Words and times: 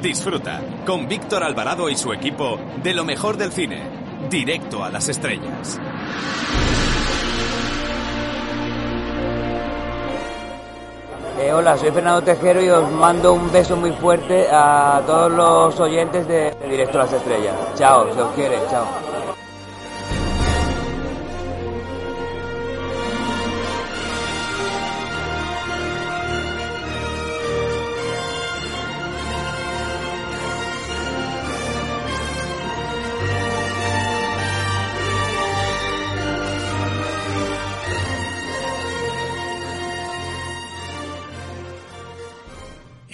Disfruta 0.00 0.60
con 0.86 1.06
Víctor 1.06 1.42
Alvarado 1.42 1.88
y 1.88 1.96
su 1.96 2.12
equipo 2.12 2.58
de 2.82 2.94
lo 2.94 3.04
mejor 3.04 3.36
del 3.36 3.52
cine, 3.52 3.82
directo 4.30 4.82
a 4.82 4.90
las 4.90 5.08
estrellas. 5.08 5.80
Eh, 11.40 11.52
hola, 11.52 11.76
soy 11.76 11.92
Fernando 11.92 12.22
Tejero 12.22 12.60
y 12.60 12.68
os 12.68 12.90
mando 12.90 13.32
un 13.32 13.52
beso 13.52 13.76
muy 13.76 13.92
fuerte 13.92 14.48
a 14.50 15.00
todos 15.06 15.30
los 15.30 15.78
oyentes 15.78 16.26
de, 16.26 16.50
de 16.50 16.68
Directo 16.68 16.98
a 17.00 17.04
las 17.04 17.12
Estrellas. 17.12 17.54
Chao, 17.76 18.12
se 18.12 18.20
os 18.20 18.32
quiere, 18.32 18.58
chao. 18.68 19.17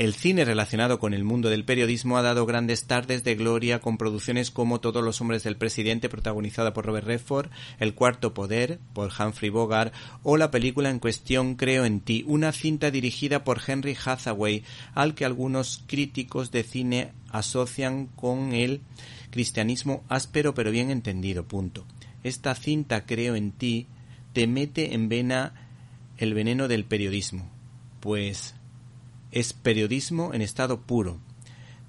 El 0.05 0.13
cine 0.13 0.45
relacionado 0.45 0.99
con 0.99 1.15
el 1.15 1.25
mundo 1.25 1.49
del 1.49 1.65
periodismo 1.65 2.19
ha 2.19 2.23
dado 2.23 2.45
grandes 2.45 2.85
tardes 2.85 3.25
de 3.25 3.37
gloria 3.37 3.81
con 3.81 3.97
producciones 3.97 4.51
como 4.51 4.79
Todos 4.79 5.03
los 5.03 5.23
hombres 5.23 5.45
del 5.45 5.57
presidente 5.57 6.11
protagonizada 6.11 6.75
por 6.75 6.85
Robert 6.85 7.07
Redford, 7.07 7.49
El 7.81 7.95
cuarto 7.95 8.35
poder 8.35 8.79
por 8.93 9.11
Humphrey 9.19 9.49
Bogart 9.49 9.95
o 10.23 10.37
la 10.37 10.51
película 10.51 10.91
en 10.91 10.99
cuestión 10.99 11.55
Creo 11.55 11.87
en 11.87 12.01
ti, 12.01 12.23
una 12.27 12.53
cinta 12.53 12.91
dirigida 12.91 13.45
por 13.45 13.63
Henry 13.67 13.97
Hathaway 14.05 14.63
al 14.93 15.15
que 15.15 15.25
algunos 15.25 15.83
críticos 15.87 16.51
de 16.51 16.65
cine 16.65 17.13
asocian 17.31 18.05
con 18.09 18.53
el 18.53 18.83
cristianismo 19.31 20.05
áspero 20.11 20.53
pero 20.53 20.71
bien 20.71 20.91
entendido. 20.91 21.45
Punto. 21.45 21.87
Esta 22.23 22.55
cinta 22.55 23.07
Creo 23.07 23.37
en 23.37 23.53
ti 23.53 23.87
te 24.35 24.47
mete 24.47 24.93
en 24.93 25.09
vena 25.09 25.55
el 26.19 26.35
veneno 26.35 26.69
del 26.69 26.85
periodismo, 26.85 27.51
pues 28.01 28.55
es 29.35 29.53
periodismo 29.53 30.33
en 30.33 30.43
estado 30.43 30.81
puro, 30.83 31.19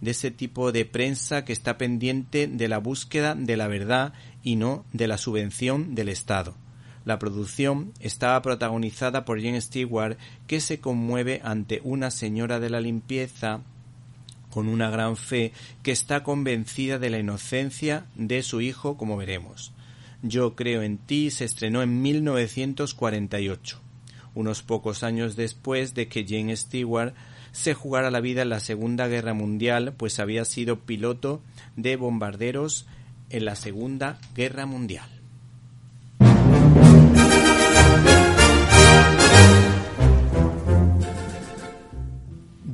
de 0.01 0.11
ese 0.11 0.31
tipo 0.31 0.71
de 0.71 0.83
prensa 0.83 1.45
que 1.45 1.53
está 1.53 1.77
pendiente 1.77 2.47
de 2.47 2.67
la 2.67 2.79
búsqueda 2.79 3.35
de 3.35 3.55
la 3.55 3.67
verdad 3.67 4.13
y 4.43 4.55
no 4.55 4.83
de 4.93 5.07
la 5.07 5.19
subvención 5.19 5.93
del 5.93 6.09
Estado. 6.09 6.55
La 7.05 7.19
producción 7.19 7.93
estaba 7.99 8.41
protagonizada 8.41 9.25
por 9.25 9.39
Jane 9.39 9.61
Stewart, 9.61 10.17
que 10.47 10.59
se 10.59 10.79
conmueve 10.79 11.39
ante 11.43 11.81
una 11.83 12.09
señora 12.09 12.59
de 12.59 12.71
la 12.71 12.81
limpieza 12.81 13.61
con 14.49 14.67
una 14.67 14.89
gran 14.89 15.15
fe 15.15 15.53
que 15.83 15.91
está 15.91 16.23
convencida 16.23 16.97
de 16.97 17.11
la 17.11 17.19
inocencia 17.19 18.07
de 18.15 18.41
su 18.41 18.59
hijo, 18.61 18.97
como 18.97 19.17
veremos. 19.17 19.71
Yo 20.23 20.55
creo 20.55 20.81
en 20.81 20.97
ti 20.97 21.29
se 21.29 21.45
estrenó 21.45 21.83
en 21.83 22.01
1948, 22.01 23.84
unos 24.35 24.61
pocos 24.61 25.01
años 25.01 25.35
después 25.35 25.95
de 25.95 26.07
que 26.07 26.25
Jane 26.27 26.55
Stewart 26.55 27.15
se 27.51 27.73
jugara 27.73 28.11
la 28.11 28.19
vida 28.19 28.43
en 28.43 28.49
la 28.49 28.59
Segunda 28.59 29.07
Guerra 29.07 29.33
Mundial, 29.33 29.93
pues 29.97 30.19
había 30.19 30.45
sido 30.45 30.81
piloto 30.81 31.41
de 31.75 31.95
bombarderos 31.95 32.85
en 33.29 33.45
la 33.45 33.55
Segunda 33.55 34.19
Guerra 34.35 34.65
Mundial. 34.65 35.09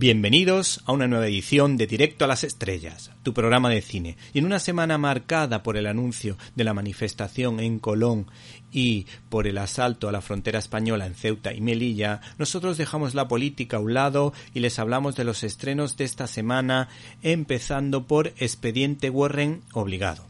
Bienvenidos 0.02 0.82
a 0.88 0.94
una 0.94 1.08
nueva 1.08 1.28
edición 1.28 1.78
de 1.78 1.86
Directo 1.86 2.26
a 2.26 2.28
las 2.28 2.44
Estrellas, 2.44 3.12
tu 3.22 3.36
programa 3.36 3.70
de 3.70 3.84
cine. 3.84 4.18
Y 4.34 4.40
en 4.40 4.46
una 4.46 4.58
semana 4.58 4.98
marcada 4.98 5.62
por 5.62 5.78
el 5.78 5.86
anuncio 5.86 6.40
de 6.56 6.64
la 6.64 6.74
manifestación 6.74 7.60
en 7.60 7.78
Colón 7.78 8.26
y 8.72 9.06
por 9.30 9.46
el 9.46 9.60
asalto 9.60 10.10
a 10.10 10.12
la 10.12 10.22
frontera 10.22 10.58
española 10.58 11.06
en 11.06 11.14
Ceuta 11.14 11.54
y 11.54 11.62
Melilla, 11.62 12.20
nosotros 12.40 12.80
dejamos 12.80 13.14
la 13.14 13.28
política 13.28 13.78
a 13.78 13.80
un 13.80 13.94
lado 13.94 14.34
y 14.56 14.62
les 14.62 14.80
hablamos 14.80 15.16
de 15.16 15.24
los 15.24 15.44
estrenos 15.44 15.98
de 15.98 16.06
esta 16.06 16.26
semana, 16.26 16.90
empezando 17.22 18.08
por 18.08 18.34
Expediente 18.38 19.12
Warren 19.12 19.62
Obligado. 19.72 20.26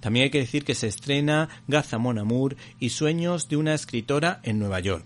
También 0.00 0.24
hay 0.24 0.30
que 0.30 0.38
decir 0.38 0.64
que 0.64 0.74
se 0.74 0.86
estrena 0.86 1.50
Gaza 1.68 1.98
Mon 1.98 2.18
Amour 2.18 2.56
y 2.78 2.88
Sueños 2.88 3.50
de 3.50 3.58
una 3.58 3.74
escritora 3.74 4.40
en 4.44 4.58
Nueva 4.58 4.80
York. 4.80 5.04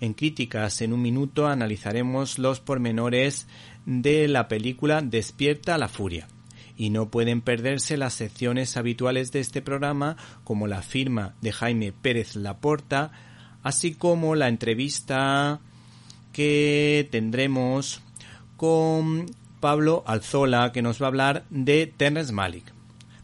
En 0.00 0.14
Críticas 0.14 0.80
en 0.80 0.92
un 0.94 1.02
minuto 1.02 1.46
analizaremos 1.46 2.38
los 2.38 2.60
pormenores 2.60 3.46
de 3.84 4.28
la 4.28 4.48
película 4.48 5.02
Despierta 5.02 5.76
la 5.76 5.88
Furia. 5.88 6.26
Y 6.76 6.88
no 6.88 7.10
pueden 7.10 7.42
perderse 7.42 7.98
las 7.98 8.14
secciones 8.14 8.78
habituales 8.78 9.32
de 9.32 9.40
este 9.40 9.60
programa, 9.60 10.16
como 10.44 10.66
la 10.66 10.80
firma 10.80 11.34
de 11.42 11.52
Jaime 11.52 11.92
Pérez 11.92 12.36
Laporta, 12.36 13.12
así 13.62 13.94
como 13.94 14.34
la 14.34 14.48
entrevista 14.48 15.60
que 16.32 17.06
tendremos 17.10 18.00
con 18.56 19.26
Pablo 19.60 20.02
Alzola, 20.06 20.72
que 20.72 20.80
nos 20.80 21.02
va 21.02 21.06
a 21.06 21.08
hablar 21.08 21.44
de 21.50 21.86
Terrence 21.86 22.32
Malick. 22.32 22.79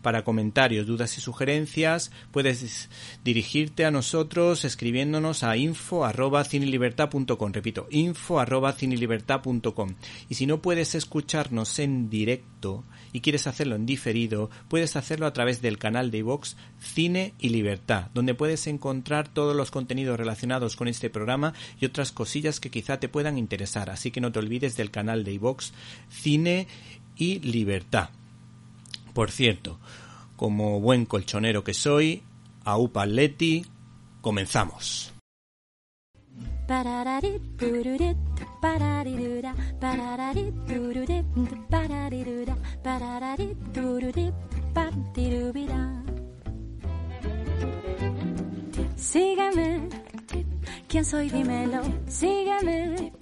Para 0.07 0.23
comentarios, 0.23 0.87
dudas 0.87 1.19
y 1.19 1.21
sugerencias 1.21 2.13
puedes 2.31 2.89
dirigirte 3.25 3.85
a 3.85 3.91
nosotros 3.91 4.65
escribiéndonos 4.65 5.43
a 5.43 5.57
info 5.57 6.05
arroba 6.05 6.45
cinelibertad.com. 6.45 7.53
Repito, 7.53 7.89
info 7.91 8.39
arroba 8.39 8.73
cinelibertad.com. 8.73 9.97
Y 10.29 10.37
si 10.37 10.47
no 10.47 10.63
puedes 10.63 10.95
escucharnos 10.95 11.81
en 11.81 12.09
directo 12.09 12.85
y 13.13 13.21
quieres 13.21 13.49
hacerlo 13.49 13.75
en 13.75 13.85
diferido, 13.85 14.49
puedes 14.69 14.95
hacerlo 14.95 15.27
a 15.27 15.33
través 15.33 15.61
del 15.61 15.77
canal 15.77 16.13
de 16.13 16.19
iVox 16.19 16.57
Cine 16.79 17.35
y 17.41 17.49
Libertad, 17.49 18.13
donde 18.15 18.37
puedes 18.37 18.69
encontrar 18.69 19.27
todos 19.27 19.57
los 19.57 19.73
contenidos 19.73 20.19
relacionados 20.19 20.77
con 20.77 20.87
este 20.87 21.11
programa 21.11 21.53
y 21.81 21.85
otras 21.85 22.13
cosillas 22.13 22.61
que 22.61 22.71
quizá 22.71 23.01
te 23.01 23.09
puedan 23.09 23.39
interesar. 23.39 23.91
Así 23.91 24.13
que 24.13 24.21
no 24.21 24.31
te 24.31 24.39
olvides 24.39 24.77
del 24.77 24.93
canal 24.93 25.25
de 25.25 25.33
iVox 25.33 25.73
Cine 26.11 26.69
y 27.17 27.41
Libertad. 27.41 28.11
Por 29.17 29.31
cierto, 29.31 29.79
como 30.37 30.79
buen 30.79 31.07
colchonero 31.07 31.65
que 31.65 31.73
soy, 31.73 32.23
a 32.67 32.77
Upaletti, 32.77 33.65
comenzamos. 34.21 35.15
Sígueme, 48.97 49.89
¿quién 50.89 51.07
soy? 51.07 51.31
Dímelo, 51.31 51.81
sígueme, 52.07 53.15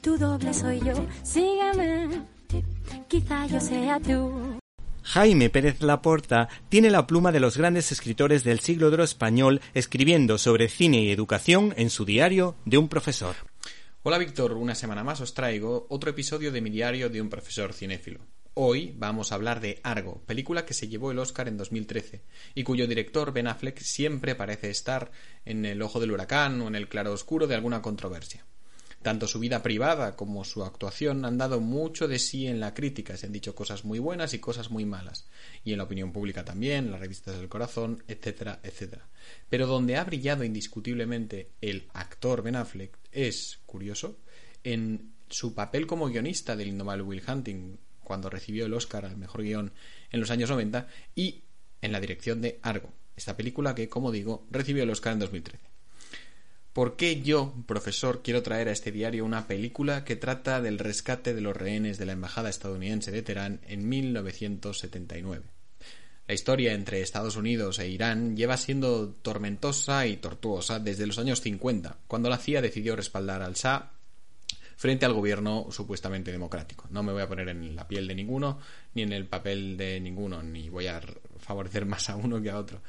tu 0.00 0.18
doble 0.18 0.52
soy 0.52 0.80
yo, 0.80 0.94
sígueme, 1.22 2.24
quizá 3.06 3.46
yo 3.46 3.60
sea 3.60 4.00
tú. 4.00 4.41
Jaime 5.12 5.50
Pérez 5.50 5.82
Laporta 5.82 6.48
tiene 6.70 6.88
la 6.88 7.06
pluma 7.06 7.32
de 7.32 7.40
los 7.40 7.58
grandes 7.58 7.92
escritores 7.92 8.44
del 8.44 8.60
siglo 8.60 8.90
de 8.90 9.04
español 9.04 9.60
escribiendo 9.74 10.38
sobre 10.38 10.70
cine 10.70 11.02
y 11.02 11.10
educación 11.10 11.74
en 11.76 11.90
su 11.90 12.06
diario 12.06 12.56
de 12.64 12.78
un 12.78 12.88
profesor. 12.88 13.36
Hola 14.04 14.16
Víctor, 14.16 14.54
una 14.54 14.74
semana 14.74 15.04
más 15.04 15.20
os 15.20 15.34
traigo 15.34 15.86
otro 15.90 16.08
episodio 16.08 16.50
de 16.50 16.62
mi 16.62 16.70
diario 16.70 17.10
de 17.10 17.20
un 17.20 17.28
profesor 17.28 17.74
cinéfilo. 17.74 18.20
Hoy 18.54 18.94
vamos 18.96 19.32
a 19.32 19.34
hablar 19.34 19.60
de 19.60 19.80
Argo, 19.82 20.22
película 20.24 20.64
que 20.64 20.72
se 20.72 20.88
llevó 20.88 21.10
el 21.10 21.18
Oscar 21.18 21.46
en 21.46 21.58
2013 21.58 22.22
y 22.54 22.62
cuyo 22.62 22.86
director 22.86 23.34
Ben 23.34 23.48
Affleck 23.48 23.80
siempre 23.80 24.34
parece 24.34 24.70
estar 24.70 25.12
en 25.44 25.66
el 25.66 25.82
ojo 25.82 26.00
del 26.00 26.12
huracán 26.12 26.58
o 26.62 26.68
en 26.68 26.74
el 26.74 26.88
claro 26.88 27.12
oscuro 27.12 27.46
de 27.46 27.54
alguna 27.54 27.82
controversia. 27.82 28.46
Tanto 29.02 29.26
su 29.26 29.40
vida 29.40 29.62
privada 29.64 30.14
como 30.14 30.44
su 30.44 30.62
actuación 30.62 31.24
han 31.24 31.36
dado 31.36 31.60
mucho 31.60 32.06
de 32.06 32.20
sí 32.20 32.46
en 32.46 32.60
la 32.60 32.72
crítica, 32.72 33.16
se 33.16 33.26
han 33.26 33.32
dicho 33.32 33.52
cosas 33.52 33.84
muy 33.84 33.98
buenas 33.98 34.32
y 34.32 34.38
cosas 34.38 34.70
muy 34.70 34.84
malas, 34.84 35.26
y 35.64 35.72
en 35.72 35.78
la 35.78 35.84
opinión 35.84 36.12
pública 36.12 36.44
también, 36.44 36.92
las 36.92 37.00
revistas 37.00 37.36
del 37.36 37.48
corazón, 37.48 38.04
etcétera, 38.06 38.60
etcétera. 38.62 39.08
Pero 39.48 39.66
donde 39.66 39.96
ha 39.96 40.04
brillado 40.04 40.44
indiscutiblemente 40.44 41.50
el 41.60 41.88
actor 41.94 42.42
Ben 42.42 42.54
Affleck 42.54 42.96
es, 43.10 43.58
curioso, 43.66 44.18
en 44.62 45.14
su 45.28 45.52
papel 45.52 45.88
como 45.88 46.06
guionista 46.06 46.54
del 46.54 46.68
indomable 46.68 47.02
Will 47.02 47.22
Hunting, 47.26 47.78
cuando 48.04 48.30
recibió 48.30 48.66
el 48.66 48.74
Oscar 48.74 49.04
al 49.04 49.16
mejor 49.16 49.42
guion 49.42 49.72
en 50.12 50.20
los 50.20 50.30
años 50.30 50.48
90, 50.48 50.86
y 51.16 51.42
en 51.80 51.90
la 51.90 51.98
dirección 51.98 52.40
de 52.40 52.60
Argo, 52.62 52.92
esta 53.16 53.36
película 53.36 53.74
que, 53.74 53.88
como 53.88 54.12
digo, 54.12 54.46
recibió 54.50 54.84
el 54.84 54.90
Oscar 54.90 55.14
en 55.14 55.18
2013. 55.18 55.71
¿Por 56.72 56.96
qué 56.96 57.20
yo, 57.20 57.52
profesor, 57.66 58.22
quiero 58.22 58.42
traer 58.42 58.68
a 58.68 58.72
este 58.72 58.92
diario 58.92 59.26
una 59.26 59.46
película 59.46 60.04
que 60.04 60.16
trata 60.16 60.62
del 60.62 60.78
rescate 60.78 61.34
de 61.34 61.42
los 61.42 61.54
rehenes 61.54 61.98
de 61.98 62.06
la 62.06 62.12
embajada 62.12 62.48
estadounidense 62.48 63.10
de 63.10 63.20
Teherán 63.20 63.60
en 63.68 63.86
1979? 63.86 65.44
La 66.26 66.34
historia 66.34 66.72
entre 66.72 67.02
Estados 67.02 67.36
Unidos 67.36 67.78
e 67.78 67.88
Irán 67.88 68.38
lleva 68.38 68.56
siendo 68.56 69.10
tormentosa 69.10 70.06
y 70.06 70.16
tortuosa 70.16 70.78
desde 70.78 71.06
los 71.06 71.18
años 71.18 71.42
50, 71.42 71.98
cuando 72.06 72.30
la 72.30 72.38
CIA 72.38 72.62
decidió 72.62 72.96
respaldar 72.96 73.42
al 73.42 73.52
Shah 73.52 73.90
frente 74.76 75.04
al 75.04 75.12
gobierno 75.12 75.66
supuestamente 75.70 76.32
democrático. 76.32 76.86
No 76.90 77.02
me 77.02 77.12
voy 77.12 77.20
a 77.20 77.28
poner 77.28 77.50
en 77.50 77.76
la 77.76 77.86
piel 77.86 78.08
de 78.08 78.14
ninguno, 78.14 78.60
ni 78.94 79.02
en 79.02 79.12
el 79.12 79.26
papel 79.26 79.76
de 79.76 80.00
ninguno, 80.00 80.42
ni 80.42 80.70
voy 80.70 80.86
a 80.86 81.02
favorecer 81.36 81.84
más 81.84 82.08
a 82.08 82.16
uno 82.16 82.40
que 82.40 82.48
a 82.48 82.58
otro. 82.58 82.80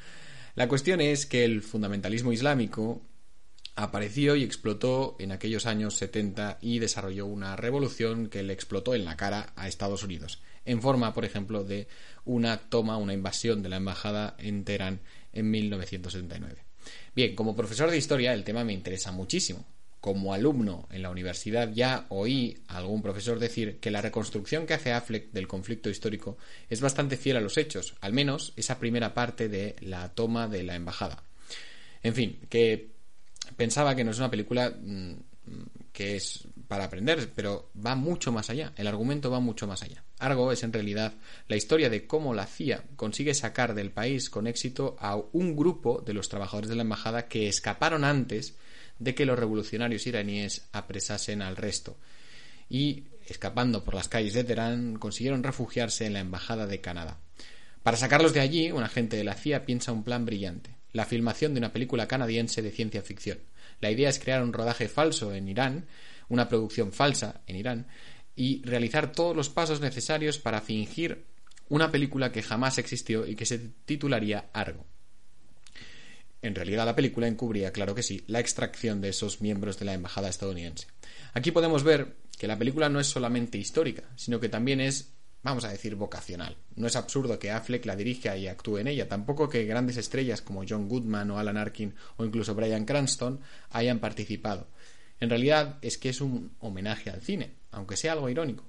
La 0.54 0.68
cuestión 0.68 1.02
es 1.02 1.26
que 1.26 1.44
el 1.44 1.60
fundamentalismo 1.60 2.32
islámico 2.32 3.02
apareció 3.76 4.36
y 4.36 4.44
explotó 4.44 5.16
en 5.18 5.32
aquellos 5.32 5.66
años 5.66 5.96
70 5.96 6.58
y 6.60 6.78
desarrolló 6.78 7.26
una 7.26 7.56
revolución 7.56 8.28
que 8.28 8.42
le 8.42 8.52
explotó 8.52 8.94
en 8.94 9.04
la 9.04 9.16
cara 9.16 9.52
a 9.56 9.68
Estados 9.68 10.02
Unidos, 10.02 10.40
en 10.64 10.80
forma, 10.80 11.12
por 11.12 11.24
ejemplo, 11.24 11.64
de 11.64 11.88
una 12.24 12.58
toma, 12.58 12.96
una 12.96 13.14
invasión 13.14 13.62
de 13.62 13.68
la 13.68 13.76
embajada 13.76 14.36
en 14.38 14.64
Teherán 14.64 15.00
en 15.32 15.50
1979. 15.50 16.64
Bien, 17.14 17.34
como 17.34 17.56
profesor 17.56 17.90
de 17.90 17.98
historia 17.98 18.32
el 18.32 18.44
tema 18.44 18.64
me 18.64 18.72
interesa 18.72 19.10
muchísimo, 19.10 19.64
como 20.00 20.34
alumno 20.34 20.86
en 20.90 21.02
la 21.02 21.10
universidad 21.10 21.72
ya 21.72 22.06
oí 22.10 22.62
a 22.68 22.76
algún 22.76 23.02
profesor 23.02 23.38
decir 23.38 23.78
que 23.80 23.90
la 23.90 24.02
reconstrucción 24.02 24.66
que 24.66 24.74
hace 24.74 24.92
Affleck 24.92 25.32
del 25.32 25.48
conflicto 25.48 25.88
histórico 25.88 26.36
es 26.68 26.80
bastante 26.80 27.16
fiel 27.16 27.38
a 27.38 27.40
los 27.40 27.56
hechos, 27.56 27.94
al 28.00 28.12
menos 28.12 28.52
esa 28.56 28.78
primera 28.78 29.14
parte 29.14 29.48
de 29.48 29.76
la 29.80 30.10
toma 30.10 30.46
de 30.46 30.62
la 30.62 30.76
embajada. 30.76 31.24
En 32.02 32.14
fin, 32.14 32.38
que 32.50 32.93
pensaba 33.56 33.94
que 33.94 34.04
no 34.04 34.10
es 34.10 34.18
una 34.18 34.30
película 34.30 34.70
mm, 34.70 35.14
que 35.92 36.16
es 36.16 36.46
para 36.68 36.84
aprender, 36.84 37.30
pero 37.34 37.70
va 37.84 37.94
mucho 37.94 38.32
más 38.32 38.50
allá, 38.50 38.72
el 38.76 38.86
argumento 38.86 39.30
va 39.30 39.40
mucho 39.40 39.66
más 39.66 39.82
allá. 39.82 40.02
Argo 40.18 40.50
es 40.50 40.62
en 40.62 40.72
realidad 40.72 41.14
la 41.48 41.56
historia 41.56 41.90
de 41.90 42.06
cómo 42.06 42.34
la 42.34 42.46
CIA 42.46 42.84
consigue 42.96 43.34
sacar 43.34 43.74
del 43.74 43.90
país 43.90 44.30
con 44.30 44.46
éxito 44.46 44.96
a 44.98 45.16
un 45.16 45.54
grupo 45.54 46.02
de 46.04 46.14
los 46.14 46.28
trabajadores 46.28 46.68
de 46.68 46.76
la 46.76 46.82
embajada 46.82 47.28
que 47.28 47.48
escaparon 47.48 48.04
antes 48.04 48.56
de 48.98 49.14
que 49.14 49.26
los 49.26 49.38
revolucionarios 49.38 50.06
iraníes 50.06 50.66
apresasen 50.72 51.42
al 51.42 51.56
resto. 51.56 51.96
Y, 52.68 53.04
escapando 53.26 53.84
por 53.84 53.94
las 53.94 54.08
calles 54.08 54.34
de 54.34 54.44
Teherán, 54.44 54.96
consiguieron 54.96 55.42
refugiarse 55.42 56.06
en 56.06 56.14
la 56.14 56.20
Embajada 56.20 56.66
de 56.66 56.80
Canadá. 56.80 57.18
Para 57.82 57.96
sacarlos 57.96 58.32
de 58.32 58.40
allí, 58.40 58.72
un 58.72 58.82
agente 58.82 59.16
de 59.16 59.24
la 59.24 59.34
CIA 59.34 59.66
piensa 59.66 59.92
un 59.92 60.04
plan 60.04 60.24
brillante, 60.24 60.70
la 60.94 61.04
filmación 61.04 61.52
de 61.52 61.58
una 61.58 61.72
película 61.72 62.08
canadiense 62.08 62.62
de 62.62 62.70
ciencia 62.70 63.02
ficción. 63.02 63.38
La 63.80 63.90
idea 63.90 64.08
es 64.08 64.18
crear 64.18 64.42
un 64.42 64.52
rodaje 64.52 64.88
falso 64.88 65.34
en 65.34 65.48
Irán, 65.48 65.86
una 66.28 66.48
producción 66.48 66.92
falsa 66.92 67.42
en 67.46 67.56
Irán, 67.56 67.86
y 68.36 68.62
realizar 68.64 69.12
todos 69.12 69.36
los 69.36 69.50
pasos 69.50 69.80
necesarios 69.80 70.38
para 70.38 70.60
fingir 70.60 71.26
una 71.68 71.90
película 71.90 72.30
que 72.32 72.42
jamás 72.42 72.78
existió 72.78 73.26
y 73.26 73.34
que 73.34 73.44
se 73.44 73.58
titularía 73.58 74.50
Argo. 74.52 74.86
En 76.42 76.54
realidad 76.54 76.86
la 76.86 76.94
película 76.94 77.26
encubría, 77.26 77.72
claro 77.72 77.94
que 77.94 78.02
sí, 78.02 78.22
la 78.28 78.38
extracción 78.38 79.00
de 79.00 79.08
esos 79.08 79.40
miembros 79.40 79.78
de 79.78 79.86
la 79.86 79.94
embajada 79.94 80.28
estadounidense. 80.28 80.86
Aquí 81.32 81.50
podemos 81.50 81.82
ver 81.82 82.18
que 82.38 82.46
la 82.46 82.58
película 82.58 82.88
no 82.88 83.00
es 83.00 83.08
solamente 83.08 83.58
histórica, 83.58 84.04
sino 84.14 84.38
que 84.38 84.48
también 84.48 84.80
es, 84.80 85.14
vamos 85.44 85.64
a 85.64 85.68
decir, 85.68 85.94
vocacional. 85.94 86.56
No 86.74 86.86
es 86.86 86.96
absurdo 86.96 87.38
que 87.38 87.50
Affleck 87.50 87.84
la 87.84 87.94
dirija 87.94 88.36
y 88.36 88.48
actúe 88.48 88.78
en 88.78 88.88
ella, 88.88 89.08
tampoco 89.08 89.48
que 89.48 89.66
grandes 89.66 89.98
estrellas 89.98 90.42
como 90.42 90.64
John 90.68 90.88
Goodman 90.88 91.30
o 91.30 91.38
Alan 91.38 91.58
Arkin 91.58 91.94
o 92.16 92.24
incluso 92.24 92.54
Brian 92.54 92.86
Cranston 92.86 93.40
hayan 93.70 94.00
participado. 94.00 94.66
En 95.20 95.28
realidad 95.30 95.78
es 95.82 95.98
que 95.98 96.08
es 96.08 96.20
un 96.20 96.56
homenaje 96.58 97.10
al 97.10 97.20
cine, 97.20 97.52
aunque 97.70 97.96
sea 97.96 98.12
algo 98.12 98.28
irónico, 98.28 98.64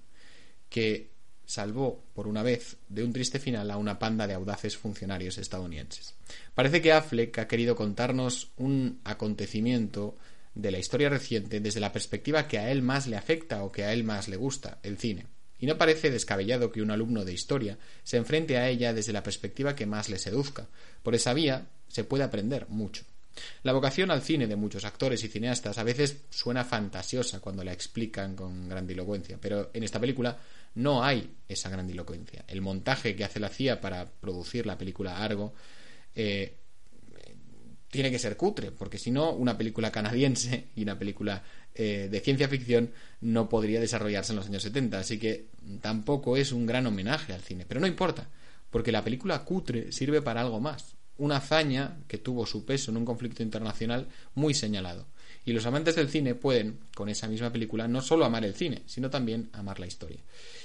que 0.69 1.15
salvó 1.45 2.03
por 2.13 2.27
una 2.27 2.43
vez 2.43 2.77
de 2.89 3.03
un 3.03 3.13
triste 3.13 3.39
final 3.39 3.71
a 3.71 3.77
una 3.77 3.97
panda 3.97 4.27
de 4.27 4.33
audaces 4.33 4.77
funcionarios 4.77 5.37
estadounidenses. 5.37 6.15
Parece 6.53 6.81
que 6.81 6.91
Affleck 6.91 7.39
ha 7.39 7.47
querido 7.47 7.75
contarnos 7.75 8.51
un 8.57 8.99
acontecimiento 9.05 10.17
de 10.53 10.71
la 10.71 10.79
historia 10.79 11.09
reciente 11.09 11.59
desde 11.61 11.79
la 11.79 11.93
perspectiva 11.93 12.47
que 12.47 12.59
a 12.59 12.71
él 12.71 12.81
más 12.81 13.07
le 13.07 13.15
afecta 13.15 13.63
o 13.63 13.71
que 13.71 13.85
a 13.85 13.93
él 13.93 14.03
más 14.03 14.27
le 14.27 14.35
gusta, 14.35 14.79
el 14.83 14.97
cine. 14.97 15.27
Y 15.59 15.65
no 15.65 15.77
parece 15.77 16.11
descabellado 16.11 16.71
que 16.71 16.81
un 16.81 16.91
alumno 16.91 17.23
de 17.23 17.33
historia 17.33 17.77
se 18.03 18.17
enfrente 18.17 18.57
a 18.57 18.67
ella 18.67 18.93
desde 18.93 19.13
la 19.13 19.23
perspectiva 19.23 19.75
que 19.75 19.85
más 19.85 20.09
le 20.09 20.19
seduzca. 20.19 20.67
Por 21.01 21.15
esa 21.15 21.33
vía 21.33 21.67
se 21.87 22.03
puede 22.03 22.23
aprender 22.23 22.67
mucho. 22.67 23.03
La 23.63 23.73
vocación 23.73 24.11
al 24.11 24.21
cine 24.21 24.47
de 24.47 24.55
muchos 24.55 24.85
actores 24.85 25.23
y 25.23 25.27
cineastas 25.27 25.77
a 25.77 25.83
veces 25.83 26.23
suena 26.29 26.63
fantasiosa 26.63 27.39
cuando 27.39 27.63
la 27.63 27.73
explican 27.73 28.35
con 28.35 28.69
grandilocuencia, 28.69 29.37
pero 29.41 29.71
en 29.73 29.83
esta 29.83 29.99
película 29.99 30.37
no 30.75 31.03
hay 31.03 31.35
esa 31.47 31.69
grandilocuencia. 31.69 32.45
El 32.47 32.61
montaje 32.61 33.15
que 33.15 33.23
hace 33.23 33.39
la 33.39 33.49
CIA 33.49 33.81
para 33.81 34.05
producir 34.09 34.65
la 34.65 34.77
película 34.77 35.23
Argo 35.23 35.53
eh, 36.15 36.55
tiene 37.89 38.11
que 38.11 38.19
ser 38.19 38.35
cutre, 38.35 38.71
porque 38.71 38.97
si 38.97 39.11
no, 39.11 39.31
una 39.31 39.57
película 39.57 39.91
canadiense 39.91 40.67
y 40.75 40.83
una 40.83 40.97
película 40.97 41.43
eh, 41.75 42.07
de 42.09 42.19
ciencia 42.21 42.47
ficción 42.47 42.91
no 43.19 43.49
podría 43.49 43.81
desarrollarse 43.81 44.31
en 44.31 44.37
los 44.37 44.47
años 44.47 44.63
70. 44.63 44.99
Así 44.99 45.19
que 45.19 45.49
tampoco 45.81 46.37
es 46.37 46.51
un 46.51 46.65
gran 46.65 46.87
homenaje 46.87 47.33
al 47.33 47.41
cine. 47.41 47.65
Pero 47.67 47.81
no 47.81 47.87
importa, 47.87 48.29
porque 48.69 48.91
la 48.91 49.03
película 49.03 49.43
cutre 49.43 49.91
sirve 49.91 50.21
para 50.21 50.41
algo 50.41 50.59
más. 50.59 50.95
Una 51.17 51.37
hazaña 51.37 51.97
que 52.07 52.17
tuvo 52.17 52.45
su 52.45 52.65
peso 52.65 52.91
en 52.91 52.97
un 52.97 53.05
conflicto 53.05 53.43
internacional 53.43 54.07
muy 54.33 54.53
señalado. 54.53 55.07
Y 55.45 55.53
los 55.53 55.65
amantes 55.65 55.95
del 55.95 56.09
cine 56.09 56.33
pueden, 56.33 56.79
con 56.95 57.07
esa 57.07 57.27
misma 57.27 57.51
película, 57.51 57.87
no 57.87 58.01
solo 58.01 58.25
amar 58.25 58.43
el 58.45 58.55
cine, 58.55 58.81
sino 58.87 59.09
también 59.09 59.49
amar 59.53 59.79
la 59.79 59.85
historia. 59.85 60.19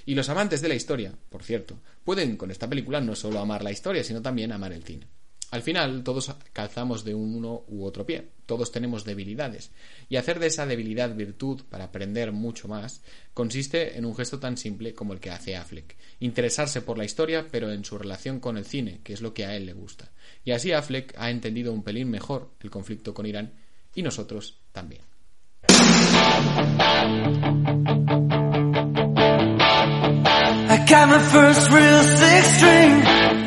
Y 0.06 0.14
los 0.14 0.28
amantes 0.28 0.62
de 0.62 0.68
la 0.68 0.74
historia, 0.74 1.12
por 1.28 1.42
cierto, 1.42 1.78
pueden 2.02 2.36
con 2.36 2.50
esta 2.50 2.68
película 2.68 3.00
no 3.00 3.14
solo 3.14 3.40
amar 3.40 3.62
la 3.62 3.72
historia, 3.72 4.02
sino 4.02 4.22
también 4.22 4.52
amar 4.52 4.72
el 4.72 4.82
cine. 4.82 5.06
Al 5.50 5.62
final, 5.62 6.04
todos 6.04 6.32
calzamos 6.52 7.04
de 7.04 7.14
uno 7.14 7.64
u 7.66 7.84
otro 7.84 8.06
pie, 8.06 8.28
todos 8.46 8.70
tenemos 8.70 9.04
debilidades, 9.04 9.72
y 10.08 10.16
hacer 10.16 10.38
de 10.38 10.46
esa 10.46 10.64
debilidad 10.64 11.14
virtud 11.14 11.62
para 11.68 11.84
aprender 11.84 12.30
mucho 12.30 12.68
más 12.68 13.02
consiste 13.34 13.98
en 13.98 14.04
un 14.04 14.14
gesto 14.14 14.38
tan 14.38 14.56
simple 14.56 14.94
como 14.94 15.12
el 15.12 15.18
que 15.18 15.30
hace 15.30 15.56
Affleck, 15.56 15.96
interesarse 16.20 16.82
por 16.82 16.98
la 16.98 17.04
historia 17.04 17.48
pero 17.50 17.72
en 17.72 17.84
su 17.84 17.98
relación 17.98 18.38
con 18.38 18.56
el 18.56 18.64
cine, 18.64 19.00
que 19.02 19.12
es 19.12 19.22
lo 19.22 19.34
que 19.34 19.44
a 19.44 19.56
él 19.56 19.66
le 19.66 19.72
gusta. 19.72 20.12
Y 20.44 20.52
así 20.52 20.72
Affleck 20.72 21.14
ha 21.18 21.30
entendido 21.30 21.72
un 21.72 21.82
pelín 21.82 22.10
mejor 22.10 22.52
el 22.60 22.70
conflicto 22.70 23.12
con 23.12 23.26
Irán 23.26 23.52
y 23.94 24.02
nosotros 24.02 24.60
también. 24.70 25.02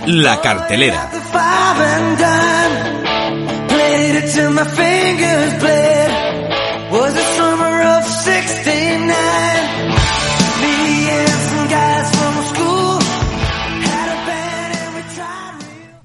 La 0.05 0.41
cartelera. 0.41 1.09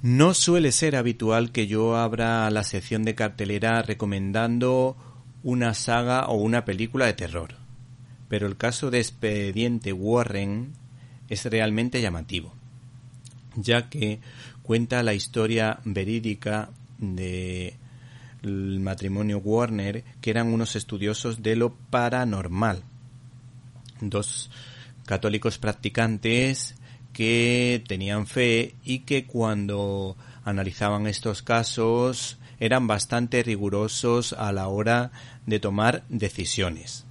No 0.02 0.34
suele 0.34 0.72
ser 0.72 0.96
habitual 0.96 1.52
que 1.52 1.66
yo 1.66 1.96
abra 1.96 2.50
la 2.50 2.64
sección 2.64 3.02
de 3.02 3.14
cartelera 3.14 3.82
recomendando 3.82 4.96
una 5.42 5.74
saga 5.74 6.26
o 6.26 6.36
una 6.36 6.64
película 6.64 7.06
de 7.06 7.14
terror, 7.14 7.54
pero 8.28 8.46
el 8.46 8.56
caso 8.56 8.90
de 8.90 8.98
Expediente 8.98 9.92
Warren 9.92 10.72
es 11.28 11.44
realmente 11.44 12.00
llamativo, 12.00 12.54
ya 13.60 13.88
que 13.88 14.20
cuenta 14.62 15.02
la 15.02 15.14
historia 15.14 15.80
verídica 15.84 16.70
de 16.98 17.76
matrimonio 18.42 19.38
Warner, 19.38 20.04
que 20.20 20.30
eran 20.30 20.52
unos 20.52 20.76
estudiosos 20.76 21.42
de 21.42 21.56
lo 21.56 21.74
paranormal. 21.74 22.82
Dos 24.00 24.50
católicos 25.06 25.58
practicantes 25.58 26.76
que 27.12 27.82
tenían 27.88 28.26
fe 28.26 28.74
y 28.84 29.00
que 29.00 29.26
cuando 29.26 30.16
analizaban 30.44 31.06
estos 31.06 31.42
casos 31.42 32.38
eran 32.60 32.86
bastante 32.86 33.42
rigurosos 33.42 34.32
a 34.32 34.52
la 34.52 34.68
hora 34.68 35.10
de 35.46 35.60
tomar 35.60 36.04
decisiones. 36.08 37.04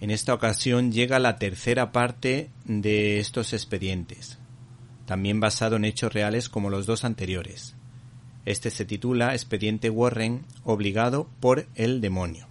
En 0.00 0.10
esta 0.10 0.34
ocasión 0.34 0.90
llega 0.90 1.18
la 1.18 1.36
tercera 1.36 1.92
parte 1.92 2.50
de 2.64 3.20
estos 3.20 3.52
expedientes, 3.52 4.38
también 5.12 5.40
basado 5.40 5.76
en 5.76 5.84
hechos 5.84 6.14
reales 6.14 6.48
como 6.48 6.70
los 6.70 6.86
dos 6.86 7.04
anteriores. 7.04 7.74
Este 8.46 8.70
se 8.70 8.86
titula 8.86 9.34
Expediente 9.34 9.90
Warren 9.90 10.46
obligado 10.64 11.28
por 11.38 11.66
el 11.74 12.00
demonio. 12.00 12.48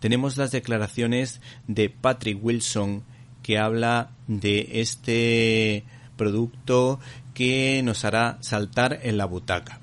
Tenemos 0.00 0.36
las 0.36 0.52
declaraciones 0.52 1.40
de 1.66 1.88
Patrick 1.88 2.44
Wilson 2.44 3.04
que 3.42 3.56
habla 3.56 4.10
de 4.26 4.68
este 4.82 5.84
producto 6.18 7.00
que 7.32 7.80
nos 7.82 8.04
hará 8.04 8.36
saltar 8.42 9.00
en 9.02 9.16
la 9.16 9.24
butaca. 9.24 9.80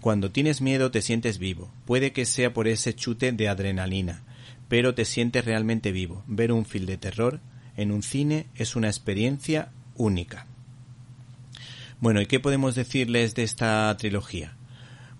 Cuando 0.00 0.32
tienes 0.32 0.60
miedo 0.60 0.90
te 0.90 1.02
sientes 1.02 1.38
vivo. 1.38 1.70
Puede 1.84 2.10
que 2.10 2.26
sea 2.26 2.52
por 2.52 2.66
ese 2.66 2.96
chute 2.96 3.30
de 3.30 3.48
adrenalina, 3.48 4.24
pero 4.68 4.92
te 4.92 5.04
sientes 5.04 5.44
realmente 5.44 5.92
vivo. 5.92 6.24
Ver 6.26 6.50
un 6.50 6.64
film 6.64 6.86
de 6.86 6.96
terror 6.96 7.38
en 7.76 7.92
un 7.92 8.02
cine 8.02 8.46
es 8.56 8.74
una 8.74 8.88
experiencia 8.88 9.70
única. 9.94 10.48
Bueno, 12.00 12.22
¿y 12.22 12.26
qué 12.26 12.40
podemos 12.40 12.74
decirles 12.74 13.34
de 13.34 13.42
esta 13.42 13.94
trilogía? 13.98 14.56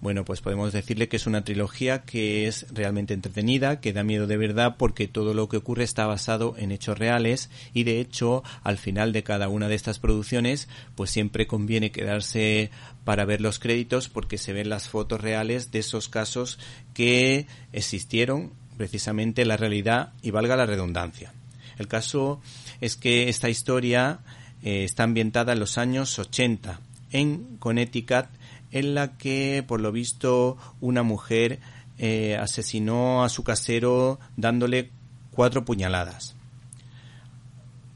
Bueno, 0.01 0.25
pues 0.25 0.41
podemos 0.41 0.73
decirle 0.73 1.11
que 1.11 1.19
es 1.19 1.27
una 1.27 1.45
trilogía 1.45 2.05
que 2.05 2.49
es 2.49 2.65
realmente 2.73 3.13
entretenida, 3.13 3.83
que 3.83 3.93
da 3.93 4.03
miedo 4.03 4.27
de 4.27 4.39
verdad 4.39 4.77
porque 4.79 5.07
todo 5.07 5.35
lo 5.35 5.47
que 5.51 5.59
ocurre 5.59 5.85
está 5.85 6.07
basado 6.07 6.55
en 6.57 6.73
hechos 6.73 6.99
reales 6.99 7.51
y 7.75 7.85
de 7.85 8.01
hecho 8.01 8.43
al 8.63 8.79
final 8.79 9.13
de 9.13 9.23
cada 9.23 9.51
una 9.51 9.69
de 9.69 9.75
estas 9.75 9.99
producciones 9.99 10.69
pues 10.95 11.11
siempre 11.11 11.47
conviene 11.47 11.93
quedarse 11.93 12.71
para 13.05 13.27
ver 13.27 13.43
los 13.43 13.59
créditos 13.59 14.09
porque 14.09 14.39
se 14.39 14.55
ven 14.55 14.71
las 14.71 14.89
fotos 14.89 15.21
reales 15.21 15.71
de 15.73 15.81
esos 15.81 16.09
casos 16.09 16.59
que 16.95 17.47
existieron 17.75 18.55
precisamente 18.79 19.43
en 19.43 19.49
la 19.49 19.59
realidad 19.59 20.15
y 20.23 20.31
valga 20.31 20.57
la 20.57 20.65
redundancia. 20.65 21.35
El 21.77 21.89
caso 21.89 22.41
es 22.81 22.97
que 22.97 23.29
esta 23.29 23.51
historia 23.51 24.21
eh, 24.63 24.85
está 24.85 25.05
ambientada 25.05 25.53
en 25.53 25.61
los 25.61 25.79
años 25.79 26.19
80 26.19 26.81
en 27.13 27.57
Connecticut 27.59 28.27
en 28.73 28.95
la 28.95 29.17
que, 29.17 29.65
por 29.67 29.81
lo 29.81 29.93
visto, 29.93 30.57
una 30.81 31.03
mujer 31.03 31.59
eh, 31.99 32.37
asesinó 32.37 33.25
a 33.25 33.29
su 33.29 33.43
casero 33.45 34.21
dándole 34.37 34.91
cuatro 35.33 35.65
puñaladas. 35.65 36.37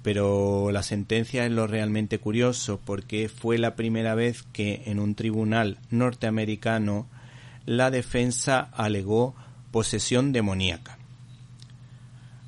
Pero 0.03 0.71
la 0.73 0.83
sentencia 0.83 1.47
es 1.47 1.53
lo 1.53 1.67
realmente 1.67 2.19
curioso 2.19 2.81
porque 2.85 3.29
fue 3.29 3.57
la 3.57 3.77
primera 3.77 4.15
vez 4.15 4.43
que 4.53 4.83
en 4.87 4.99
un 4.99 5.15
tribunal 5.15 5.79
norteamericano 5.91 7.07
la 7.65 7.91
defensa 7.91 8.61
alegó 8.73 9.35
posesión 9.71 10.33
demoníaca. 10.33 10.99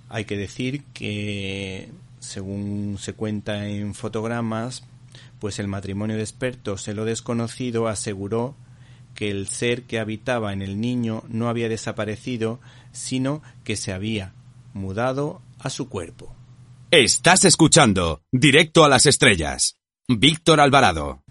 Hay 0.08 0.26
que 0.26 0.36
decir 0.36 0.84
que, 0.92 1.90
según 2.26 2.96
se 2.98 3.14
cuenta 3.14 3.68
en 3.68 3.94
fotogramas, 3.94 4.82
pues 5.38 5.58
el 5.58 5.68
matrimonio 5.68 6.16
de 6.16 6.22
expertos 6.22 6.88
en 6.88 6.96
lo 6.96 7.04
desconocido 7.04 7.88
aseguró 7.88 8.54
que 9.14 9.30
el 9.30 9.48
ser 9.48 9.84
que 9.84 9.98
habitaba 9.98 10.52
en 10.52 10.60
el 10.60 10.80
niño 10.80 11.22
no 11.28 11.48
había 11.48 11.68
desaparecido, 11.68 12.60
sino 12.92 13.42
que 13.64 13.76
se 13.76 13.92
había 13.92 14.32
mudado 14.74 15.40
a 15.58 15.70
su 15.70 15.88
cuerpo. 15.88 16.34
Estás 16.90 17.44
escuchando 17.44 18.20
Directo 18.30 18.84
a 18.84 18.88
las 18.88 19.06
Estrellas. 19.06 19.76
Víctor 20.08 20.60
Alvarado. 20.60 21.22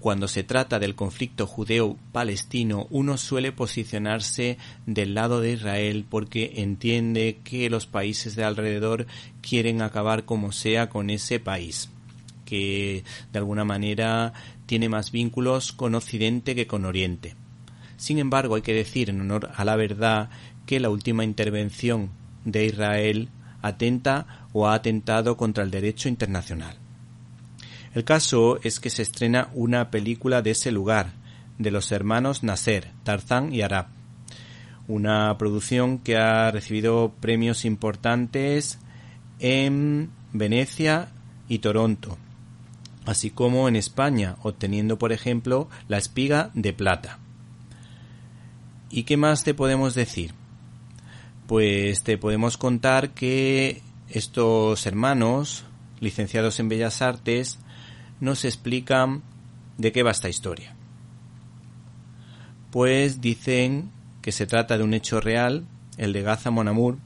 Cuando 0.00 0.28
se 0.28 0.44
trata 0.44 0.78
del 0.78 0.94
conflicto 0.94 1.46
judeo-palestino, 1.46 2.86
uno 2.90 3.16
suele 3.16 3.50
posicionarse 3.50 4.58
del 4.84 5.14
lado 5.14 5.40
de 5.40 5.52
Israel 5.52 6.04
porque 6.08 6.52
entiende 6.56 7.40
que 7.42 7.70
los 7.70 7.86
países 7.86 8.36
de 8.36 8.44
alrededor 8.44 9.06
quieren 9.40 9.82
acabar 9.82 10.24
como 10.24 10.52
sea 10.52 10.88
con 10.88 11.10
ese 11.10 11.40
país 11.40 11.90
que 12.46 13.04
de 13.32 13.38
alguna 13.38 13.64
manera 13.64 14.32
tiene 14.64 14.88
más 14.88 15.10
vínculos 15.10 15.72
con 15.72 15.94
Occidente 15.94 16.54
que 16.54 16.66
con 16.66 16.86
Oriente. 16.86 17.34
Sin 17.98 18.18
embargo, 18.18 18.54
hay 18.54 18.62
que 18.62 18.72
decir 18.72 19.10
en 19.10 19.20
honor 19.20 19.50
a 19.54 19.64
la 19.64 19.76
verdad 19.76 20.30
que 20.64 20.80
la 20.80 20.88
última 20.88 21.24
intervención 21.24 22.10
de 22.44 22.64
Israel 22.64 23.28
atenta 23.60 24.46
o 24.52 24.68
ha 24.68 24.74
atentado 24.74 25.36
contra 25.36 25.64
el 25.64 25.70
derecho 25.70 26.08
internacional. 26.08 26.76
El 27.96 28.04
caso 28.04 28.60
es 28.62 28.78
que 28.78 28.90
se 28.90 29.00
estrena 29.00 29.48
una 29.54 29.90
película 29.90 30.42
de 30.42 30.50
ese 30.50 30.70
lugar, 30.70 31.14
de 31.56 31.70
los 31.70 31.92
hermanos 31.92 32.42
Nasser, 32.42 32.90
Tarzán 33.04 33.54
y 33.54 33.62
Arab. 33.62 33.86
Una 34.86 35.38
producción 35.38 36.00
que 36.00 36.18
ha 36.18 36.50
recibido 36.50 37.14
premios 37.22 37.64
importantes 37.64 38.78
en 39.38 40.10
Venecia 40.34 41.08
y 41.48 41.60
Toronto, 41.60 42.18
así 43.06 43.30
como 43.30 43.66
en 43.66 43.76
España, 43.76 44.36
obteniendo, 44.42 44.98
por 44.98 45.10
ejemplo, 45.10 45.70
la 45.88 45.96
espiga 45.96 46.50
de 46.52 46.74
plata. 46.74 47.18
¿Y 48.90 49.04
qué 49.04 49.16
más 49.16 49.42
te 49.42 49.54
podemos 49.54 49.94
decir? 49.94 50.34
Pues 51.46 52.02
te 52.02 52.18
podemos 52.18 52.58
contar 52.58 53.14
que 53.14 53.80
estos 54.10 54.84
hermanos, 54.84 55.64
licenciados 55.98 56.60
en 56.60 56.68
Bellas 56.68 57.00
Artes, 57.00 57.58
nos 58.20 58.44
explican 58.44 59.22
de 59.78 59.92
qué 59.92 60.02
va 60.02 60.10
esta 60.10 60.28
historia. 60.28 60.74
Pues 62.70 63.20
dicen 63.20 63.90
que 64.22 64.32
se 64.32 64.46
trata 64.46 64.76
de 64.76 64.84
un 64.84 64.94
hecho 64.94 65.20
real, 65.20 65.64
el 65.98 66.12
de 66.12 66.22
Gaza 66.22 66.50
Monamur, 66.50 66.98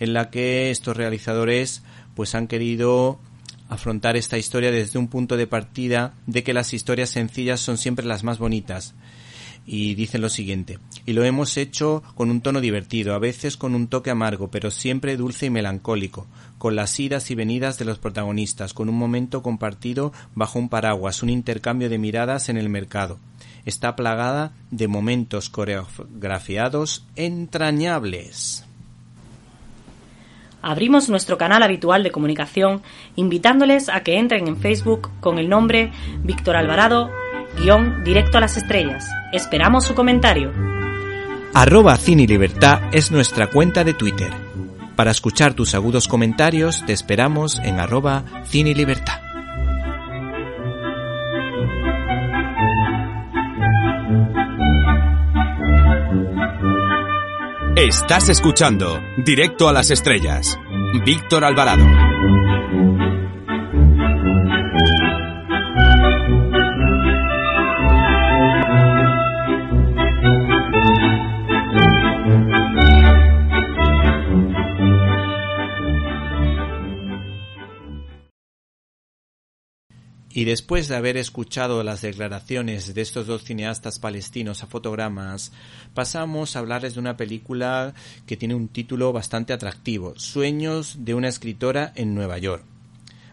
en 0.00 0.12
la 0.12 0.30
que 0.30 0.70
estos 0.70 0.96
realizadores 0.96 1.82
pues 2.14 2.34
han 2.34 2.48
querido 2.48 3.20
afrontar 3.68 4.16
esta 4.16 4.38
historia 4.38 4.70
desde 4.70 4.98
un 4.98 5.08
punto 5.08 5.36
de 5.36 5.46
partida 5.46 6.14
de 6.26 6.42
que 6.42 6.52
las 6.52 6.74
historias 6.74 7.10
sencillas 7.10 7.60
son 7.60 7.78
siempre 7.78 8.04
las 8.04 8.24
más 8.24 8.38
bonitas. 8.38 8.94
Y 9.64 9.94
dicen 9.94 10.20
lo 10.20 10.28
siguiente, 10.28 10.80
y 11.06 11.12
lo 11.12 11.22
hemos 11.22 11.56
hecho 11.56 12.02
con 12.16 12.32
un 12.32 12.40
tono 12.40 12.60
divertido, 12.60 13.14
a 13.14 13.20
veces 13.20 13.56
con 13.56 13.76
un 13.76 13.86
toque 13.86 14.10
amargo, 14.10 14.50
pero 14.50 14.72
siempre 14.72 15.16
dulce 15.16 15.46
y 15.46 15.50
melancólico, 15.50 16.26
con 16.62 16.76
las 16.76 17.00
idas 17.00 17.28
y 17.32 17.34
venidas 17.34 17.76
de 17.76 17.84
los 17.84 17.98
protagonistas, 17.98 18.72
con 18.72 18.88
un 18.88 18.94
momento 18.94 19.42
compartido 19.42 20.12
bajo 20.36 20.60
un 20.60 20.68
paraguas, 20.68 21.24
un 21.24 21.28
intercambio 21.28 21.90
de 21.90 21.98
miradas 21.98 22.48
en 22.48 22.56
el 22.56 22.68
mercado. 22.68 23.18
Está 23.64 23.96
plagada 23.96 24.52
de 24.70 24.86
momentos 24.86 25.50
coreografiados 25.50 27.04
entrañables 27.16 28.64
abrimos 30.64 31.08
nuestro 31.08 31.36
canal 31.36 31.64
habitual 31.64 32.04
de 32.04 32.12
comunicación 32.12 32.82
invitándoles 33.16 33.88
a 33.88 34.04
que 34.04 34.16
entren 34.16 34.46
en 34.46 34.56
Facebook 34.56 35.10
con 35.18 35.40
el 35.40 35.48
nombre 35.48 35.90
Víctor 36.22 36.54
Alvarado, 36.54 37.10
guion 37.58 38.04
directo 38.04 38.38
a 38.38 38.40
las 38.42 38.56
estrellas. 38.56 39.10
Esperamos 39.32 39.84
su 39.84 39.96
comentario. 39.96 40.52
Arroba 41.54 41.96
Cine 41.96 42.28
Libertad 42.28 42.82
es 42.92 43.10
nuestra 43.10 43.48
cuenta 43.48 43.82
de 43.82 43.94
Twitter. 43.94 44.51
Para 44.96 45.10
escuchar 45.10 45.54
tus 45.54 45.74
agudos 45.74 46.08
comentarios 46.08 46.84
te 46.86 46.92
esperamos 46.92 47.58
en 47.64 47.80
arroba 47.80 48.24
Cine 48.46 48.74
Libertad. 48.74 49.20
Estás 57.74 58.28
escuchando 58.28 59.00
Directo 59.24 59.68
a 59.68 59.72
las 59.72 59.90
Estrellas. 59.90 60.58
Víctor 61.04 61.44
Alvarado. 61.44 62.11
Y 80.34 80.44
después 80.44 80.88
de 80.88 80.96
haber 80.96 81.18
escuchado 81.18 81.82
las 81.82 82.00
declaraciones 82.00 82.94
de 82.94 83.02
estos 83.02 83.26
dos 83.26 83.44
cineastas 83.44 83.98
palestinos 83.98 84.62
a 84.62 84.66
fotogramas, 84.66 85.52
pasamos 85.92 86.56
a 86.56 86.60
hablarles 86.60 86.94
de 86.94 87.00
una 87.00 87.18
película 87.18 87.92
que 88.24 88.38
tiene 88.38 88.54
un 88.54 88.68
título 88.68 89.12
bastante 89.12 89.52
atractivo, 89.52 90.14
Sueños 90.16 91.04
de 91.04 91.12
una 91.12 91.28
escritora 91.28 91.92
en 91.96 92.14
Nueva 92.14 92.38
York. 92.38 92.64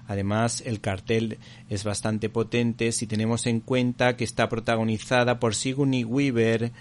Además, 0.09 0.61
el 0.65 0.81
cartel 0.81 1.37
es 1.69 1.85
bastante 1.85 2.27
potente 2.27 2.91
si 2.91 3.07
tenemos 3.07 3.45
en 3.45 3.61
cuenta 3.61 4.17
que 4.17 4.25
está 4.25 4.49
protagonizada 4.49 5.39
por 5.39 5.55
Sigourney 5.55 6.03
Weaver, 6.03 6.73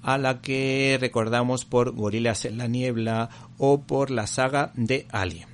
a 0.00 0.16
la 0.16 0.40
que 0.40 0.96
recordamos 0.98 1.66
por 1.66 1.90
Gorilas 1.90 2.46
en 2.46 2.56
la 2.56 2.68
Niebla 2.68 3.28
o 3.58 3.82
por 3.82 4.10
la 4.10 4.26
saga 4.26 4.72
de 4.76 5.06
Alien. 5.10 5.48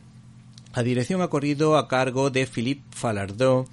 La 0.77 0.85
dirección 0.85 1.21
ha 1.23 1.29
corrido 1.29 1.77
a 1.77 1.89
cargo 1.89 2.31
de 2.31 2.47
Philippe 2.47 2.85
Falardeau, 2.91 3.67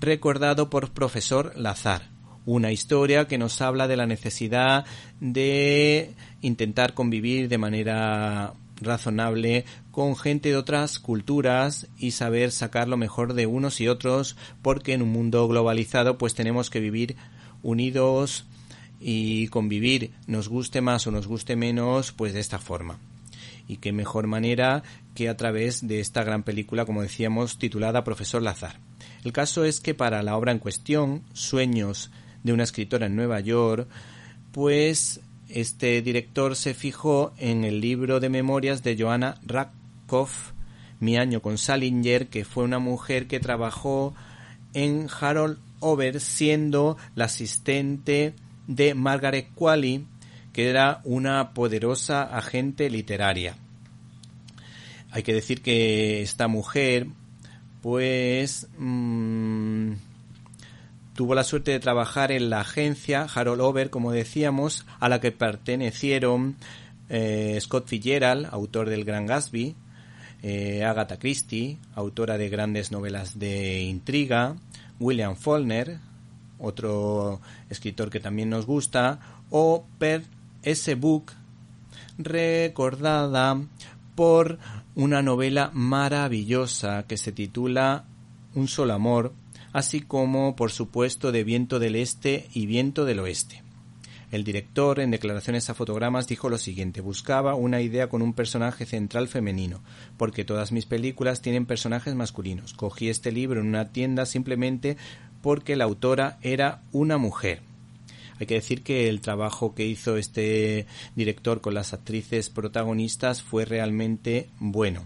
recordado 0.00 0.70
por 0.70 0.90
profesor 0.92 1.52
Lazar. 1.56 2.08
Una 2.46 2.72
historia 2.72 3.28
que 3.28 3.38
nos 3.38 3.60
habla 3.60 3.86
de 3.86 3.96
la 3.96 4.06
necesidad 4.06 4.86
de 5.20 6.14
intentar 6.40 6.94
convivir 6.94 7.48
de 7.48 7.58
manera 7.58 8.54
razonable 8.80 9.66
con 9.90 10.16
gente 10.16 10.48
de 10.48 10.56
otras 10.56 10.98
culturas 10.98 11.86
y 11.98 12.12
saber 12.12 12.50
sacar 12.50 12.88
lo 12.88 12.96
mejor 12.96 13.34
de 13.34 13.44
unos 13.44 13.78
y 13.82 13.88
otros 13.88 14.38
porque 14.62 14.94
en 14.94 15.02
un 15.02 15.10
mundo 15.10 15.46
globalizado 15.48 16.16
pues 16.16 16.34
tenemos 16.34 16.70
que 16.70 16.80
vivir 16.80 17.16
unidos 17.62 18.46
y 18.98 19.48
convivir 19.48 20.12
nos 20.26 20.48
guste 20.48 20.80
más 20.80 21.06
o 21.06 21.10
nos 21.10 21.26
guste 21.26 21.56
menos 21.56 22.12
pues 22.12 22.32
de 22.32 22.40
esta 22.40 22.58
forma 22.58 22.98
y 23.68 23.76
qué 23.76 23.92
mejor 23.92 24.26
manera 24.26 24.82
que 25.14 25.28
a 25.28 25.36
través 25.36 25.86
de 25.86 26.00
esta 26.00 26.24
gran 26.24 26.42
película 26.42 26.86
como 26.86 27.02
decíamos 27.02 27.58
titulada 27.58 28.02
Profesor 28.02 28.40
Lazar 28.40 28.89
el 29.24 29.32
caso 29.32 29.64
es 29.64 29.80
que 29.80 29.94
para 29.94 30.22
la 30.22 30.36
obra 30.36 30.52
en 30.52 30.58
cuestión, 30.58 31.22
Sueños 31.32 32.10
de 32.42 32.52
una 32.52 32.64
escritora 32.64 33.06
en 33.06 33.16
Nueva 33.16 33.40
York, 33.40 33.88
pues 34.52 35.20
este 35.48 36.00
director 36.02 36.56
se 36.56 36.74
fijó 36.74 37.32
en 37.38 37.64
el 37.64 37.80
libro 37.80 38.20
de 38.20 38.28
memorias 38.28 38.82
de 38.82 38.96
Joanna 38.98 39.38
Rakoff, 39.44 40.52
Mi 41.00 41.16
año 41.16 41.42
con 41.42 41.58
Salinger, 41.58 42.28
que 42.28 42.44
fue 42.44 42.64
una 42.64 42.78
mujer 42.78 43.26
que 43.26 43.40
trabajó 43.40 44.14
en 44.74 45.08
Harold 45.20 45.58
Over 45.80 46.20
siendo 46.20 46.96
la 47.14 47.24
asistente 47.24 48.34
de 48.66 48.94
Margaret 48.94 49.48
Qualley, 49.54 50.04
que 50.52 50.68
era 50.68 51.00
una 51.04 51.52
poderosa 51.54 52.22
agente 52.22 52.90
literaria. 52.90 53.56
Hay 55.10 55.22
que 55.22 55.34
decir 55.34 55.62
que 55.62 56.22
esta 56.22 56.48
mujer, 56.48 57.08
pues, 57.82 58.68
mmm, 58.78 59.92
tuvo 61.14 61.34
la 61.34 61.44
suerte 61.44 61.70
de 61.70 61.80
trabajar 61.80 62.32
en 62.32 62.50
la 62.50 62.60
agencia 62.60 63.26
Harold 63.34 63.60
Over, 63.60 63.90
como 63.90 64.12
decíamos, 64.12 64.86
a 65.00 65.08
la 65.08 65.20
que 65.20 65.32
pertenecieron 65.32 66.56
eh, 67.08 67.58
Scott 67.60 67.88
Fitzgerald, 67.88 68.48
autor 68.50 68.88
del 68.88 69.04
Gran 69.04 69.26
Gatsby, 69.26 69.74
eh, 70.42 70.84
Agatha 70.84 71.18
Christie, 71.18 71.78
autora 71.94 72.38
de 72.38 72.48
grandes 72.48 72.90
novelas 72.92 73.38
de 73.38 73.82
intriga, 73.82 74.56
William 74.98 75.36
Faulkner, 75.36 75.98
otro 76.58 77.40
escritor 77.68 78.10
que 78.10 78.20
también 78.20 78.48
nos 78.48 78.66
gusta, 78.66 79.20
o 79.50 79.84
Per 79.98 80.22
S. 80.62 80.94
Book, 80.94 81.32
recordada 82.18 83.60
por 84.14 84.58
una 84.94 85.22
novela 85.22 85.70
maravillosa 85.72 87.04
que 87.06 87.16
se 87.16 87.32
titula 87.32 88.04
Un 88.54 88.68
solo 88.68 88.94
amor, 88.94 89.32
así 89.72 90.00
como, 90.00 90.56
por 90.56 90.70
supuesto, 90.70 91.32
de 91.32 91.44
Viento 91.44 91.78
del 91.78 91.96
Este 91.96 92.48
y 92.52 92.66
Viento 92.66 93.04
del 93.04 93.20
Oeste. 93.20 93.62
El 94.30 94.44
director, 94.44 95.00
en 95.00 95.10
declaraciones 95.10 95.70
a 95.70 95.74
fotogramas, 95.74 96.28
dijo 96.28 96.48
lo 96.48 96.58
siguiente 96.58 97.00
buscaba 97.00 97.56
una 97.56 97.80
idea 97.80 98.08
con 98.08 98.22
un 98.22 98.32
personaje 98.32 98.86
central 98.86 99.26
femenino, 99.26 99.82
porque 100.16 100.44
todas 100.44 100.70
mis 100.70 100.86
películas 100.86 101.42
tienen 101.42 101.66
personajes 101.66 102.14
masculinos. 102.14 102.74
Cogí 102.74 103.08
este 103.08 103.32
libro 103.32 103.60
en 103.60 103.66
una 103.66 103.88
tienda 103.88 104.26
simplemente 104.26 104.96
porque 105.42 105.74
la 105.74 105.84
autora 105.84 106.38
era 106.42 106.82
una 106.92 107.18
mujer. 107.18 107.69
Hay 108.40 108.46
que 108.46 108.54
decir 108.54 108.82
que 108.82 109.10
el 109.10 109.20
trabajo 109.20 109.74
que 109.74 109.86
hizo 109.86 110.16
este 110.16 110.86
director 111.14 111.60
con 111.60 111.74
las 111.74 111.92
actrices 111.92 112.48
protagonistas 112.48 113.42
fue 113.42 113.66
realmente 113.66 114.48
bueno. 114.58 115.04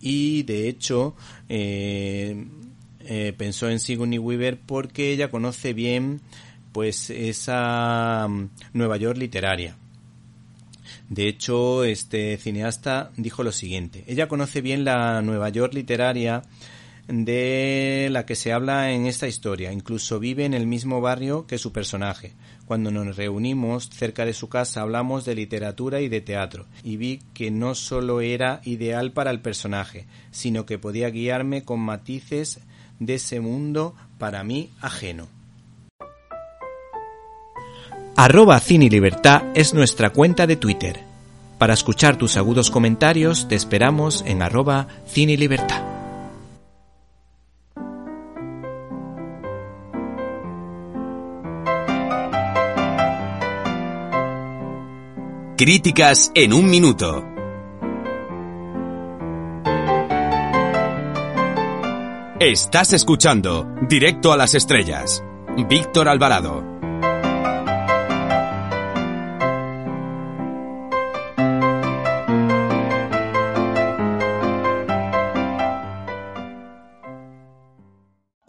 Y 0.00 0.44
de 0.44 0.68
hecho, 0.68 1.14
eh, 1.48 2.46
eh, 3.00 3.34
pensó 3.36 3.68
en 3.68 3.80
Sigourney 3.80 4.18
Weaver 4.18 4.58
porque 4.58 5.12
ella 5.12 5.30
conoce 5.30 5.74
bien 5.74 6.22
pues 6.72 7.10
esa 7.10 8.26
mm, 8.28 8.48
Nueva 8.72 8.96
York 8.96 9.18
literaria. 9.18 9.76
De 11.10 11.28
hecho, 11.28 11.84
este 11.84 12.38
cineasta 12.38 13.12
dijo 13.18 13.42
lo 13.42 13.52
siguiente: 13.52 14.04
ella 14.06 14.26
conoce 14.26 14.62
bien 14.62 14.84
la 14.84 15.20
Nueva 15.20 15.50
York 15.50 15.74
literaria 15.74 16.42
de 17.08 18.08
la 18.10 18.26
que 18.26 18.36
se 18.36 18.52
habla 18.52 18.92
en 18.92 19.06
esta 19.06 19.28
historia. 19.28 19.72
Incluso 19.72 20.18
vive 20.18 20.44
en 20.44 20.54
el 20.54 20.66
mismo 20.66 21.00
barrio 21.00 21.46
que 21.46 21.58
su 21.58 21.72
personaje. 21.72 22.32
Cuando 22.66 22.90
nos 22.90 23.16
reunimos 23.16 23.90
cerca 23.90 24.24
de 24.24 24.32
su 24.32 24.48
casa 24.48 24.80
hablamos 24.80 25.24
de 25.24 25.34
literatura 25.34 26.00
y 26.00 26.08
de 26.08 26.20
teatro, 26.20 26.66
y 26.82 26.96
vi 26.96 27.20
que 27.34 27.50
no 27.50 27.74
solo 27.74 28.20
era 28.20 28.60
ideal 28.64 29.12
para 29.12 29.30
el 29.30 29.40
personaje, 29.40 30.06
sino 30.30 30.64
que 30.64 30.78
podía 30.78 31.10
guiarme 31.10 31.62
con 31.62 31.80
matices 31.80 32.60
de 33.00 33.14
ese 33.14 33.40
mundo 33.40 33.94
para 34.18 34.44
mí 34.44 34.70
ajeno. 34.80 35.28
Arroba 38.16 38.60
Cine 38.60 38.88
Libertad 38.88 39.42
es 39.54 39.74
nuestra 39.74 40.10
cuenta 40.10 40.46
de 40.46 40.56
Twitter. 40.56 41.00
Para 41.58 41.74
escuchar 41.74 42.16
tus 42.16 42.36
agudos 42.36 42.70
comentarios 42.70 43.48
te 43.48 43.56
esperamos 43.56 44.22
en 44.26 44.40
arroba 44.40 44.86
Cine 45.06 45.36
Libertad. 45.36 45.83
Críticas 55.56 56.32
en 56.34 56.52
un 56.52 56.68
minuto. 56.68 57.24
Estás 62.40 62.92
escuchando 62.92 63.64
Directo 63.88 64.32
a 64.32 64.36
las 64.36 64.56
Estrellas. 64.56 65.22
Víctor 65.68 66.08
Alvarado. 66.08 66.73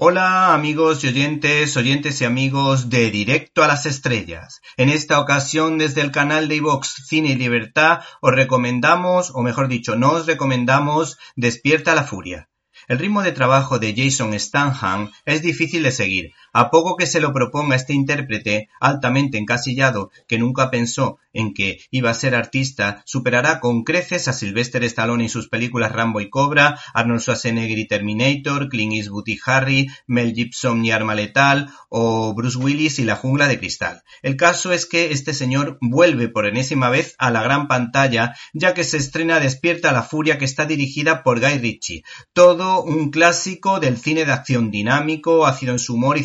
Hola 0.07 0.53
amigos 0.53 1.03
y 1.03 1.07
oyentes, 1.07 1.75
oyentes 1.75 2.21
y 2.21 2.25
amigos 2.25 2.91
de 2.91 3.09
Directo 3.09 3.63
a 3.63 3.67
las 3.67 3.87
Estrellas. 3.87 4.61
En 4.77 4.89
esta 4.89 5.19
ocasión 5.19 5.79
desde 5.79 6.01
el 6.01 6.11
canal 6.11 6.47
de 6.47 6.57
iVox 6.57 7.07
Cine 7.07 7.29
y 7.29 7.35
Libertad 7.35 8.01
os 8.21 8.31
recomendamos, 8.31 9.31
o 9.33 9.41
mejor 9.41 9.67
dicho, 9.67 9.95
nos 9.95 10.27
recomendamos 10.27 11.17
Despierta 11.35 11.95
la 11.95 12.03
Furia. 12.03 12.49
El 12.87 12.99
ritmo 12.99 13.23
de 13.23 13.31
trabajo 13.31 13.79
de 13.79 13.95
Jason 13.97 14.39
Stanham 14.39 15.11
es 15.25 15.41
difícil 15.41 15.81
de 15.81 15.91
seguir. 15.91 16.33
A 16.57 16.71
poco 16.71 16.95
que 16.95 17.05
se 17.05 17.19
lo 17.19 17.33
proponga 17.33 17.75
este 17.75 17.91
intérprete 17.91 18.69
altamente 18.79 19.37
encasillado 19.37 20.09
que 20.25 20.37
nunca 20.37 20.71
pensó 20.71 21.19
en 21.33 21.53
que 21.53 21.79
iba 21.91 22.09
a 22.09 22.13
ser 22.13 22.33
artista, 22.33 23.03
superará 23.05 23.59
con 23.59 23.83
creces 23.83 24.29
a 24.29 24.33
Sylvester 24.33 24.81
Stallone 24.85 25.25
en 25.25 25.29
sus 25.29 25.49
películas 25.49 25.91
Rambo 25.91 26.21
y 26.21 26.29
Cobra, 26.29 26.79
Arnold 26.93 27.19
Schwarzenegger 27.19 27.77
y 27.77 27.89
Terminator, 27.89 28.69
Clint 28.69 28.93
Eastwood 28.93 29.27
y 29.27 29.37
Harry, 29.45 29.87
Mel 30.07 30.33
Gibson 30.33 30.85
y 30.85 30.91
Arma 30.91 31.13
Letal 31.13 31.69
o 31.89 32.33
Bruce 32.33 32.57
Willis 32.57 32.99
y 32.99 33.03
La 33.03 33.17
Jungla 33.17 33.49
de 33.49 33.59
Cristal. 33.59 34.03
El 34.21 34.37
caso 34.37 34.71
es 34.71 34.85
que 34.85 35.11
este 35.11 35.33
señor 35.33 35.77
vuelve 35.81 36.29
por 36.29 36.45
enésima 36.45 36.89
vez 36.89 37.15
a 37.17 37.31
la 37.31 37.43
gran 37.43 37.67
pantalla 37.67 38.33
ya 38.53 38.73
que 38.73 38.85
se 38.85 38.95
estrena 38.95 39.41
Despierta 39.41 39.91
la 39.91 40.03
Furia 40.03 40.37
que 40.37 40.45
está 40.45 40.65
dirigida 40.65 41.21
por 41.21 41.41
Guy 41.41 41.57
Ritchie. 41.57 42.03
Todo 42.31 42.81
un 42.81 43.11
clásico 43.11 43.81
del 43.81 43.97
cine 43.97 44.23
de 44.23 44.31
acción 44.31 44.71
dinámico, 44.71 45.45
ácido 45.45 45.73
en 45.73 45.79
su 45.79 45.95
humor 45.95 46.17
y 46.17 46.23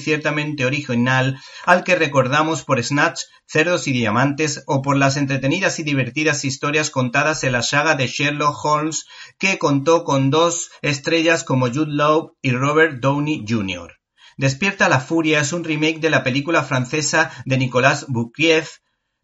original 0.64 1.40
al 1.64 1.84
que 1.84 1.96
recordamos 1.96 2.64
por 2.64 2.82
Snatch, 2.82 3.22
Cerdos 3.46 3.86
y 3.86 3.92
Diamantes 3.92 4.62
o 4.66 4.82
por 4.82 4.96
las 4.96 5.16
entretenidas 5.16 5.78
y 5.78 5.82
divertidas 5.82 6.44
historias 6.44 6.90
contadas 6.90 7.44
en 7.44 7.52
la 7.52 7.62
saga 7.62 7.94
de 7.94 8.06
Sherlock 8.06 8.64
Holmes 8.64 9.06
que 9.38 9.58
contó 9.58 10.04
con 10.04 10.30
dos 10.30 10.70
estrellas 10.82 11.44
como 11.44 11.68
Jude 11.68 11.92
Law 11.92 12.36
y 12.42 12.52
Robert 12.52 13.00
Downey 13.00 13.44
Jr. 13.48 14.00
Despierta 14.36 14.88
la 14.88 15.00
Furia 15.00 15.40
es 15.40 15.52
un 15.52 15.64
remake 15.64 16.00
de 16.00 16.10
la 16.10 16.22
película 16.22 16.62
francesa 16.62 17.30
de 17.44 17.58
Nicolas 17.58 18.06
Boukrieff 18.08 18.78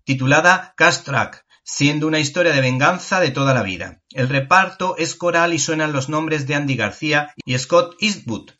titulada 0.05 0.75
Castrak, 0.77 1.47
siendo 1.65 2.07
una 2.07 2.21
historia 2.21 2.53
de 2.53 2.61
venganza 2.61 3.19
de 3.19 3.31
toda 3.31 3.53
la 3.53 3.63
vida. 3.63 4.03
El 4.11 4.29
reparto 4.29 4.97
es 4.99 5.17
coral 5.17 5.53
y 5.53 5.59
suenan 5.59 5.93
los 5.93 6.09
nombres 6.09 6.47
de 6.47 6.55
Andy 6.55 6.77
García 6.77 7.35
y 7.45 7.59
Scott 7.59 7.97
Eastwood, 8.01 8.53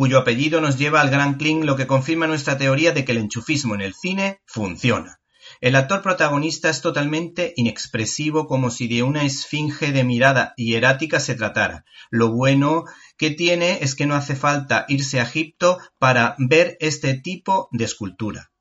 cuyo 0.00 0.16
apellido 0.16 0.62
nos 0.62 0.78
lleva 0.78 1.02
al 1.02 1.10
Gran 1.10 1.34
Kling, 1.34 1.66
lo 1.66 1.76
que 1.76 1.86
confirma 1.86 2.26
nuestra 2.26 2.56
teoría 2.56 2.92
de 2.92 3.04
que 3.04 3.12
el 3.12 3.18
enchufismo 3.18 3.74
en 3.74 3.82
el 3.82 3.92
cine 3.92 4.40
funciona. 4.46 5.20
El 5.60 5.76
actor 5.76 6.00
protagonista 6.00 6.70
es 6.70 6.80
totalmente 6.80 7.52
inexpresivo 7.54 8.46
como 8.46 8.70
si 8.70 8.88
de 8.88 9.02
una 9.02 9.24
esfinge 9.24 9.92
de 9.92 10.02
mirada 10.02 10.54
hierática 10.56 11.20
se 11.20 11.34
tratara. 11.34 11.84
Lo 12.08 12.32
bueno 12.32 12.84
que 13.18 13.30
tiene 13.30 13.80
es 13.82 13.94
que 13.94 14.06
no 14.06 14.14
hace 14.14 14.36
falta 14.36 14.86
irse 14.88 15.20
a 15.20 15.24
Egipto 15.24 15.76
para 15.98 16.34
ver 16.38 16.78
este 16.80 17.12
tipo 17.12 17.68
de 17.70 17.84
escultura. 17.84 18.52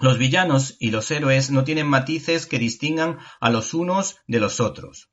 Los 0.00 0.18
villanos 0.18 0.74
y 0.80 0.90
los 0.90 1.12
héroes 1.12 1.52
no 1.52 1.62
tienen 1.62 1.86
matices 1.86 2.46
que 2.46 2.58
distingan 2.58 3.18
a 3.40 3.50
los 3.50 3.72
unos 3.72 4.16
de 4.26 4.40
los 4.40 4.58
otros. 4.58 5.10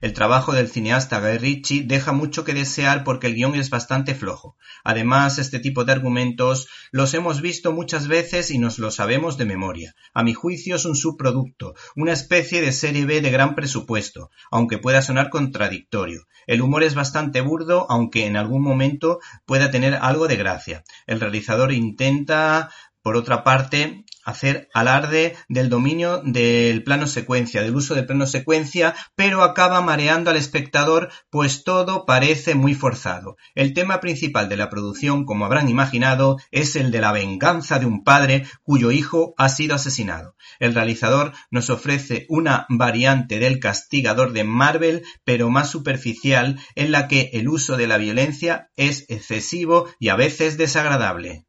El 0.00 0.12
trabajo 0.12 0.52
del 0.52 0.68
cineasta 0.68 1.20
Guy 1.20 1.62
deja 1.86 2.12
mucho 2.12 2.44
que 2.44 2.54
desear 2.54 3.04
porque 3.04 3.28
el 3.28 3.34
guion 3.34 3.54
es 3.54 3.70
bastante 3.70 4.14
flojo. 4.14 4.56
Además, 4.84 5.38
este 5.38 5.58
tipo 5.58 5.84
de 5.84 5.92
argumentos 5.92 6.68
los 6.92 7.14
hemos 7.14 7.40
visto 7.40 7.72
muchas 7.72 8.08
veces 8.08 8.50
y 8.50 8.58
nos 8.58 8.78
lo 8.78 8.90
sabemos 8.90 9.36
de 9.36 9.46
memoria. 9.46 9.94
A 10.12 10.22
mi 10.22 10.34
juicio 10.34 10.76
es 10.76 10.84
un 10.84 10.96
subproducto, 10.96 11.74
una 11.94 12.12
especie 12.12 12.60
de 12.60 12.72
serie 12.72 13.06
B 13.06 13.20
de 13.20 13.30
gran 13.30 13.54
presupuesto, 13.54 14.30
aunque 14.50 14.78
pueda 14.78 15.02
sonar 15.02 15.30
contradictorio. 15.30 16.26
El 16.46 16.62
humor 16.62 16.82
es 16.82 16.94
bastante 16.94 17.40
burdo, 17.40 17.86
aunque 17.90 18.26
en 18.26 18.36
algún 18.36 18.62
momento 18.62 19.18
pueda 19.44 19.70
tener 19.70 19.94
algo 19.94 20.28
de 20.28 20.36
gracia. 20.36 20.84
El 21.06 21.20
realizador 21.20 21.72
intenta, 21.72 22.70
por 23.02 23.16
otra 23.16 23.44
parte, 23.44 24.04
hacer 24.26 24.68
alarde 24.74 25.36
del 25.48 25.70
dominio 25.70 26.20
del 26.24 26.82
plano 26.82 27.06
secuencia, 27.06 27.62
del 27.62 27.76
uso 27.76 27.94
del 27.94 28.06
plano 28.06 28.26
secuencia, 28.26 28.94
pero 29.14 29.42
acaba 29.42 29.80
mareando 29.80 30.30
al 30.30 30.36
espectador, 30.36 31.10
pues 31.30 31.62
todo 31.64 32.04
parece 32.04 32.56
muy 32.56 32.74
forzado. 32.74 33.36
El 33.54 33.72
tema 33.72 34.00
principal 34.00 34.48
de 34.48 34.56
la 34.56 34.68
producción, 34.68 35.24
como 35.24 35.46
habrán 35.46 35.68
imaginado, 35.68 36.38
es 36.50 36.74
el 36.74 36.90
de 36.90 37.00
la 37.00 37.12
venganza 37.12 37.78
de 37.78 37.86
un 37.86 38.02
padre 38.02 38.46
cuyo 38.64 38.90
hijo 38.90 39.34
ha 39.38 39.48
sido 39.48 39.76
asesinado. 39.76 40.34
El 40.58 40.74
realizador 40.74 41.32
nos 41.50 41.70
ofrece 41.70 42.26
una 42.28 42.66
variante 42.68 43.38
del 43.38 43.60
castigador 43.60 44.32
de 44.32 44.42
Marvel, 44.42 45.04
pero 45.24 45.50
más 45.50 45.70
superficial, 45.70 46.58
en 46.74 46.90
la 46.90 47.06
que 47.06 47.30
el 47.32 47.48
uso 47.48 47.76
de 47.76 47.86
la 47.86 47.96
violencia 47.96 48.70
es 48.76 49.04
excesivo 49.08 49.88
y 50.00 50.08
a 50.08 50.16
veces 50.16 50.58
desagradable. 50.58 51.46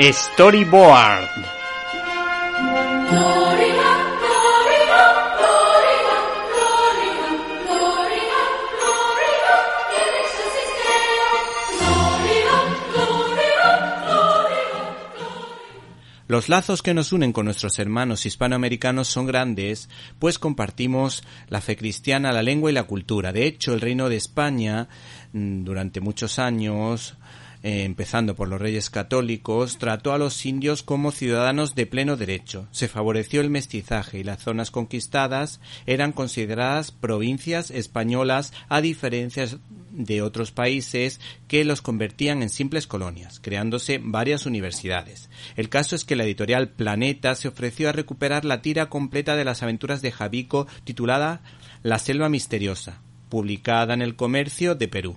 Storyboard. 0.00 1.28
Los 16.26 16.48
lazos 16.48 16.82
que 16.82 16.94
nos 16.94 17.12
unen 17.12 17.32
con 17.32 17.44
nuestros 17.44 17.78
hermanos 17.78 18.26
hispanoamericanos 18.26 19.06
son 19.06 19.26
grandes, 19.26 19.88
pues 20.18 20.40
compartimos 20.40 21.22
la 21.48 21.60
fe 21.60 21.76
cristiana, 21.76 22.32
la 22.32 22.42
lengua 22.42 22.72
y 22.72 22.74
la 22.74 22.82
cultura. 22.82 23.32
De 23.32 23.46
hecho, 23.46 23.72
el 23.72 23.80
Reino 23.80 24.08
de 24.08 24.16
España, 24.16 24.88
mm, 25.32 25.62
durante 25.62 26.00
muchos 26.00 26.40
años, 26.40 27.16
eh, 27.64 27.84
empezando 27.84 28.36
por 28.36 28.48
los 28.48 28.60
reyes 28.60 28.90
católicos, 28.90 29.78
trató 29.78 30.12
a 30.12 30.18
los 30.18 30.44
indios 30.44 30.82
como 30.82 31.12
ciudadanos 31.12 31.74
de 31.74 31.86
pleno 31.86 32.18
derecho. 32.18 32.68
Se 32.72 32.88
favoreció 32.88 33.40
el 33.40 33.48
mestizaje 33.48 34.18
y 34.18 34.22
las 34.22 34.42
zonas 34.42 34.70
conquistadas 34.70 35.60
eran 35.86 36.12
consideradas 36.12 36.90
provincias 36.92 37.70
españolas 37.70 38.52
a 38.68 38.82
diferencia 38.82 39.46
de 39.90 40.20
otros 40.20 40.52
países 40.52 41.20
que 41.48 41.64
los 41.64 41.80
convertían 41.80 42.42
en 42.42 42.50
simples 42.50 42.86
colonias, 42.86 43.40
creándose 43.40 43.98
varias 43.98 44.44
universidades. 44.44 45.30
El 45.56 45.70
caso 45.70 45.96
es 45.96 46.04
que 46.04 46.16
la 46.16 46.24
editorial 46.24 46.68
Planeta 46.68 47.34
se 47.34 47.48
ofreció 47.48 47.88
a 47.88 47.92
recuperar 47.92 48.44
la 48.44 48.60
tira 48.60 48.90
completa 48.90 49.36
de 49.36 49.44
las 49.46 49.62
aventuras 49.62 50.02
de 50.02 50.12
Javico 50.12 50.66
titulada 50.84 51.40
La 51.82 51.98
selva 51.98 52.28
misteriosa, 52.28 53.00
publicada 53.30 53.94
en 53.94 54.02
el 54.02 54.16
comercio 54.16 54.74
de 54.74 54.88
Perú. 54.88 55.16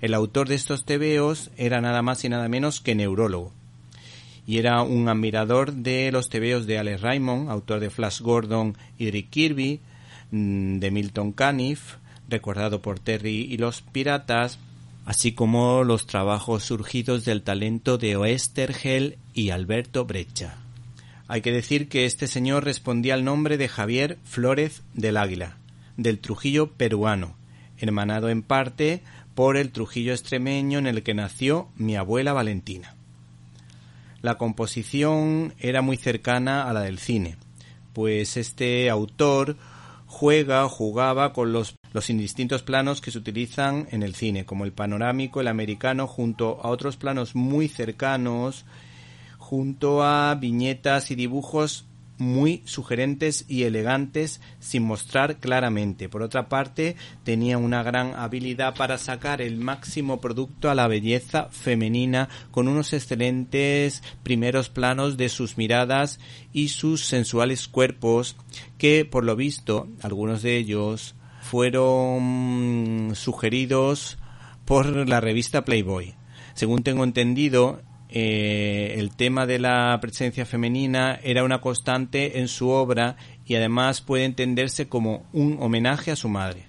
El 0.00 0.14
autor 0.14 0.48
de 0.48 0.54
estos 0.54 0.84
tebeos 0.84 1.50
era 1.56 1.80
nada 1.80 2.02
más 2.02 2.24
y 2.24 2.28
nada 2.28 2.48
menos 2.48 2.80
que 2.80 2.94
neurólogo. 2.94 3.52
Y 4.46 4.58
era 4.58 4.82
un 4.82 5.08
admirador 5.08 5.72
de 5.72 6.10
los 6.12 6.28
tebeos 6.28 6.66
de 6.66 6.78
Alex 6.78 7.00
Raymond, 7.00 7.50
autor 7.50 7.80
de 7.80 7.90
Flash 7.90 8.20
Gordon 8.20 8.76
y 8.96 9.10
Rick 9.10 9.30
Kirby, 9.30 9.80
mm, 10.30 10.78
de 10.78 10.90
Milton 10.90 11.32
Caniff, 11.32 11.96
recordado 12.28 12.80
por 12.80 13.00
Terry 13.00 13.48
y 13.50 13.56
los 13.56 13.82
Piratas, 13.82 14.58
así 15.04 15.32
como 15.32 15.82
los 15.84 16.06
trabajos 16.06 16.64
surgidos 16.64 17.24
del 17.24 17.42
talento 17.42 17.98
de 17.98 18.16
Oestergel 18.16 19.18
y 19.34 19.50
Alberto 19.50 20.04
Brecha. 20.04 20.56
Hay 21.26 21.42
que 21.42 21.52
decir 21.52 21.88
que 21.88 22.06
este 22.06 22.26
señor 22.26 22.64
respondía 22.64 23.14
al 23.14 23.24
nombre 23.24 23.58
de 23.58 23.68
Javier 23.68 24.18
Flórez 24.24 24.82
del 24.94 25.16
Águila, 25.16 25.58
del 25.96 26.20
Trujillo 26.20 26.72
peruano, 26.72 27.36
hermanado 27.78 28.28
en 28.28 28.42
parte 28.42 29.02
por 29.38 29.56
el 29.56 29.70
Trujillo 29.70 30.10
extremeño 30.10 30.80
en 30.80 30.88
el 30.88 31.04
que 31.04 31.14
nació 31.14 31.68
mi 31.76 31.94
abuela 31.94 32.32
Valentina. 32.32 32.96
La 34.20 34.36
composición 34.36 35.54
era 35.60 35.80
muy 35.80 35.96
cercana 35.96 36.68
a 36.68 36.72
la 36.72 36.80
del 36.80 36.98
cine, 36.98 37.36
pues 37.92 38.36
este 38.36 38.90
autor 38.90 39.56
juega 40.06 40.68
jugaba 40.68 41.32
con 41.32 41.52
los, 41.52 41.76
los 41.92 42.10
indistintos 42.10 42.64
planos 42.64 43.00
que 43.00 43.12
se 43.12 43.18
utilizan 43.18 43.86
en 43.92 44.02
el 44.02 44.16
cine, 44.16 44.44
como 44.44 44.64
el 44.64 44.72
panorámico, 44.72 45.40
el 45.40 45.46
americano, 45.46 46.08
junto 46.08 46.58
a 46.60 46.70
otros 46.70 46.96
planos 46.96 47.36
muy 47.36 47.68
cercanos, 47.68 48.64
junto 49.38 50.02
a 50.02 50.34
viñetas 50.34 51.12
y 51.12 51.14
dibujos 51.14 51.86
muy 52.18 52.62
sugerentes 52.66 53.44
y 53.48 53.62
elegantes 53.62 54.40
sin 54.58 54.82
mostrar 54.82 55.38
claramente. 55.38 56.08
Por 56.08 56.22
otra 56.22 56.48
parte, 56.48 56.96
tenía 57.24 57.58
una 57.58 57.82
gran 57.82 58.14
habilidad 58.14 58.74
para 58.74 58.98
sacar 58.98 59.40
el 59.40 59.56
máximo 59.56 60.20
producto 60.20 60.70
a 60.70 60.74
la 60.74 60.88
belleza 60.88 61.48
femenina 61.50 62.28
con 62.50 62.68
unos 62.68 62.92
excelentes 62.92 64.02
primeros 64.22 64.68
planos 64.68 65.16
de 65.16 65.28
sus 65.28 65.56
miradas 65.56 66.18
y 66.52 66.68
sus 66.68 67.04
sensuales 67.04 67.68
cuerpos 67.68 68.36
que, 68.76 69.04
por 69.04 69.24
lo 69.24 69.36
visto, 69.36 69.88
algunos 70.02 70.42
de 70.42 70.56
ellos 70.56 71.14
fueron 71.40 73.12
sugeridos 73.14 74.18
por 74.64 75.08
la 75.08 75.20
revista 75.20 75.64
Playboy. 75.64 76.14
Según 76.54 76.82
tengo 76.82 77.04
entendido, 77.04 77.80
eh, 78.10 78.94
el 78.96 79.10
tema 79.14 79.46
de 79.46 79.58
la 79.58 79.98
presencia 80.00 80.46
femenina 80.46 81.18
era 81.22 81.44
una 81.44 81.60
constante 81.60 82.38
en 82.38 82.48
su 82.48 82.70
obra 82.70 83.16
y 83.44 83.54
además 83.54 84.00
puede 84.00 84.24
entenderse 84.24 84.88
como 84.88 85.26
un 85.32 85.58
homenaje 85.60 86.10
a 86.10 86.16
su 86.16 86.28
madre. 86.28 86.68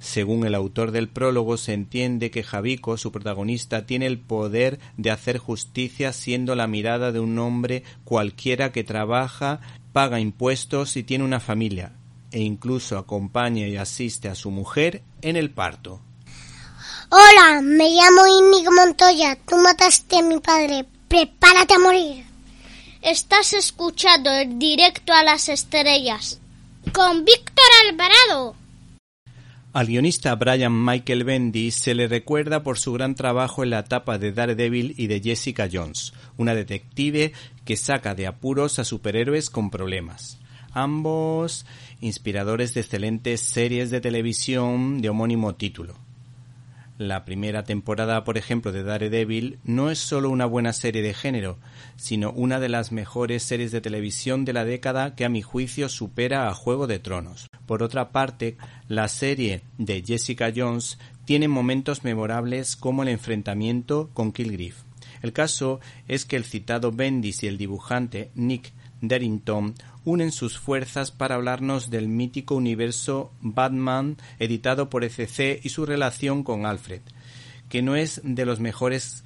Según 0.00 0.46
el 0.46 0.54
autor 0.54 0.92
del 0.92 1.08
prólogo, 1.08 1.58
se 1.58 1.74
entiende 1.74 2.30
que 2.30 2.42
Javico, 2.42 2.96
su 2.96 3.12
protagonista, 3.12 3.84
tiene 3.84 4.06
el 4.06 4.18
poder 4.18 4.80
de 4.96 5.10
hacer 5.10 5.36
justicia 5.36 6.14
siendo 6.14 6.54
la 6.54 6.66
mirada 6.66 7.12
de 7.12 7.20
un 7.20 7.38
hombre 7.38 7.82
cualquiera 8.04 8.72
que 8.72 8.82
trabaja, 8.82 9.60
paga 9.92 10.18
impuestos 10.18 10.96
y 10.96 11.02
tiene 11.02 11.24
una 11.24 11.38
familia, 11.38 11.92
e 12.32 12.40
incluso 12.40 12.96
acompaña 12.96 13.68
y 13.68 13.76
asiste 13.76 14.28
a 14.28 14.34
su 14.34 14.50
mujer 14.50 15.02
en 15.20 15.36
el 15.36 15.50
parto. 15.50 16.00
Hola, 17.12 17.60
me 17.60 17.90
llamo 17.90 18.22
Inigo 18.38 18.70
Montoya. 18.70 19.36
Tú 19.44 19.56
mataste 19.56 20.18
a 20.18 20.22
mi 20.22 20.38
padre. 20.38 20.84
Prepárate 21.08 21.74
a 21.74 21.80
morir. 21.80 22.24
Estás 23.02 23.52
escuchando 23.52 24.30
el 24.30 24.60
directo 24.60 25.12
a 25.12 25.24
las 25.24 25.48
estrellas 25.48 26.40
con 26.92 27.24
Víctor 27.24 27.64
Alvarado. 27.88 28.54
Al 29.72 29.88
guionista 29.88 30.36
Brian 30.36 30.84
Michael 30.84 31.24
Bendy 31.24 31.72
se 31.72 31.96
le 31.96 32.06
recuerda 32.06 32.62
por 32.62 32.78
su 32.78 32.92
gran 32.92 33.16
trabajo 33.16 33.64
en 33.64 33.70
la 33.70 33.80
etapa 33.80 34.16
de 34.16 34.30
Daredevil 34.30 34.94
y 34.96 35.08
de 35.08 35.20
Jessica 35.20 35.68
Jones, 35.72 36.12
una 36.36 36.54
detective 36.54 37.32
que 37.64 37.76
saca 37.76 38.14
de 38.14 38.28
apuros 38.28 38.78
a 38.78 38.84
superhéroes 38.84 39.50
con 39.50 39.70
problemas. 39.70 40.38
Ambos 40.70 41.66
inspiradores 42.00 42.72
de 42.74 42.82
excelentes 42.82 43.40
series 43.40 43.90
de 43.90 44.00
televisión 44.00 45.02
de 45.02 45.08
homónimo 45.08 45.56
título. 45.56 45.96
La 47.00 47.24
primera 47.24 47.64
temporada, 47.64 48.24
por 48.24 48.36
ejemplo, 48.36 48.72
de 48.72 48.82
Daredevil 48.82 49.58
no 49.64 49.90
es 49.90 49.98
solo 49.98 50.28
una 50.28 50.44
buena 50.44 50.74
serie 50.74 51.00
de 51.00 51.14
género, 51.14 51.56
sino 51.96 52.30
una 52.30 52.60
de 52.60 52.68
las 52.68 52.92
mejores 52.92 53.42
series 53.42 53.72
de 53.72 53.80
televisión 53.80 54.44
de 54.44 54.52
la 54.52 54.66
década 54.66 55.14
que 55.14 55.24
a 55.24 55.30
mi 55.30 55.40
juicio 55.40 55.88
supera 55.88 56.46
a 56.46 56.52
Juego 56.52 56.86
de 56.86 56.98
Tronos. 56.98 57.46
Por 57.64 57.82
otra 57.82 58.12
parte, 58.12 58.58
la 58.86 59.08
serie 59.08 59.62
de 59.78 60.04
Jessica 60.06 60.52
Jones 60.54 60.98
tiene 61.24 61.48
momentos 61.48 62.04
memorables 62.04 62.76
como 62.76 63.02
el 63.02 63.08
enfrentamiento 63.08 64.10
con 64.12 64.30
Kilgriff. 64.30 64.82
El 65.22 65.32
caso 65.32 65.80
es 66.06 66.26
que 66.26 66.36
el 66.36 66.44
citado 66.44 66.92
Bendis 66.92 67.42
y 67.44 67.46
el 67.46 67.56
dibujante 67.56 68.30
Nick 68.34 68.74
Derrington 69.00 69.74
unen 70.04 70.32
sus 70.32 70.58
fuerzas 70.58 71.10
para 71.10 71.34
hablarnos 71.34 71.90
del 71.90 72.08
mítico 72.08 72.54
universo 72.54 73.32
Batman 73.40 74.16
editado 74.38 74.90
por 74.90 75.04
ECC 75.04 75.60
y 75.62 75.68
su 75.68 75.86
relación 75.86 76.42
con 76.42 76.66
Alfred, 76.66 77.00
que 77.68 77.82
no 77.82 77.96
es 77.96 78.20
de 78.24 78.46
los 78.46 78.60
mejores 78.60 79.24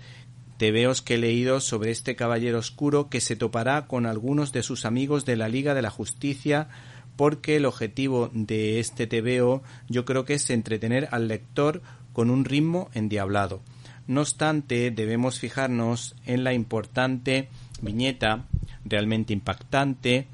tebeos 0.56 1.02
que 1.02 1.14
he 1.14 1.18
leído 1.18 1.60
sobre 1.60 1.90
este 1.90 2.16
caballero 2.16 2.58
oscuro 2.58 3.08
que 3.08 3.20
se 3.20 3.36
topará 3.36 3.86
con 3.86 4.06
algunos 4.06 4.52
de 4.52 4.62
sus 4.62 4.84
amigos 4.84 5.24
de 5.24 5.36
la 5.36 5.48
Liga 5.48 5.74
de 5.74 5.82
la 5.82 5.90
Justicia 5.90 6.68
porque 7.16 7.56
el 7.56 7.66
objetivo 7.66 8.30
de 8.32 8.80
este 8.80 9.06
tebeo 9.06 9.62
yo 9.88 10.04
creo 10.04 10.24
que 10.24 10.34
es 10.34 10.50
entretener 10.50 11.08
al 11.12 11.28
lector 11.28 11.82
con 12.12 12.30
un 12.30 12.44
ritmo 12.44 12.90
endiablado. 12.94 13.60
No 14.06 14.20
obstante, 14.20 14.90
debemos 14.90 15.38
fijarnos 15.38 16.14
en 16.26 16.44
la 16.44 16.52
importante 16.52 17.48
viñeta 17.80 18.44
realmente 18.84 19.32
impactante 19.32 20.26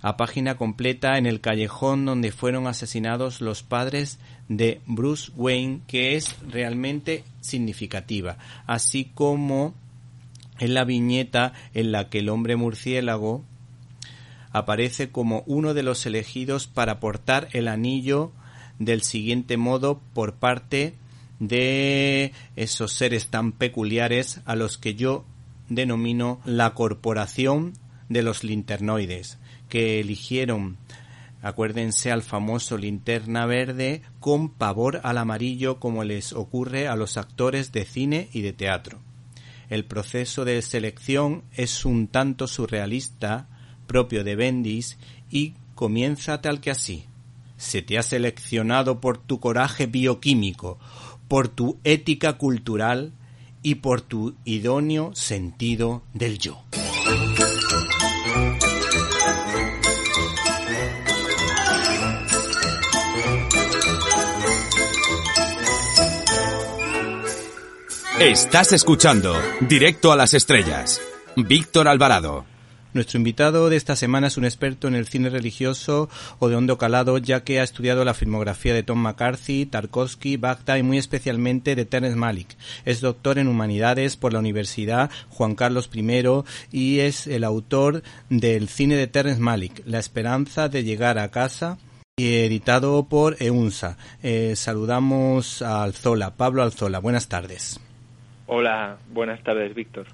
a 0.00 0.16
página 0.16 0.56
completa 0.56 1.18
en 1.18 1.26
el 1.26 1.40
callejón 1.40 2.04
donde 2.04 2.32
fueron 2.32 2.66
asesinados 2.66 3.40
los 3.40 3.62
padres 3.62 4.18
de 4.48 4.80
Bruce 4.86 5.32
Wayne, 5.36 5.80
que 5.86 6.16
es 6.16 6.36
realmente 6.48 7.24
significativa, 7.40 8.38
así 8.66 9.10
como 9.14 9.74
en 10.58 10.74
la 10.74 10.84
viñeta 10.84 11.52
en 11.74 11.92
la 11.92 12.08
que 12.08 12.20
el 12.20 12.28
hombre 12.28 12.56
murciélago 12.56 13.44
aparece 14.50 15.10
como 15.10 15.42
uno 15.46 15.74
de 15.74 15.82
los 15.82 16.06
elegidos 16.06 16.66
para 16.66 17.00
portar 17.00 17.48
el 17.52 17.68
anillo 17.68 18.32
del 18.78 19.02
siguiente 19.02 19.56
modo 19.56 20.00
por 20.14 20.34
parte 20.34 20.94
de 21.38 22.32
esos 22.56 22.92
seres 22.92 23.28
tan 23.28 23.52
peculiares 23.52 24.40
a 24.44 24.56
los 24.56 24.78
que 24.78 24.94
yo 24.94 25.24
denomino 25.68 26.40
la 26.44 26.74
corporación 26.74 27.74
de 28.08 28.22
los 28.22 28.42
linternoides, 28.42 29.38
que 29.68 30.00
eligieron 30.00 30.78
Acuérdense 31.40 32.10
al 32.10 32.22
famoso 32.22 32.76
linterna 32.76 33.46
verde 33.46 34.02
con 34.18 34.50
pavor 34.50 35.00
al 35.04 35.18
amarillo 35.18 35.78
como 35.78 36.02
les 36.02 36.32
ocurre 36.32 36.88
a 36.88 36.96
los 36.96 37.16
actores 37.16 37.70
de 37.70 37.84
cine 37.84 38.28
y 38.32 38.42
de 38.42 38.52
teatro. 38.52 38.98
El 39.70 39.84
proceso 39.84 40.44
de 40.44 40.60
selección 40.62 41.44
es 41.54 41.84
un 41.84 42.08
tanto 42.08 42.46
surrealista, 42.46 43.46
propio 43.86 44.24
de 44.24 44.34
Bendis, 44.34 44.98
y 45.30 45.54
comienza 45.74 46.40
tal 46.40 46.60
que 46.60 46.70
así. 46.70 47.04
Se 47.56 47.82
te 47.82 47.98
ha 47.98 48.02
seleccionado 48.02 49.00
por 49.00 49.18
tu 49.18 49.40
coraje 49.40 49.86
bioquímico, 49.86 50.78
por 51.28 51.48
tu 51.48 51.78
ética 51.84 52.38
cultural 52.38 53.12
y 53.62 53.76
por 53.76 54.00
tu 54.00 54.34
idóneo 54.44 55.14
sentido 55.14 56.02
del 56.14 56.38
yo. 56.38 56.64
Estás 68.20 68.72
escuchando 68.72 69.32
Directo 69.60 70.10
a 70.10 70.16
las 70.16 70.34
Estrellas. 70.34 71.00
Víctor 71.36 71.86
Alvarado. 71.86 72.44
Nuestro 72.92 73.16
invitado 73.16 73.70
de 73.70 73.76
esta 73.76 73.94
semana 73.94 74.26
es 74.26 74.36
un 74.36 74.44
experto 74.44 74.88
en 74.88 74.96
el 74.96 75.06
cine 75.06 75.30
religioso 75.30 76.08
o 76.40 76.48
de 76.48 76.56
hondo 76.56 76.78
calado, 76.78 77.18
ya 77.18 77.44
que 77.44 77.60
ha 77.60 77.62
estudiado 77.62 78.04
la 78.04 78.14
filmografía 78.14 78.74
de 78.74 78.82
Tom 78.82 78.98
McCarthy, 78.98 79.66
Tarkovsky, 79.66 80.36
Bagda 80.36 80.78
y 80.78 80.82
muy 80.82 80.98
especialmente 80.98 81.76
de 81.76 81.84
Terence 81.84 82.16
Malick. 82.16 82.56
Es 82.84 83.00
doctor 83.00 83.38
en 83.38 83.46
humanidades 83.46 84.16
por 84.16 84.32
la 84.32 84.40
Universidad 84.40 85.10
Juan 85.28 85.54
Carlos 85.54 85.88
I 85.94 86.42
y 86.72 86.98
es 86.98 87.28
el 87.28 87.44
autor 87.44 88.02
del 88.30 88.68
cine 88.68 88.96
de 88.96 89.06
Terence 89.06 89.40
Malick, 89.40 89.82
La 89.86 90.00
esperanza 90.00 90.68
de 90.68 90.82
llegar 90.82 91.20
a 91.20 91.30
casa, 91.30 91.78
y 92.16 92.34
editado 92.38 93.04
por 93.04 93.36
EUNSA. 93.40 93.96
Eh, 94.24 94.54
saludamos 94.56 95.62
a 95.62 95.84
Alzola, 95.84 96.34
Pablo 96.34 96.64
Alzola. 96.64 96.98
Buenas 96.98 97.28
tardes. 97.28 97.78
Hola, 98.50 98.96
buenas 99.12 99.42
tardes, 99.42 99.74
Víctor. 99.74 100.06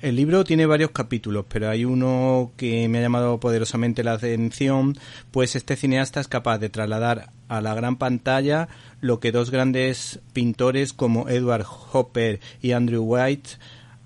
El 0.00 0.16
libro 0.16 0.42
tiene 0.42 0.64
varios 0.64 0.90
capítulos, 0.90 1.44
pero 1.52 1.68
hay 1.68 1.84
uno 1.84 2.50
que 2.56 2.88
me 2.88 2.96
ha 2.96 3.02
llamado 3.02 3.38
poderosamente 3.40 4.02
la 4.02 4.14
atención, 4.14 4.94
pues 5.32 5.54
este 5.54 5.76
cineasta 5.76 6.18
es 6.18 6.28
capaz 6.28 6.56
de 6.58 6.70
trasladar 6.70 7.26
a 7.46 7.60
la 7.60 7.74
gran 7.74 7.98
pantalla 7.98 8.68
lo 9.02 9.20
que 9.20 9.32
dos 9.32 9.50
grandes 9.50 10.18
pintores 10.32 10.94
como 10.94 11.28
Edward 11.28 11.66
Hopper 11.92 12.40
y 12.62 12.72
Andrew 12.72 13.02
White 13.02 13.50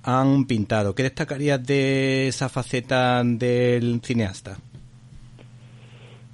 han 0.03 0.47
pintado. 0.47 0.97
¿Qué 0.97 1.05
destacarías 1.05 1.65
de 1.65 2.27
esa 2.27 2.49
faceta 2.49 3.23
del 3.23 4.01
cineasta? 4.03 4.57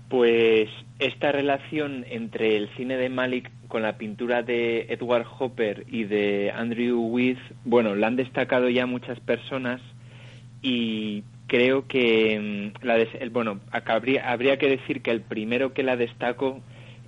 Pues 0.08 0.70
esta 0.98 1.30
relación 1.30 2.06
entre 2.08 2.56
el 2.56 2.74
cine 2.74 2.96
de 2.96 3.10
Malik 3.10 3.50
con 3.68 3.82
la 3.82 3.98
pintura 3.98 4.42
de 4.42 4.86
Edward 4.88 5.26
Hopper 5.38 5.84
y 5.88 6.04
de 6.04 6.50
Andrew 6.54 7.00
Wyeth, 7.00 7.38
bueno, 7.64 7.94
la 7.94 8.06
han 8.06 8.16
destacado 8.16 8.68
ya 8.68 8.86
muchas 8.86 9.20
personas 9.20 9.80
y 10.62 11.22
creo 11.46 11.86
que 11.86 12.72
mm, 12.74 12.84
la 12.84 12.96
bueno, 13.30 13.60
habría, 13.70 14.30
habría 14.30 14.56
que 14.56 14.68
decir 14.68 15.02
que 15.02 15.10
el 15.10 15.20
primero 15.20 15.74
que 15.74 15.82
la 15.82 15.96
destaco 15.96 16.60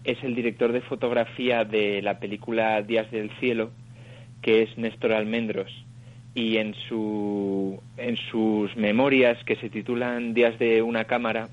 es 0.05 0.23
el 0.23 0.35
director 0.35 0.73
de 0.73 0.81
fotografía 0.83 1.65
de 1.65 2.03
la 2.03 2.19
película 2.19 2.81
Días 2.83 3.11
del 3.11 3.31
Cielo, 3.39 3.71
que 4.43 4.63
es 4.63 4.77
Néstor 4.79 5.13
Almendros. 5.13 5.71
Y 6.35 6.59
en, 6.59 6.75
su, 6.89 7.83
en 7.97 8.17
sus 8.17 8.75
memorias, 8.77 9.43
que 9.45 9.57
se 9.57 9.69
titulan 9.69 10.33
Días 10.33 10.59
de 10.59 10.81
una 10.81 11.05
cámara, 11.05 11.49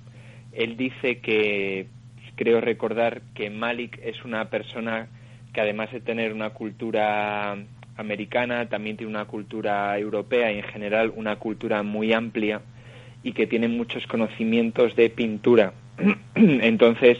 él 0.54 0.78
dice 0.78 1.20
que 1.20 1.88
creo 2.38 2.62
recordar 2.62 3.22
que 3.34 3.50
Malik 3.50 4.00
es 4.02 4.24
una 4.24 4.50
persona 4.50 5.08
que 5.52 5.60
además 5.60 5.92
de 5.92 6.00
tener 6.00 6.32
una 6.32 6.52
cultura 6.52 7.58
americana, 7.98 8.70
también 8.70 8.96
tiene 8.96 9.12
una 9.12 9.26
cultura 9.26 9.98
europea 9.98 10.52
y 10.52 10.60
en 10.60 10.64
general 10.64 11.12
una 11.16 11.38
cultura 11.38 11.82
muy 11.84 12.14
amplia 12.14 12.62
y 13.24 13.34
que 13.34 13.48
tiene 13.48 13.68
muchos 13.68 14.06
conocimientos 14.06 14.96
de 14.96 15.10
pintura. 15.10 15.74
Entonces, 16.36 17.18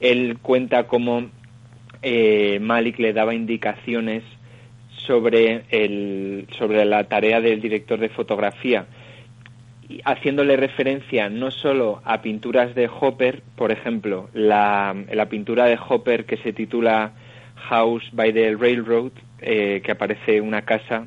él 0.00 0.38
cuenta 0.42 0.88
cómo 0.88 1.30
eh, 2.02 2.58
Malik 2.60 2.98
le 2.98 3.12
daba 3.12 3.34
indicaciones 3.34 4.24
sobre, 5.06 5.62
el, 5.70 6.48
sobre 6.58 6.84
la 6.84 7.04
tarea 7.04 7.40
del 7.40 7.60
director 7.60 8.00
de 8.00 8.08
fotografía 8.08 8.86
haciéndole 10.04 10.56
referencia 10.56 11.28
no 11.30 11.50
solo 11.50 12.00
a 12.04 12.20
pinturas 12.20 12.74
de 12.74 12.88
Hopper, 12.88 13.42
por 13.56 13.72
ejemplo, 13.72 14.28
la, 14.34 14.94
pintura 15.30 15.66
de 15.66 15.78
Hopper 15.88 16.24
que 16.26 16.36
se 16.38 16.52
titula 16.52 17.12
House 17.56 18.04
by 18.12 18.32
the 18.32 18.54
Railroad, 18.54 19.12
eh, 19.40 19.80
que 19.82 19.92
aparece 19.92 20.40
una 20.40 20.62
casa, 20.62 21.06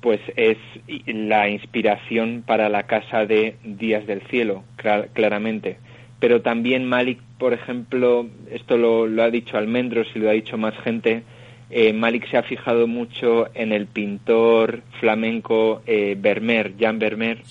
pues 0.00 0.20
es 0.36 0.58
la 1.06 1.48
inspiración 1.48 2.42
para 2.44 2.68
la 2.68 2.84
casa 2.84 3.24
de 3.24 3.56
Días 3.62 4.06
del 4.06 4.22
Cielo, 4.22 4.64
claramente. 5.12 5.78
Pero 6.18 6.42
también 6.42 6.84
Malik, 6.86 7.20
por 7.38 7.52
ejemplo, 7.52 8.26
esto 8.50 8.76
lo, 8.76 9.22
ha 9.22 9.30
dicho 9.30 9.56
Almendros 9.56 10.08
y 10.14 10.18
lo 10.18 10.28
ha 10.28 10.32
dicho 10.32 10.58
más 10.58 10.74
gente, 10.82 11.22
eh, 11.70 11.92
Malik 11.92 12.28
se 12.30 12.36
ha 12.36 12.42
fijado 12.42 12.86
mucho 12.86 13.48
en 13.54 13.72
el 13.72 13.86
pintor 13.86 14.82
flamenco 15.00 15.82
eh, 15.86 16.16
Vermeer, 16.18 16.74
Jan 16.78 16.98
Vermeer, 16.98 17.42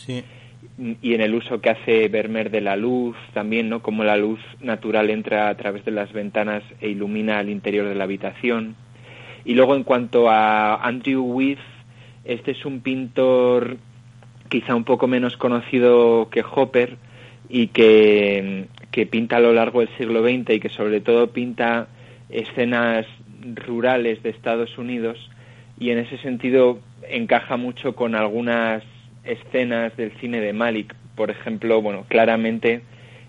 y 1.01 1.13
en 1.13 1.21
el 1.21 1.33
uso 1.35 1.61
que 1.61 1.69
hace 1.69 2.07
Vermeer 2.07 2.49
de 2.49 2.61
la 2.61 2.75
luz 2.75 3.15
también, 3.33 3.69
¿no? 3.69 3.81
Como 3.81 4.03
la 4.03 4.17
luz 4.17 4.39
natural 4.61 5.09
entra 5.09 5.49
a 5.49 5.55
través 5.55 5.85
de 5.85 5.91
las 5.91 6.11
ventanas 6.13 6.63
e 6.79 6.89
ilumina 6.89 7.39
el 7.39 7.49
interior 7.49 7.87
de 7.87 7.95
la 7.95 8.05
habitación. 8.05 8.75
Y 9.45 9.55
luego 9.55 9.75
en 9.75 9.83
cuanto 9.83 10.29
a 10.29 10.75
Andrew 10.75 11.23
Wyeth, 11.23 11.59
este 12.25 12.51
es 12.51 12.65
un 12.65 12.81
pintor 12.81 13.77
quizá 14.49 14.75
un 14.75 14.83
poco 14.83 15.07
menos 15.07 15.37
conocido 15.37 16.29
que 16.29 16.43
Hopper 16.43 16.97
y 17.49 17.67
que, 17.67 18.67
que 18.91 19.05
pinta 19.05 19.37
a 19.37 19.39
lo 19.39 19.53
largo 19.53 19.79
del 19.79 19.89
siglo 19.97 20.21
XX 20.21 20.55
y 20.55 20.59
que 20.59 20.69
sobre 20.69 20.99
todo 21.01 21.31
pinta 21.31 21.87
escenas 22.29 23.05
rurales 23.55 24.21
de 24.23 24.29
Estados 24.29 24.77
Unidos 24.77 25.17
y 25.79 25.89
en 25.89 25.97
ese 25.97 26.17
sentido 26.17 26.79
encaja 27.09 27.57
mucho 27.57 27.95
con 27.95 28.13
algunas 28.13 28.83
escenas 29.31 29.95
del 29.97 30.11
cine 30.19 30.41
de 30.41 30.53
Malik, 30.53 30.93
por 31.15 31.31
ejemplo, 31.31 31.81
bueno, 31.81 32.05
claramente 32.07 32.81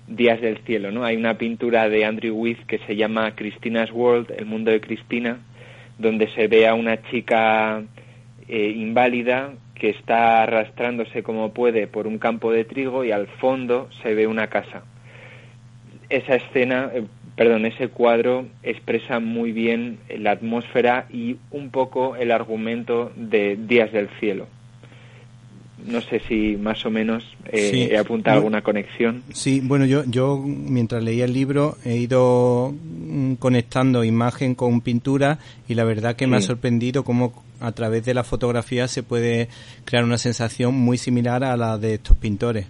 Días 0.08 0.40
del 0.40 0.58
Cielo, 0.64 0.90
¿no? 0.90 1.04
Hay 1.04 1.16
una 1.16 1.38
pintura 1.38 1.88
de 1.88 2.04
Andrew 2.04 2.34
Wyeth 2.36 2.66
que 2.66 2.78
se 2.78 2.96
llama 2.96 3.34
Christina's 3.34 3.92
World, 3.92 4.32
el 4.36 4.46
mundo 4.46 4.70
de 4.70 4.80
Cristina, 4.80 5.38
donde 5.98 6.28
se 6.28 6.48
ve 6.48 6.66
a 6.66 6.74
una 6.74 7.02
chica 7.10 7.82
eh, 8.48 8.68
inválida 8.76 9.52
que 9.74 9.90
está 9.90 10.42
arrastrándose 10.42 11.22
como 11.22 11.52
puede 11.52 11.86
por 11.86 12.06
un 12.06 12.18
campo 12.18 12.52
de 12.52 12.64
trigo 12.64 13.04
y 13.04 13.12
al 13.12 13.26
fondo 13.26 13.88
se 14.02 14.14
ve 14.14 14.26
una 14.26 14.48
casa. 14.48 14.82
Esa 16.08 16.34
escena, 16.34 16.90
eh, 16.92 17.04
perdón, 17.36 17.64
ese 17.64 17.88
cuadro 17.88 18.46
expresa 18.62 19.20
muy 19.20 19.52
bien 19.52 19.98
la 20.18 20.32
atmósfera 20.32 21.06
y 21.10 21.36
un 21.50 21.70
poco 21.70 22.16
el 22.16 22.32
argumento 22.32 23.12
de 23.16 23.56
Días 23.56 23.92
del 23.92 24.08
Cielo 24.18 24.46
no 25.86 26.00
sé 26.00 26.20
si 26.28 26.56
más 26.56 26.84
o 26.86 26.90
menos 26.90 27.24
eh, 27.52 27.88
he 27.90 27.98
apuntado 27.98 28.38
alguna 28.38 28.62
conexión. 28.62 29.22
Sí, 29.32 29.60
bueno, 29.60 29.84
yo, 29.84 30.04
yo 30.04 30.38
mientras 30.38 31.02
leía 31.02 31.24
el 31.24 31.32
libro 31.32 31.76
he 31.84 31.96
ido 31.96 32.72
mm, 32.72 33.34
conectando 33.34 34.04
imagen 34.04 34.54
con 34.54 34.80
pintura 34.80 35.38
y 35.68 35.74
la 35.74 35.84
verdad 35.84 36.16
que 36.16 36.26
me 36.26 36.36
ha 36.36 36.40
sorprendido 36.40 37.04
cómo 37.04 37.42
a 37.60 37.72
través 37.72 38.04
de 38.04 38.14
la 38.14 38.24
fotografía 38.24 38.88
se 38.88 39.02
puede 39.02 39.48
crear 39.84 40.04
una 40.04 40.18
sensación 40.18 40.74
muy 40.74 40.98
similar 40.98 41.44
a 41.44 41.56
la 41.56 41.78
de 41.78 41.94
estos 41.94 42.16
pintores. 42.16 42.66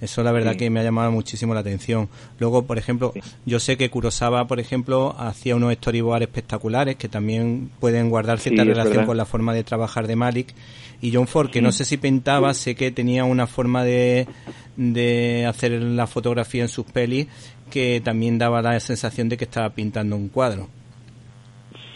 Eso 0.00 0.22
la 0.22 0.30
verdad 0.30 0.54
que 0.54 0.70
me 0.70 0.80
ha 0.80 0.84
llamado 0.84 1.10
muchísimo 1.10 1.54
la 1.54 1.60
atención. 1.60 2.08
Luego, 2.38 2.64
por 2.64 2.78
ejemplo, 2.78 3.12
yo 3.46 3.58
sé 3.58 3.76
que 3.76 3.90
Kurosawa, 3.90 4.46
por 4.46 4.60
ejemplo, 4.60 5.16
hacía 5.18 5.56
unos 5.56 5.74
storyboards 5.74 6.22
espectaculares 6.22 6.96
que 6.96 7.08
también 7.08 7.70
pueden 7.80 8.08
guardar 8.08 8.38
cierta 8.38 8.64
relación 8.64 9.06
con 9.06 9.16
la 9.16 9.24
forma 9.24 9.52
de 9.54 9.64
trabajar 9.64 10.06
de 10.06 10.14
Malik. 10.14 10.54
Y 11.00 11.12
John 11.12 11.26
Ford, 11.26 11.50
que 11.50 11.62
no 11.62 11.72
sé 11.72 11.84
si 11.84 11.96
pintaba, 11.96 12.54
sé 12.54 12.74
que 12.74 12.90
tenía 12.90 13.24
una 13.24 13.46
forma 13.46 13.84
de, 13.84 14.26
de 14.76 15.46
hacer 15.46 15.72
la 15.72 16.06
fotografía 16.06 16.62
en 16.62 16.68
sus 16.68 16.86
pelis 16.86 17.26
que 17.68 18.00
también 18.02 18.38
daba 18.38 18.62
la 18.62 18.78
sensación 18.80 19.28
de 19.28 19.36
que 19.36 19.44
estaba 19.44 19.70
pintando 19.70 20.16
un 20.16 20.28
cuadro. 20.28 20.68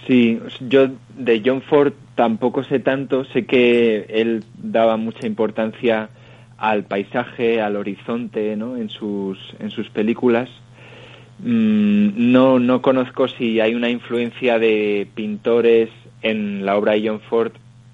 Sí, 0.06 0.38
yo 0.68 0.88
de 1.16 1.42
John 1.44 1.62
Ford 1.62 1.92
tampoco 2.14 2.64
sé 2.64 2.80
tanto, 2.80 3.24
sé 3.26 3.46
que 3.46 4.06
él 4.08 4.44
daba 4.56 4.96
mucha 4.96 5.26
importancia 5.26 6.10
al 6.62 6.84
paisaje, 6.84 7.60
al 7.60 7.74
horizonte, 7.74 8.54
¿no? 8.54 8.76
En 8.76 8.88
sus, 8.88 9.36
en 9.58 9.72
sus 9.72 9.90
películas. 9.90 10.48
Mm, 11.40 12.30
no, 12.30 12.60
no 12.60 12.80
conozco 12.80 13.26
si 13.26 13.58
hay 13.58 13.74
una 13.74 13.90
influencia 13.90 14.60
de 14.60 15.08
pintores 15.12 15.88
en 16.22 16.64
la 16.64 16.76
obra 16.76 16.92
de 16.92 17.08
John 17.08 17.18
Ford. 17.18 17.50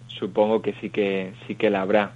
Supongo 0.09 0.61
que 0.61 0.75
sí 0.83 0.91
que 0.91 1.33
sí 1.47 1.55
que 1.55 1.71
la 1.71 1.81
habrá. 1.81 2.13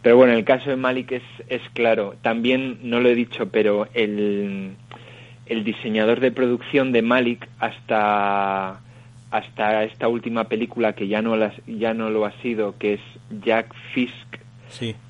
Pero 0.00 0.16
bueno, 0.16 0.32
el 0.32 0.44
caso 0.44 0.70
de 0.70 0.76
Malik 0.76 1.12
es, 1.12 1.62
claro. 1.74 2.14
También, 2.22 2.78
no 2.82 3.00
lo 3.00 3.10
he 3.10 3.14
dicho, 3.14 3.50
pero 3.50 3.86
el, 3.92 4.70
el 5.44 5.64
diseñador 5.64 6.20
de 6.20 6.32
producción 6.32 6.92
de 6.92 7.02
Malik 7.02 7.46
hasta, 7.58 8.80
hasta 9.30 9.84
esta 9.84 10.08
última 10.08 10.44
película 10.44 10.94
que 10.94 11.08
ya 11.08 11.20
no, 11.20 11.36
ya 11.66 11.92
no 11.92 12.08
lo 12.08 12.24
ha 12.24 12.32
sido, 12.40 12.78
que 12.78 12.94
es 12.94 13.00
Jack 13.44 13.74
Fisk, 13.92 14.40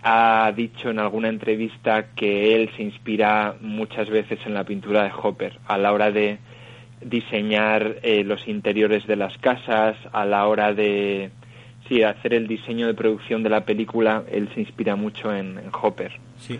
ha 0.03 0.53
dicho 0.57 0.91
en 0.91 0.99
alguna 0.99 1.29
entrevista 1.29 2.15
que 2.15 2.55
él 2.55 2.71
se 2.77 2.83
inspira 2.83 3.57
muchas 3.61 4.09
veces 4.09 4.39
en 4.47 4.55
la 4.55 4.65
pintura 4.65 5.05
de 5.05 5.11
Hopper 5.23 5.59
a 5.67 5.79
la 5.79 5.93
hora 5.93 6.11
de 6.11 6.39
diseñar 7.01 7.97
eh, 8.03 8.25
los 8.25 8.47
interiores 8.47 9.07
de 9.07 9.17
las 9.17 9.37
casas, 9.39 9.97
a 10.13 10.25
la 10.25 10.47
hora 10.47 10.75
de 10.75 11.31
sí, 11.89 12.03
hacer 12.03 12.35
el 12.35 12.47
diseño 12.47 12.87
de 12.87 12.95
producción 12.95 13.43
de 13.43 13.51
la 13.51 13.65
película, 13.65 14.25
él 14.31 14.49
se 14.55 14.61
inspira 14.61 14.97
mucho 14.97 15.35
en, 15.35 15.59
Hopper. 15.81 16.13
Sí. 16.39 16.59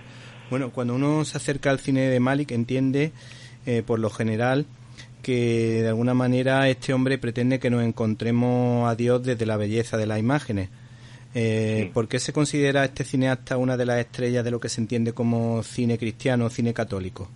Bueno, 0.49 0.71
cuando 0.71 0.95
uno 0.95 1.25
se 1.25 1.37
acerca 1.37 1.71
al 1.71 1.79
cine 1.79 2.09
de 2.09 2.21
Malik 2.21 2.51
entiende, 2.51 3.13
eh, 3.67 3.83
por 3.87 3.99
lo 4.01 4.11
general, 4.11 4.67
que 5.23 5.83
de 5.83 5.89
alguna 5.89 6.15
manera 6.15 6.69
este 6.69 6.93
hombre 6.93 7.19
pretende 7.19 7.61
que 7.61 7.71
nos 7.71 7.85
encontremos 7.85 8.91
a 8.91 8.97
Dios 8.97 9.23
desde 9.23 9.47
la 9.47 9.57
belleza 9.57 9.97
de 9.97 10.07
las 10.07 10.19
imágenes. 10.19 10.71
Eh, 11.35 11.91
¿Por 11.95 12.09
qué 12.09 12.19
se 12.19 12.33
considera 12.33 12.85
este 12.85 13.05
cineasta 13.05 13.57
una 13.57 13.77
de 13.77 13.87
las 13.87 13.99
estrellas 13.99 14.45
de 14.45 14.51
lo 14.51 14.59
que 14.59 14.69
se 14.69 14.81
entiende 14.81 15.13
como 15.13 15.63
cine 15.63 15.97
cristiano 15.97 16.47
o 16.47 16.51
cine 16.51 16.75
católico? 16.75 17.29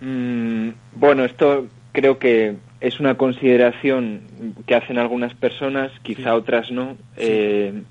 Mm, 0.00 0.70
bueno, 0.94 1.24
esto 1.24 1.66
creo 1.92 2.18
que 2.18 2.56
es 2.80 3.00
una 3.00 3.16
consideración 3.16 4.20
que 4.66 4.74
hacen 4.74 4.98
algunas 4.98 5.34
personas, 5.34 5.90
quizá 6.02 6.34
otras 6.34 6.70
no. 6.70 6.96
Eh, 7.16 7.82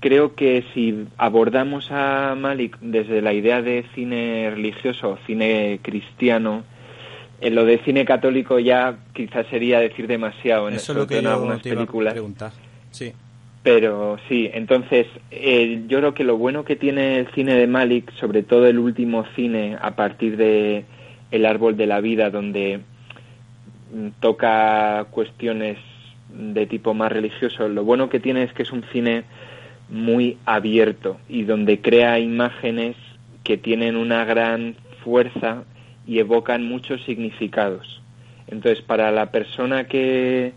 creo 0.00 0.34
que 0.34 0.64
si 0.74 1.06
abordamos 1.16 1.92
a 1.92 2.34
Malik 2.36 2.76
desde 2.80 3.22
la 3.22 3.32
idea 3.32 3.62
de 3.62 3.84
cine 3.94 4.50
religioso 4.50 5.10
o 5.10 5.18
cine 5.24 5.78
cristiano, 5.82 6.64
en 7.40 7.54
lo 7.54 7.64
de 7.64 7.78
cine 7.78 8.04
católico 8.04 8.58
ya 8.58 8.96
quizás 9.12 9.46
sería 9.48 9.78
decir 9.78 10.08
demasiado 10.08 10.68
en, 10.68 10.74
Eso 10.74 10.92
lo 10.92 11.06
que 11.06 11.18
algunas 11.18 11.62
películas. 11.62 12.16
Sí. 12.90 13.12
Pero 13.62 14.18
sí, 14.28 14.50
entonces 14.52 15.06
eh, 15.30 15.84
yo 15.86 15.98
creo 15.98 16.14
que 16.14 16.24
lo 16.24 16.36
bueno 16.36 16.64
que 16.64 16.74
tiene 16.74 17.18
el 17.18 17.28
cine 17.32 17.54
de 17.54 17.68
Malik, 17.68 18.12
sobre 18.14 18.42
todo 18.42 18.66
el 18.66 18.78
último 18.78 19.24
cine 19.36 19.76
a 19.80 19.94
partir 19.94 20.36
de 20.36 20.84
El 21.30 21.46
árbol 21.46 21.76
de 21.76 21.86
la 21.86 22.00
vida, 22.00 22.30
donde 22.30 22.80
mm, 23.94 24.08
toca 24.20 25.06
cuestiones 25.10 25.78
de 26.28 26.66
tipo 26.66 26.94
más 26.94 27.12
religioso, 27.12 27.68
lo 27.68 27.84
bueno 27.84 28.08
que 28.08 28.18
tiene 28.18 28.42
es 28.42 28.52
que 28.52 28.62
es 28.62 28.72
un 28.72 28.84
cine 28.92 29.24
muy 29.88 30.38
abierto 30.46 31.18
y 31.28 31.42
donde 31.42 31.80
crea 31.80 32.18
imágenes 32.18 32.96
que 33.44 33.58
tienen 33.58 33.96
una 33.96 34.24
gran 34.24 34.76
fuerza 35.04 35.64
y 36.06 36.18
evocan 36.18 36.64
muchos 36.64 37.02
significados. 37.04 38.00
Entonces, 38.48 38.82
para 38.82 39.10
la 39.10 39.30
persona 39.30 39.84
que, 39.84 40.52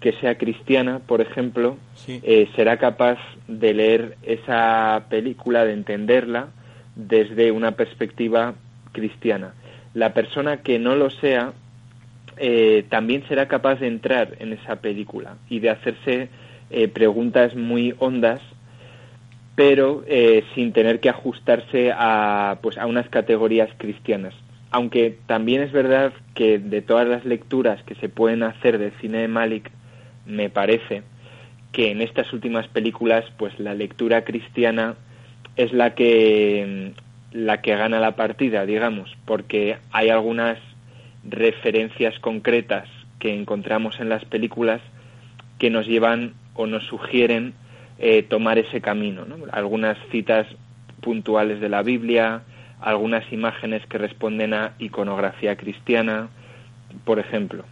que 0.00 0.12
sea 0.12 0.36
cristiana, 0.36 1.00
por 1.00 1.20
ejemplo, 1.20 1.76
eh, 2.06 2.48
será 2.54 2.76
capaz 2.76 3.18
de 3.48 3.74
leer 3.74 4.16
esa 4.22 5.06
película, 5.08 5.64
de 5.64 5.72
entenderla 5.72 6.48
desde 6.94 7.50
una 7.50 7.72
perspectiva 7.72 8.54
cristiana. 8.92 9.54
La 9.94 10.14
persona 10.14 10.58
que 10.58 10.78
no 10.78 10.94
lo 10.94 11.10
sea 11.10 11.52
eh, 12.36 12.84
también 12.88 13.24
será 13.26 13.48
capaz 13.48 13.80
de 13.80 13.88
entrar 13.88 14.36
en 14.38 14.52
esa 14.52 14.76
película 14.76 15.36
y 15.48 15.58
de 15.58 15.70
hacerse 15.70 16.28
eh, 16.70 16.86
preguntas 16.86 17.56
muy 17.56 17.94
hondas, 17.98 18.40
pero 19.56 20.04
sin 20.54 20.72
tener 20.72 21.00
que 21.00 21.08
ajustarse 21.08 21.90
a, 21.92 22.58
pues, 22.62 22.78
a 22.78 22.86
unas 22.86 23.08
categorías 23.08 23.68
cristianas. 23.76 24.32
Aunque 24.70 25.18
también 25.26 25.62
es 25.62 25.72
verdad 25.72 26.12
que 26.34 26.60
de 26.60 26.80
todas 26.80 27.08
las 27.08 27.24
lecturas 27.24 27.82
que 27.82 27.96
se 27.96 28.08
pueden 28.08 28.44
hacer 28.44 28.78
del 28.78 28.92
cine 29.00 29.18
de 29.18 29.26
Malik, 29.26 29.72
me 30.28 30.50
parece 30.50 31.02
que 31.72 31.90
en 31.90 32.00
estas 32.00 32.32
últimas 32.32 32.68
películas 32.68 33.24
pues 33.36 33.58
la 33.58 33.74
lectura 33.74 34.24
cristiana 34.24 34.94
es 35.56 35.72
la 35.72 35.94
que 35.94 36.92
la 37.32 37.60
que 37.60 37.76
gana 37.76 38.00
la 38.00 38.16
partida, 38.16 38.64
digamos, 38.64 39.14
porque 39.26 39.76
hay 39.92 40.08
algunas 40.08 40.58
referencias 41.28 42.18
concretas 42.20 42.88
que 43.18 43.34
encontramos 43.34 44.00
en 44.00 44.08
las 44.08 44.24
películas 44.24 44.80
que 45.58 45.68
nos 45.68 45.86
llevan 45.86 46.34
o 46.54 46.66
nos 46.66 46.84
sugieren 46.84 47.52
eh, 47.98 48.22
tomar 48.22 48.58
ese 48.58 48.80
camino. 48.80 49.26
Algunas 49.52 49.98
citas 50.10 50.46
puntuales 51.00 51.60
de 51.60 51.68
la 51.68 51.82
Biblia, 51.82 52.42
algunas 52.80 53.30
imágenes 53.32 53.84
que 53.86 53.98
responden 53.98 54.54
a 54.54 54.72
iconografía 54.78 55.56
cristiana, 55.56 56.28
por 57.04 57.18
ejemplo. 57.18 57.64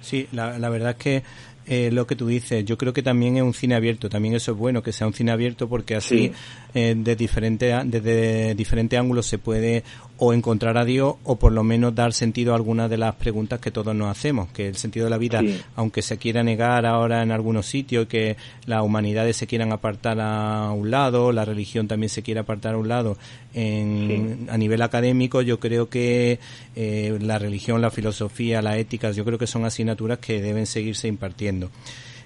Sí, 0.00 0.26
la, 0.32 0.58
la 0.58 0.68
verdad 0.68 0.96
que 0.96 1.22
eh, 1.66 1.90
lo 1.92 2.06
que 2.06 2.16
tú 2.16 2.26
dices. 2.26 2.64
Yo 2.64 2.76
creo 2.76 2.92
que 2.92 3.02
también 3.02 3.36
es 3.36 3.42
un 3.42 3.54
cine 3.54 3.74
abierto. 3.74 4.08
También 4.08 4.34
eso 4.34 4.52
es 4.52 4.58
bueno, 4.58 4.82
que 4.82 4.92
sea 4.92 5.06
un 5.06 5.14
cine 5.14 5.32
abierto 5.32 5.68
porque 5.68 5.94
así 5.94 6.32
eh, 6.74 6.94
de 6.96 7.16
diferente, 7.16 7.72
desde 7.84 8.54
diferentes 8.54 8.98
ángulos 8.98 9.26
se 9.26 9.38
puede 9.38 9.84
o 10.24 10.32
encontrar 10.32 10.78
a 10.78 10.84
Dios 10.84 11.16
o 11.24 11.34
por 11.34 11.50
lo 11.50 11.64
menos 11.64 11.96
dar 11.96 12.12
sentido 12.12 12.52
a 12.52 12.54
algunas 12.54 12.88
de 12.88 12.96
las 12.96 13.16
preguntas 13.16 13.58
que 13.58 13.72
todos 13.72 13.92
nos 13.92 14.08
hacemos. 14.08 14.50
Que 14.52 14.68
el 14.68 14.76
sentido 14.76 15.06
de 15.06 15.10
la 15.10 15.18
vida, 15.18 15.42
aunque 15.74 16.00
se 16.00 16.16
quiera 16.16 16.44
negar 16.44 16.86
ahora 16.86 17.24
en 17.24 17.32
algunos 17.32 17.66
sitios, 17.66 18.06
que 18.06 18.36
las 18.66 18.84
humanidades 18.84 19.36
se 19.36 19.48
quieran 19.48 19.72
apartar 19.72 20.20
a 20.20 20.70
un 20.70 20.92
lado, 20.92 21.32
la 21.32 21.44
religión 21.44 21.88
también 21.88 22.08
se 22.08 22.22
quiera 22.22 22.42
apartar 22.42 22.74
a 22.74 22.78
un 22.78 22.86
lado, 22.86 23.18
en, 23.52 24.46
a 24.48 24.56
nivel 24.56 24.82
académico 24.82 25.42
yo 25.42 25.58
creo 25.58 25.88
que 25.88 26.38
eh, 26.76 27.18
la 27.20 27.40
religión, 27.40 27.80
la 27.82 27.90
filosofía, 27.90 28.62
la 28.62 28.78
ética, 28.78 29.10
yo 29.10 29.24
creo 29.24 29.38
que 29.38 29.48
son 29.48 29.64
asignaturas 29.64 30.20
que 30.20 30.40
deben 30.40 30.66
seguirse 30.66 31.08
impartiendo. 31.08 31.68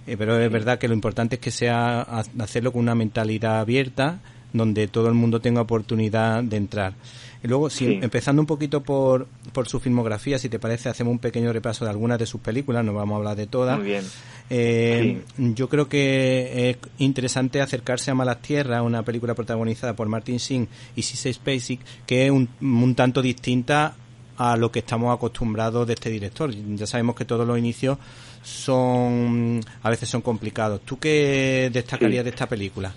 Eh, 0.07 0.19
pero 0.19 0.39
es 0.39 0.53
verdad 0.53 0.79
que 0.79 0.87
lo 0.87 0.93
importante 0.93 1.37
es 1.37 1.41
que 1.41 1.51
sea 1.51 2.03
hacerlo 2.03 2.73
con 2.73 2.83
una 2.83 2.95
mentalidad 2.95 3.59
abierta, 3.59 4.21
donde 4.53 4.87
todo 4.87 5.09
el 5.09 5.15
mundo 5.15 5.41
tenga 5.41 5.63
oportunidad 5.63 6.45
de 6.45 6.59
entrar. 6.59 6.93
Luego, 7.47 7.71
si, 7.71 7.99
empezando 8.03 8.43
un 8.43 8.47
poquito 8.47 8.83
por, 8.83 9.27
por 9.53 9.69
su 9.69 9.81
filmografía, 9.81 10.39
si 10.39 10.49
te 10.49 10.59
parece, 10.59 10.89
hacemos 10.89 11.13
un 11.13 11.19
pequeño 11.19 11.53
repaso 11.53 11.85
de 11.85 11.91
algunas 11.91 12.19
de 12.19 12.27
sus 12.27 12.41
películas, 12.41 12.85
no 12.85 12.95
vamos 12.95 13.15
a 13.15 13.17
hablar 13.19 13.37
de 13.37 13.47
todas. 13.47 13.79
Muy 13.79 13.87
bien. 13.87 14.05
Eh, 14.49 15.23
yo 15.37 15.69
creo 15.69 15.89
que 15.89 16.71
es 16.71 16.77
interesante 16.99 17.61
acercarse 17.61 18.11
a 18.11 18.15
Malas 18.15 18.43
Tierras, 18.43 18.83
una 18.83 19.03
película 19.03 19.35
protagonizada 19.35 19.95
por 19.95 20.09
Martin 20.09 20.39
Singh 20.39 20.69
y 20.95 21.03
Cissy 21.03 21.33
Spacek, 21.33 21.81
que 22.07 22.27
es 22.27 22.31
un, 22.31 22.49
un 22.61 22.95
tanto 22.95 23.23
distinta 23.23 23.97
a 24.39 24.57
lo 24.57 24.71
que 24.71 24.81
estamos 24.81 25.15
acostumbrados 25.15 25.87
de 25.87 25.95
este 25.95 26.11
director. 26.11 26.51
Ya 26.51 26.87
sabemos 26.87 27.17
que 27.17 27.25
todos 27.25 27.47
los 27.47 27.59
inicios 27.59 27.99
son 28.43 29.61
a 29.83 29.91
veces 29.91 30.09
son 30.09 30.23
complicados. 30.23 30.81
¿Tú 30.83 30.99
qué 30.99 31.71
destacarías 31.73 32.25
de 32.25 32.31
esta 32.31 32.47
película? 32.47 32.95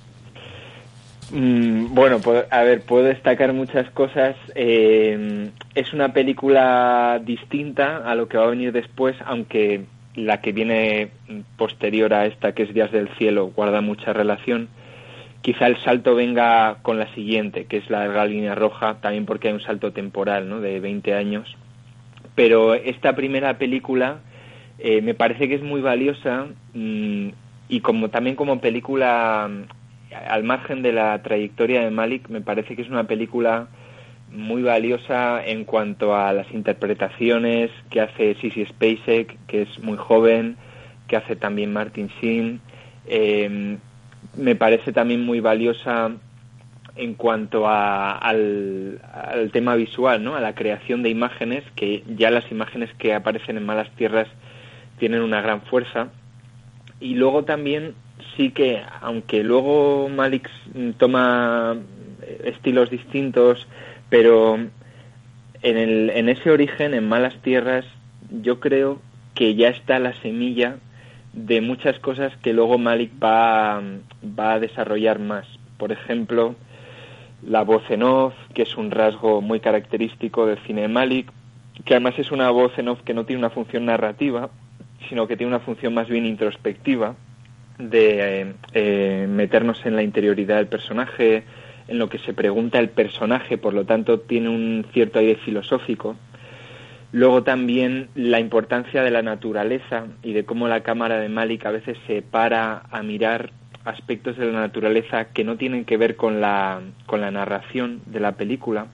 Mm, 1.32 1.94
bueno, 1.94 2.20
a 2.50 2.64
ver, 2.64 2.82
puedo 2.82 3.04
destacar 3.04 3.54
muchas 3.54 3.90
cosas. 3.92 4.36
Eh, 4.56 5.50
es 5.76 5.94
una 5.94 6.14
película 6.14 7.22
distinta 7.24 7.98
a 7.98 8.16
lo 8.16 8.28
que 8.28 8.38
va 8.38 8.46
a 8.46 8.50
venir 8.50 8.72
después, 8.72 9.16
aunque 9.26 9.86
la 10.16 10.42
que 10.42 10.52
viene 10.52 11.10
posterior 11.58 12.14
a 12.14 12.26
esta, 12.26 12.54
que 12.54 12.64
es 12.64 12.74
Días 12.74 12.92
del 12.92 13.10
Cielo, 13.18 13.52
guarda 13.56 13.82
mucha 13.82 14.14
relación. 14.14 14.70
Quizá 15.42 15.68
el 15.68 15.78
salto 15.78 16.16
venga 16.16 16.78
con 16.82 17.00
la 17.00 17.14
siguiente, 17.14 17.66
que 17.66 17.78
es 17.78 17.90
la 17.90 18.26
línea 18.26 18.56
roja, 18.56 18.96
también 18.96 19.26
porque 19.26 19.48
hay 19.48 19.54
un 19.54 19.62
salto 19.62 19.94
temporal, 19.94 20.50
¿no? 20.50 20.60
De 20.60 20.80
20 20.80 21.14
años. 21.14 21.56
Pero 22.36 22.74
esta 22.74 23.16
primera 23.16 23.58
película 23.58 24.20
eh, 24.80 25.02
me 25.02 25.14
parece 25.14 25.48
que 25.48 25.56
es 25.56 25.62
muy 25.62 25.82
valiosa 25.82 26.48
mm, 26.74 27.30
y 27.70 27.80
como 27.82 28.10
también 28.10 28.36
como 28.36 28.60
película 28.60 29.50
al 30.12 30.44
margen 30.44 30.82
de 30.82 30.92
la 30.92 31.22
trayectoria 31.22 31.82
de 31.82 31.92
Malik, 31.92 32.30
me 32.30 32.42
parece 32.42 32.76
que 32.76 32.82
es 32.82 32.90
una 32.90 33.06
película 33.06 33.68
muy 34.32 34.62
valiosa 34.62 35.44
en 35.44 35.66
cuanto 35.66 36.16
a 36.16 36.34
las 36.34 36.52
interpretaciones 36.52 37.72
que 37.90 38.02
hace 38.02 38.36
Sissy 38.36 38.66
Spacek, 38.66 39.38
que 39.48 39.64
es 39.64 39.80
muy 39.80 39.98
joven, 39.98 40.58
que 41.08 41.16
hace 41.16 41.36
también 41.36 41.74
Martin 41.74 42.10
Sheen. 42.22 42.62
Em, 43.08 43.78
me 44.38 44.56
parece 44.56 44.94
también 44.94 45.22
muy 45.26 45.40
valiosa 45.40 46.12
en 46.96 47.14
cuanto 47.14 47.68
al, 47.68 49.00
al, 49.14 49.52
tema 49.52 49.76
visual, 49.76 50.24
¿no? 50.24 50.36
a 50.36 50.42
la 50.42 50.54
creación 50.54 51.02
de 51.02 51.10
imágenes, 51.10 51.64
que 51.76 52.04
ya 52.18 52.30
las 52.30 52.52
imágenes 52.52 52.94
que 52.96 53.14
aparecen 53.14 53.58
en 53.58 53.66
Malas 53.66 53.90
Tierras 53.96 54.28
tienen 55.00 55.22
una 55.22 55.42
gran 55.42 55.62
fuerza. 55.62 56.10
Y 57.00 57.16
luego 57.16 57.46
también 57.46 57.96
sí 58.40 58.52
que, 58.52 58.82
aunque 59.02 59.44
luego 59.44 60.08
Malik 60.08 60.50
toma 60.98 61.76
estilos 62.46 62.90
distintos, 62.90 63.68
pero 64.08 64.56
en, 64.56 65.78
el, 65.78 66.10
en 66.12 66.30
ese 66.30 66.50
origen, 66.50 66.94
en 66.94 67.10
Malas 67.10 67.36
Tierras, 67.42 67.86
yo 68.32 68.62
creo 68.62 69.02
que 69.36 69.56
ya 69.56 69.68
está 69.68 70.00
la 70.00 70.14
semilla 70.22 70.78
de 71.34 71.60
muchas 71.60 72.00
cosas 72.00 72.32
que 72.38 72.54
luego 72.54 72.78
Malik 72.78 73.12
va, 73.22 73.82
va 74.24 74.54
a 74.54 74.60
desarrollar 74.62 75.20
más. 75.20 75.46
Por 75.78 75.92
ejemplo, 75.92 76.56
la 77.46 77.64
voz 77.64 77.84
en 77.90 78.04
off, 78.04 78.36
que 78.54 78.62
es 78.62 78.78
un 78.78 78.90
rasgo 78.90 79.42
muy 79.42 79.60
característico 79.60 80.46
del 80.46 80.60
cine 80.60 80.84
de 80.84 80.88
Malik, 80.88 81.30
que 81.84 81.94
además 81.94 82.18
es 82.18 82.32
una 82.32 82.50
voz 82.52 82.72
en 82.78 82.88
off 82.88 83.02
que 83.02 83.14
no 83.14 83.26
tiene 83.26 83.42
una 83.42 83.50
función 83.50 83.84
narrativa, 83.84 84.50
sino 85.10 85.28
que 85.28 85.36
tiene 85.36 85.54
una 85.54 85.66
función 85.66 85.94
más 85.94 86.08
bien 86.08 86.26
introspectiva, 86.26 87.18
de 87.80 88.54
eh, 88.74 89.26
meternos 89.28 89.84
en 89.86 89.96
la 89.96 90.04
interioridad 90.04 90.58
del 90.58 90.68
personaje, 90.68 91.44
en 91.88 91.98
lo 91.98 92.10
que 92.10 92.20
se 92.20 92.34
pregunta 92.34 92.78
el 92.78 92.90
personaje, 92.90 93.58
por 93.58 93.74
lo 93.74 93.86
tanto 93.86 94.20
tiene 94.20 94.50
un 94.50 94.86
cierto 94.94 95.20
aire 95.20 95.38
filosófico. 95.38 96.16
Luego 97.12 97.42
también 97.42 98.10
la 98.14 98.40
importancia 98.40 99.02
de 99.02 99.10
la 99.10 99.24
naturaleza 99.24 100.06
y 100.22 100.34
de 100.34 100.46
cómo 100.46 100.68
la 100.68 100.84
cámara 100.84 101.20
de 101.20 101.30
Malik 101.30 101.66
a 101.66 101.72
veces 101.72 101.98
se 102.06 102.22
para 102.22 102.84
a 102.92 103.02
mirar 103.02 103.52
aspectos 103.86 104.38
de 104.38 104.52
la 104.52 104.60
naturaleza 104.60 105.26
que 105.26 105.44
no 105.44 105.58
tienen 105.58 105.86
que 105.86 105.98
ver 105.98 106.16
con 106.16 106.40
la, 106.42 106.82
con 107.08 107.22
la 107.22 107.32
narración 107.32 108.02
de 108.06 108.20
la 108.20 108.34
película. 108.34 108.88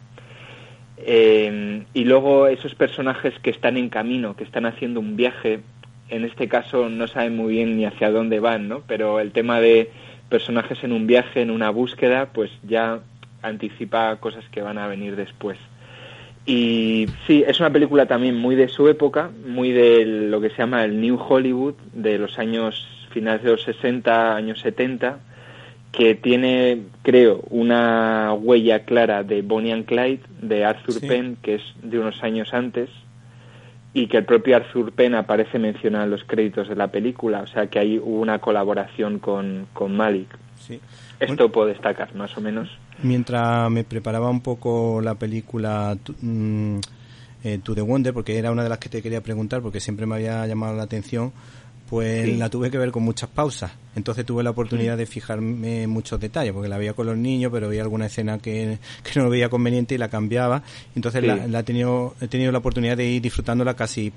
Eh, 0.97 1.83
y 1.93 2.05
luego 2.05 2.47
esos 2.47 2.73
personajes 2.75 3.33
que 3.39 3.49
están 3.49 3.75
en 3.75 3.89
camino, 3.89 4.35
que 4.37 4.45
están 4.45 4.65
haciendo 4.65 5.01
un 5.01 5.17
viaje, 5.17 5.59
en 6.09 6.25
este 6.25 6.47
caso 6.47 6.89
no 6.89 7.07
saben 7.07 7.35
muy 7.35 7.53
bien 7.53 7.77
ni 7.77 7.85
hacia 7.85 8.11
dónde 8.11 8.39
van, 8.39 8.67
¿no? 8.67 8.81
Pero 8.87 9.19
el 9.19 9.31
tema 9.31 9.59
de 9.59 9.89
personajes 10.29 10.83
en 10.83 10.91
un 10.91 11.07
viaje, 11.07 11.41
en 11.41 11.51
una 11.51 11.69
búsqueda, 11.69 12.27
pues 12.33 12.51
ya 12.63 12.99
anticipa 13.41 14.15
cosas 14.17 14.43
que 14.49 14.61
van 14.61 14.77
a 14.77 14.87
venir 14.87 15.15
después. 15.15 15.57
Y 16.45 17.07
sí, 17.25 17.43
es 17.47 17.59
una 17.59 17.71
película 17.71 18.05
también 18.05 18.35
muy 18.35 18.55
de 18.55 18.67
su 18.67 18.87
época, 18.87 19.31
muy 19.47 19.71
de 19.71 20.05
lo 20.05 20.39
que 20.41 20.49
se 20.49 20.57
llama 20.57 20.83
el 20.85 21.01
New 21.01 21.17
Hollywood, 21.17 21.73
de 21.93 22.19
los 22.19 22.37
años 22.37 22.87
finales 23.09 23.43
de 23.43 23.51
los 23.51 23.63
60, 23.63 24.35
años 24.35 24.59
70, 24.59 25.19
que 25.91 26.13
tiene, 26.13 26.83
creo, 27.01 27.41
una 27.49 28.33
huella 28.33 28.83
clara 28.83 29.23
de 29.23 29.41
Bonnie 29.41 29.71
and 29.71 29.85
Clyde, 29.85 30.21
de 30.41 30.65
Arthur 30.65 30.99
Penn, 30.99 31.37
que 31.41 31.55
es 31.55 31.63
de 31.81 31.97
unos 31.97 32.21
años 32.21 32.53
antes, 32.53 32.89
y 33.95 34.07
que 34.07 34.17
el 34.17 34.25
propio 34.25 34.57
Arthur 34.57 34.91
Penn 34.91 35.15
aparece 35.15 35.57
mencionado 35.57 36.03
en 36.03 36.11
los 36.11 36.25
créditos 36.25 36.67
de 36.67 36.75
la 36.75 36.89
película, 36.89 37.39
o 37.39 37.47
sea 37.47 37.67
que 37.67 37.79
hay 37.79 37.97
una 37.97 38.39
colaboración 38.39 39.19
con, 39.19 39.67
con 39.71 39.95
Malik. 39.95 40.27
Esto 41.21 41.49
puedo 41.49 41.67
destacar, 41.67 42.13
más 42.13 42.37
o 42.37 42.41
menos. 42.41 42.69
Mientras 43.01 43.71
me 43.71 43.85
preparaba 43.85 44.29
un 44.29 44.41
poco 44.41 44.99
la 45.01 45.15
película 45.15 45.97
mm, 46.21 46.79
eh, 47.45 47.59
To 47.63 47.73
the 47.73 47.79
Wonder, 47.79 48.13
porque 48.13 48.37
era 48.37 48.51
una 48.51 48.63
de 48.63 48.69
las 48.69 48.79
que 48.79 48.89
te 48.89 49.01
quería 49.01 49.23
preguntar, 49.23 49.61
porque 49.61 49.79
siempre 49.79 50.05
me 50.05 50.15
había 50.15 50.45
llamado 50.45 50.75
la 50.75 50.83
atención, 50.83 51.31
pues 51.89 52.37
la 52.37 52.49
tuve 52.49 52.71
que 52.71 52.77
ver 52.77 52.91
con 52.91 53.03
muchas 53.03 53.29
pausas. 53.29 53.71
Entonces 53.95 54.25
tuve 54.25 54.43
la 54.43 54.49
oportunidad 54.49 54.97
de 54.97 55.05
fijarme 55.05 55.83
en 55.83 55.89
muchos 55.89 56.19
detalles, 56.19 56.51
porque 56.51 56.67
la 56.67 56.77
veía 56.77 56.93
con 56.93 57.05
los 57.05 57.17
niños, 57.17 57.51
pero 57.51 57.67
había 57.67 57.83
alguna 57.83 58.07
escena 58.07 58.39
que, 58.39 58.79
que 59.03 59.19
no 59.19 59.29
veía 59.29 59.49
conveniente 59.49 59.95
y 59.95 59.97
la 59.97 60.09
cambiaba. 60.09 60.63
Entonces 60.95 61.23
la, 61.23 61.59
he, 61.59 61.63
tenido, 61.63 62.15
he 62.21 62.27
tenido 62.27 62.51
la 62.51 62.57
oportunidad 62.57 62.97
de 62.97 63.05
ir 63.05 63.21
disfrutándola 63.21 63.75
casi, 63.75 64.11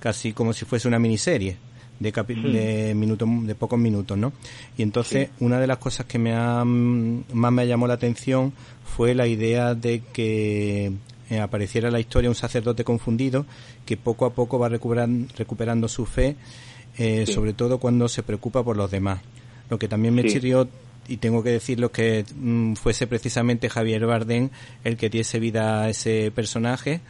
casi 0.00 0.32
como 0.32 0.52
si 0.52 0.64
fuese 0.64 0.88
una 0.88 0.98
miniserie 0.98 1.56
de, 2.00 2.12
de 2.12 2.94
minutos 2.94 3.28
de 3.44 3.54
pocos 3.56 3.78
minutos 3.78 4.16
no 4.16 4.32
y 4.76 4.82
entonces 4.82 5.30
una 5.40 5.58
de 5.58 5.66
las 5.66 5.78
cosas 5.78 6.06
que 6.06 6.16
me 6.18 6.32
ha, 6.32 6.62
más 6.64 7.52
me 7.52 7.66
llamó 7.66 7.88
la 7.88 7.94
atención 7.94 8.52
fue 8.84 9.16
la 9.16 9.26
idea 9.26 9.74
de 9.74 10.02
que 10.12 10.92
eh, 11.30 11.40
apareciera 11.40 11.90
la 11.90 11.98
historia 12.00 12.30
un 12.30 12.36
sacerdote 12.36 12.84
confundido 12.84 13.46
que 13.84 13.96
poco 13.96 14.26
a 14.26 14.30
poco 14.32 14.58
va 14.58 14.68
recuperando, 14.68 15.26
recuperando 15.36 15.88
su 15.88 16.06
fe 16.06 16.36
eh, 16.98 17.26
sobre 17.26 17.52
todo 17.52 17.78
cuando 17.78 18.08
se 18.08 18.22
preocupa 18.22 18.62
por 18.62 18.76
los 18.76 18.90
demás. 18.90 19.20
Lo 19.70 19.78
que 19.78 19.88
también 19.88 20.14
me 20.14 20.24
chirrió, 20.24 20.68
y 21.06 21.18
tengo 21.18 21.42
que 21.42 21.50
decirlo, 21.50 21.92
que 21.92 22.24
mm, 22.34 22.74
fuese 22.74 23.06
precisamente 23.06 23.68
Javier 23.68 24.06
Bardem 24.06 24.50
el 24.84 24.96
que 24.96 25.08
diese 25.08 25.38
vida 25.38 25.82
a 25.82 25.88
ese 25.90 26.30
personaje. 26.34 27.00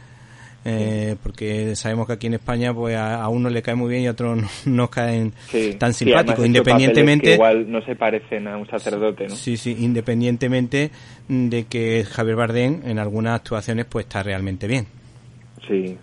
Eh, 0.65 1.15
porque 1.23 1.73
sabemos 1.77 2.05
que 2.05 2.13
aquí 2.13 2.27
en 2.27 2.33
España 2.33 2.73
pues 2.73 2.93
a, 2.93 3.25
uno 3.29 3.49
le 3.49 3.61
cae 3.61 3.75
muy 3.75 3.89
bien 3.89 4.03
y 4.03 4.07
a 4.07 4.11
otro 4.11 4.35
no, 4.35 4.45
nos 4.65 4.89
caen 4.89 5.31
tan 5.77 5.93
simpáticos. 5.93 6.45
independientemente 6.45 7.35
igual 7.35 7.71
no 7.71 7.81
se 7.85 7.95
parecen 7.95 8.45
a 8.45 8.57
un 8.57 8.67
sacerdote 8.67 9.29
¿no? 9.29 9.35
sí 9.37 9.55
sí 9.55 9.77
independientemente 9.79 10.91
de 11.29 11.63
que 11.63 12.03
Javier 12.03 12.35
Bardem 12.35 12.81
en 12.83 12.99
algunas 12.99 13.35
actuaciones 13.35 13.85
pues 13.85 14.05
está 14.05 14.21
realmente 14.21 14.67
bien. 14.67 14.85
Sí. 15.65 15.97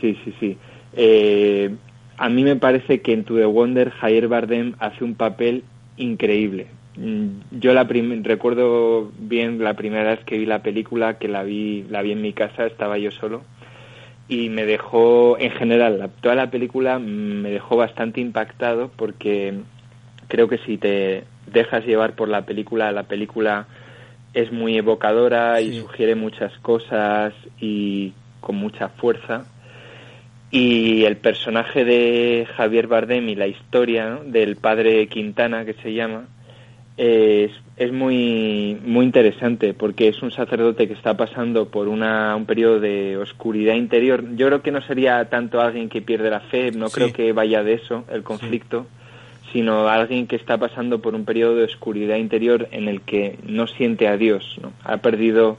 Sí 0.00 0.16
sí 0.24 0.34
sí. 0.38 0.58
Eh, 0.92 1.74
a 2.20 2.28
mí 2.28 2.44
me 2.44 2.54
parece 2.54 3.00
que 3.00 3.14
en 3.14 3.24
To 3.24 3.34
The 3.36 3.46
Wonder 3.46 3.88
Javier 3.88 4.28
Bardem 4.28 4.74
hace 4.78 5.04
un 5.04 5.14
papel 5.14 5.64
increíble. 5.96 6.66
Mm, 6.96 7.28
yo 7.50 7.72
la 7.72 7.84
recuerdo 7.84 9.10
bien 9.18 9.64
la 9.64 9.72
primera 9.72 10.10
vez 10.10 10.20
que 10.26 10.36
vi 10.36 10.44
la 10.44 10.62
película, 10.62 11.16
que 11.16 11.28
la 11.28 11.44
vi, 11.44 11.86
la 11.88 12.02
vi 12.02 12.12
en 12.12 12.20
mi 12.20 12.34
casa, 12.34 12.66
estaba 12.66 12.98
yo 12.98 13.10
solo, 13.10 13.40
y 14.28 14.50
me 14.50 14.66
dejó, 14.66 15.38
en 15.38 15.50
general, 15.52 16.10
toda 16.20 16.34
la 16.34 16.50
película 16.50 16.98
me 16.98 17.48
dejó 17.48 17.78
bastante 17.78 18.20
impactado 18.20 18.90
porque 18.94 19.54
creo 20.28 20.46
que 20.46 20.58
si 20.58 20.76
te 20.76 21.24
dejas 21.50 21.86
llevar 21.86 22.16
por 22.16 22.28
la 22.28 22.44
película, 22.44 22.92
la 22.92 23.04
película 23.04 23.66
es 24.34 24.52
muy 24.52 24.76
evocadora 24.76 25.62
y 25.62 25.80
sugiere 25.80 26.16
muchas 26.16 26.52
cosas 26.58 27.32
y 27.58 28.12
con 28.42 28.56
mucha 28.56 28.90
fuerza 28.90 29.46
y 30.50 31.04
el 31.04 31.16
personaje 31.16 31.84
de 31.84 32.46
Javier 32.56 32.88
Bardem 32.88 33.28
y 33.28 33.36
la 33.36 33.46
historia 33.46 34.18
del 34.24 34.56
padre 34.56 35.06
Quintana, 35.06 35.64
que 35.64 35.74
se 35.74 35.94
llama, 35.94 36.24
es, 36.96 37.52
es 37.76 37.92
muy, 37.92 38.76
muy 38.84 39.06
interesante 39.06 39.74
porque 39.74 40.08
es 40.08 40.20
un 40.22 40.32
sacerdote 40.32 40.88
que 40.88 40.94
está 40.94 41.16
pasando 41.16 41.68
por 41.68 41.88
una, 41.88 42.34
un 42.34 42.46
periodo 42.46 42.80
de 42.80 43.16
oscuridad 43.16 43.74
interior. 43.74 44.24
Yo 44.36 44.48
creo 44.48 44.62
que 44.62 44.72
no 44.72 44.82
sería 44.82 45.24
tanto 45.26 45.60
alguien 45.60 45.88
que 45.88 46.02
pierde 46.02 46.30
la 46.30 46.40
fe, 46.40 46.72
no 46.72 46.88
creo 46.90 47.12
que 47.12 47.32
vaya 47.32 47.62
de 47.62 47.74
eso 47.74 48.04
el 48.10 48.24
conflicto, 48.24 48.86
sino 49.52 49.88
alguien 49.88 50.26
que 50.26 50.36
está 50.36 50.58
pasando 50.58 51.00
por 51.00 51.14
un 51.14 51.24
periodo 51.24 51.54
de 51.54 51.64
oscuridad 51.64 52.16
interior 52.16 52.68
en 52.72 52.88
el 52.88 53.02
que 53.02 53.38
no 53.46 53.66
siente 53.66 54.08
a 54.08 54.16
Dios, 54.16 54.58
¿no? 54.60 54.72
ha 54.84 54.96
perdido 54.98 55.58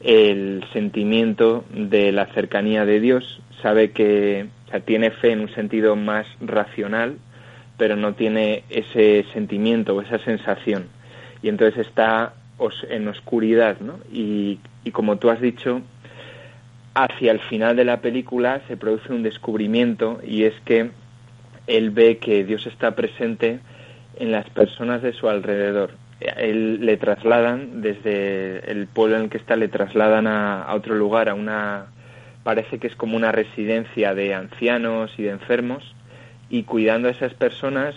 el 0.00 0.64
sentimiento 0.72 1.64
de 1.72 2.12
la 2.12 2.26
cercanía 2.26 2.84
de 2.84 3.00
Dios, 3.00 3.40
sabe 3.62 3.92
que 3.92 4.48
tiene 4.84 5.10
fe 5.10 5.32
en 5.32 5.40
un 5.40 5.54
sentido 5.54 5.96
más 5.96 6.26
racional, 6.40 7.16
pero 7.78 7.96
no 7.96 8.14
tiene 8.14 8.64
ese 8.70 9.24
sentimiento 9.32 9.94
o 9.94 10.02
esa 10.02 10.18
sensación. 10.18 10.86
Y 11.42 11.48
entonces 11.48 11.86
está 11.86 12.34
en 12.88 13.08
oscuridad, 13.08 13.80
¿no? 13.80 13.98
Y, 14.12 14.60
y 14.84 14.90
como 14.90 15.16
tú 15.16 15.30
has 15.30 15.40
dicho, 15.40 15.82
hacia 16.94 17.32
el 17.32 17.40
final 17.40 17.76
de 17.76 17.84
la 17.84 18.00
película 18.00 18.60
se 18.68 18.76
produce 18.76 19.12
un 19.12 19.22
descubrimiento 19.22 20.20
y 20.26 20.44
es 20.44 20.54
que 20.64 20.90
él 21.66 21.90
ve 21.90 22.18
que 22.18 22.44
Dios 22.44 22.66
está 22.66 22.94
presente 22.94 23.60
en 24.16 24.30
las 24.30 24.48
personas 24.50 25.02
de 25.02 25.12
su 25.12 25.28
alrededor. 25.28 25.92
Él 26.20 26.84
le 26.84 26.96
trasladan 26.96 27.82
desde 27.82 28.70
el 28.70 28.86
pueblo 28.86 29.16
en 29.16 29.22
el 29.24 29.30
que 29.30 29.38
está, 29.38 29.56
le 29.56 29.68
trasladan 29.68 30.26
a 30.26 30.72
otro 30.74 30.94
lugar, 30.94 31.28
a 31.28 31.34
una 31.34 31.86
parece 32.42 32.78
que 32.78 32.86
es 32.86 32.96
como 32.96 33.16
una 33.16 33.32
residencia 33.32 34.14
de 34.14 34.34
ancianos 34.34 35.12
y 35.18 35.22
de 35.22 35.30
enfermos 35.30 35.94
y 36.50 36.64
cuidando 36.64 37.08
a 37.08 37.12
esas 37.12 37.34
personas 37.34 37.94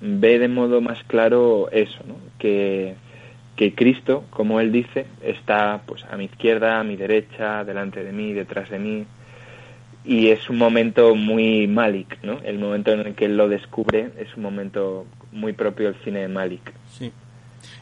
ve 0.00 0.38
de 0.38 0.48
modo 0.48 0.80
más 0.80 1.02
claro 1.04 1.68
eso, 1.72 1.98
¿no? 2.06 2.16
que, 2.38 2.94
que 3.56 3.74
Cristo, 3.74 4.24
como 4.30 4.60
él 4.60 4.72
dice, 4.72 5.06
está 5.22 5.82
pues 5.86 6.04
a 6.10 6.16
mi 6.16 6.26
izquierda, 6.26 6.78
a 6.78 6.84
mi 6.84 6.96
derecha, 6.96 7.64
delante 7.64 8.04
de 8.04 8.12
mí, 8.12 8.32
detrás 8.32 8.70
de 8.70 8.78
mí 8.78 9.06
y 10.08 10.28
es 10.28 10.48
un 10.48 10.56
momento 10.56 11.14
muy 11.14 11.66
Malik, 11.66 12.18
¿no? 12.22 12.40
El 12.42 12.58
momento 12.58 12.92
en 12.92 13.00
el 13.00 13.14
que 13.14 13.26
él 13.26 13.36
lo 13.36 13.46
descubre 13.46 14.10
es 14.18 14.34
un 14.36 14.42
momento 14.42 15.06
muy 15.32 15.52
propio 15.52 15.92
del 15.92 16.02
cine 16.02 16.20
de 16.20 16.28
Malik. 16.28 16.72
Sí. 16.88 17.12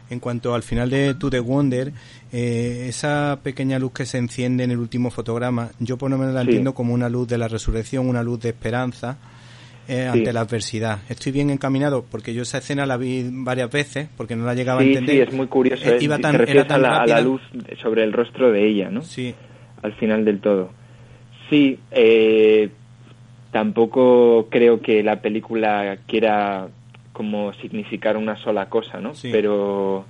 En 0.09 0.21
cuanto 0.21 0.55
al 0.55 0.63
final 0.63 0.89
de 0.89 1.15
To 1.15 1.31
The 1.31 1.41
Wonder, 1.41 1.93
eh, 2.33 2.87
esa 2.89 3.41
pequeña 3.43 3.79
luz 3.79 3.93
que 3.93 4.07
se 4.07 4.19
enciende 4.19 4.65
en 4.65 4.71
el 4.71 4.79
último 4.79 5.11
fotograma, 5.11 5.71
yo 5.81 5.99
por 5.99 6.11
lo 6.11 6.19
menos 6.19 6.35
la 6.35 6.43
entiendo 6.43 6.75
como 6.75 6.95
una 6.95 7.09
luz 7.09 7.27
de 7.27 7.39
la 7.39 7.49
resurrección, 7.49 8.09
una 8.09 8.23
luz 8.23 8.41
de 8.41 8.51
esperanza 8.51 9.19
eh, 9.89 10.07
ante 10.07 10.33
la 10.33 10.41
adversidad. 10.41 11.01
Estoy 11.09 11.33
bien 11.33 11.51
encaminado 11.51 12.05
porque 12.09 12.35
yo 12.35 12.43
esa 12.43 12.59
escena 12.59 12.87
la 12.87 12.97
vi 12.97 13.27
varias 13.31 13.71
veces 13.71 14.09
porque 14.17 14.37
no 14.37 14.45
la 14.45 14.55
llegaba 14.55 14.81
a 14.81 14.85
entender. 14.85 15.17
Sí, 15.17 15.23
es 15.23 15.33
muy 15.33 15.49
curioso. 15.49 15.85
Eh, 15.89 15.99
iba 16.01 16.19
tan, 16.19 16.37
era 16.49 16.67
tan 16.67 16.85
a, 16.85 17.05
la, 17.05 17.21
luz 17.21 17.43
sobre 17.83 18.05
el 18.05 18.13
rostro 18.13 18.53
de 18.53 18.69
ella, 18.69 18.91
¿no? 18.91 19.03
Sí. 19.03 19.35
Al 19.83 19.93
final 19.95 20.25
del 20.25 20.41
todo. 20.41 20.71
Sí, 21.51 21.79
tampoco 23.51 24.49
creo 24.51 24.81
que 24.81 25.03
la 25.03 25.21
película 25.21 25.99
quiera 26.07 26.69
como 27.17 27.55
significar 27.55 28.19
una 28.19 28.37
sola 28.37 28.69
cosa, 28.69 29.01
¿no? 29.01 29.13
Pero 29.23 30.05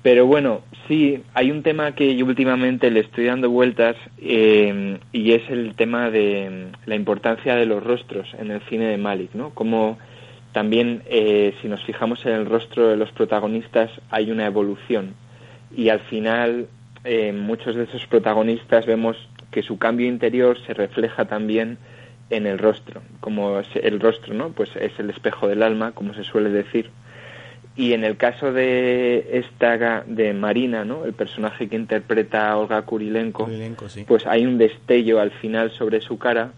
pero 0.00 0.26
bueno, 0.26 0.60
sí, 0.86 1.20
hay 1.34 1.50
un 1.50 1.64
tema 1.64 1.96
que 1.96 2.14
yo 2.14 2.24
últimamente 2.24 2.88
le 2.92 3.00
estoy 3.00 3.24
dando 3.24 3.50
vueltas 3.50 3.96
eh, 4.18 5.00
y 5.12 5.32
es 5.32 5.42
el 5.50 5.74
tema 5.74 6.08
de 6.08 6.68
la 6.86 6.94
importancia 6.94 7.56
de 7.56 7.66
los 7.66 7.82
rostros 7.82 8.28
en 8.38 8.52
el 8.52 8.60
cine 8.68 8.86
de 8.86 8.96
Malik, 8.96 9.34
¿no? 9.34 9.50
Como 9.50 9.98
también, 10.52 11.02
eh, 11.06 11.52
si 11.60 11.68
nos 11.68 11.82
fijamos 11.84 12.24
en 12.26 12.32
el 12.32 12.46
rostro 12.46 12.86
de 12.86 12.96
los 12.96 13.10
protagonistas, 13.10 13.90
hay 14.08 14.30
una 14.30 14.46
evolución 14.46 15.14
y 15.76 15.88
al 15.88 16.00
final 16.00 16.68
eh, 17.02 17.32
muchos 17.32 17.74
de 17.74 17.82
esos 17.82 18.06
protagonistas 18.06 18.86
vemos 18.86 19.16
que 19.50 19.62
su 19.62 19.78
cambio 19.78 20.06
interior 20.06 20.56
se 20.64 20.74
refleja 20.74 21.24
también 21.24 21.76
en 22.30 22.46
el 22.46 22.58
rostro, 22.58 23.02
como 23.20 23.60
el 23.74 24.00
rostro, 24.00 24.34
¿no? 24.34 24.50
Pues 24.50 24.70
es 24.76 24.92
el 24.98 25.10
espejo 25.10 25.48
del 25.48 25.62
alma, 25.62 25.92
como 25.92 26.14
se 26.14 26.24
suele 26.24 26.50
decir 26.50 26.90
y 27.78 27.92
en 27.92 28.02
el 28.02 28.16
caso 28.16 28.52
de 28.52 29.38
esta 29.38 30.02
de 30.04 30.34
Marina, 30.34 30.84
¿no? 30.84 31.04
El 31.04 31.12
personaje 31.12 31.68
que 31.68 31.76
interpreta 31.76 32.56
Olga 32.56 32.82
Kurilenko, 32.82 33.48
pues 34.08 34.26
hay 34.26 34.44
un 34.46 34.58
destello 34.58 35.20
al 35.20 35.30
final 35.30 35.70
sobre 35.70 36.00
su 36.00 36.18
cara 36.18 36.50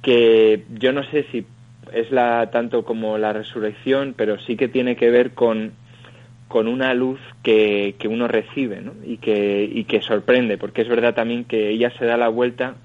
que 0.00 0.64
yo 0.72 0.92
no 0.92 1.04
sé 1.04 1.26
si 1.30 1.46
es 1.92 2.10
la 2.10 2.50
tanto 2.50 2.82
como 2.82 3.18
la 3.18 3.34
resurrección, 3.34 4.14
pero 4.16 4.40
sí 4.40 4.56
que 4.56 4.68
tiene 4.68 4.96
que 4.96 5.10
ver 5.10 5.32
con 5.32 5.72
con 6.48 6.66
una 6.66 6.94
luz 6.94 7.20
que, 7.42 7.96
que 7.98 8.08
uno 8.08 8.28
recibe 8.28 8.80
¿no? 8.80 8.92
y, 9.04 9.16
que, 9.16 9.68
y 9.70 9.84
que 9.84 10.00
sorprende, 10.02 10.56
porque 10.56 10.82
es 10.82 10.88
verdad 10.88 11.14
también 11.14 11.44
que 11.44 11.70
ella 11.70 11.90
se 11.98 12.04
da 12.04 12.16
la 12.16 12.28
vuelta 12.28 12.76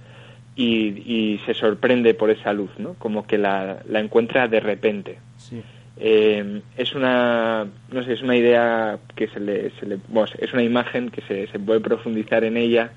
y, 0.59 1.03
y 1.05 1.37
se 1.45 1.53
sorprende 1.53 2.13
por 2.13 2.29
esa 2.29 2.51
luz, 2.51 2.69
¿no? 2.77 2.95
como 2.95 3.25
que 3.25 3.37
la, 3.37 3.81
la 3.87 4.01
encuentra 4.01 4.49
de 4.49 4.59
repente. 4.59 5.17
Sí. 5.37 5.63
Eh, 5.95 6.61
es 6.75 6.95
una 6.95 7.65
no 7.91 8.03
sé 8.03 8.13
es 8.13 8.21
una 8.21 8.35
idea 8.35 8.99
que 9.15 9.27
se 9.27 9.39
le, 9.39 9.71
se 9.71 9.85
le 9.85 9.99
es 10.39 10.53
una 10.53 10.63
imagen 10.63 11.09
que 11.11 11.21
se, 11.21 11.47
se, 11.47 11.59
puede 11.59 11.81
profundizar 11.81 12.45
en 12.45 12.55
ella 12.55 12.91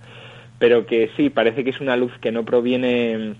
pero 0.60 0.86
que 0.86 1.10
sí 1.16 1.28
parece 1.28 1.64
que 1.64 1.70
es 1.70 1.80
una 1.80 1.96
luz 1.96 2.12
que 2.20 2.30
no 2.30 2.44
proviene 2.44 3.34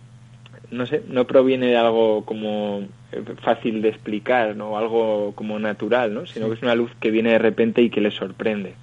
no 0.72 0.84
sé 0.86 1.04
no 1.06 1.28
proviene 1.28 1.68
de 1.68 1.76
algo 1.76 2.24
como 2.24 2.88
eh, 3.12 3.22
fácil 3.42 3.82
de 3.82 3.90
explicar 3.90 4.56
no 4.56 4.76
algo 4.76 5.32
como 5.36 5.60
natural 5.60 6.12
no 6.12 6.26
sino 6.26 6.48
que 6.48 6.54
es 6.54 6.62
una 6.62 6.74
luz 6.74 6.90
que 6.98 7.12
viene 7.12 7.30
de 7.30 7.38
repente 7.38 7.82
y 7.82 7.90
que 7.90 8.00
le 8.00 8.10
sorprende 8.10 8.74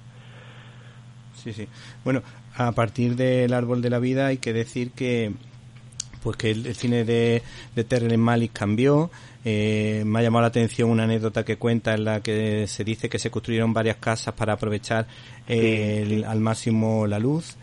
sí 1.34 1.52
sí 1.52 1.68
bueno 2.04 2.22
a 2.54 2.72
partir 2.72 3.16
del 3.16 3.52
árbol 3.52 3.82
de 3.82 3.90
la 3.90 3.98
vida 3.98 4.26
hay 4.26 4.38
que 4.38 4.52
decir 4.52 4.90
que 4.92 5.32
pues 6.22 6.36
que 6.36 6.50
el, 6.50 6.74
cine 6.74 7.04
de, 7.04 7.42
de 7.74 7.84
Terrence 7.84 8.18
Malick 8.18 8.52
cambió 8.52 9.10
eh, 9.44 10.02
me 10.04 10.18
ha 10.18 10.22
llamado 10.22 10.42
la 10.42 10.48
atención 10.48 10.90
una 10.90 11.04
anécdota 11.04 11.44
que 11.44 11.56
cuenta 11.56 11.94
en 11.94 12.04
la 12.04 12.20
que 12.20 12.66
se 12.66 12.84
dice 12.84 13.08
que 13.08 13.18
se 13.18 13.30
construyeron 13.30 13.72
varias 13.72 13.96
casas 13.96 14.34
para 14.34 14.54
aprovechar 14.54 15.06
al 15.48 16.40
máximo 16.40 17.06
la 17.06 17.18
luz. 17.18 17.56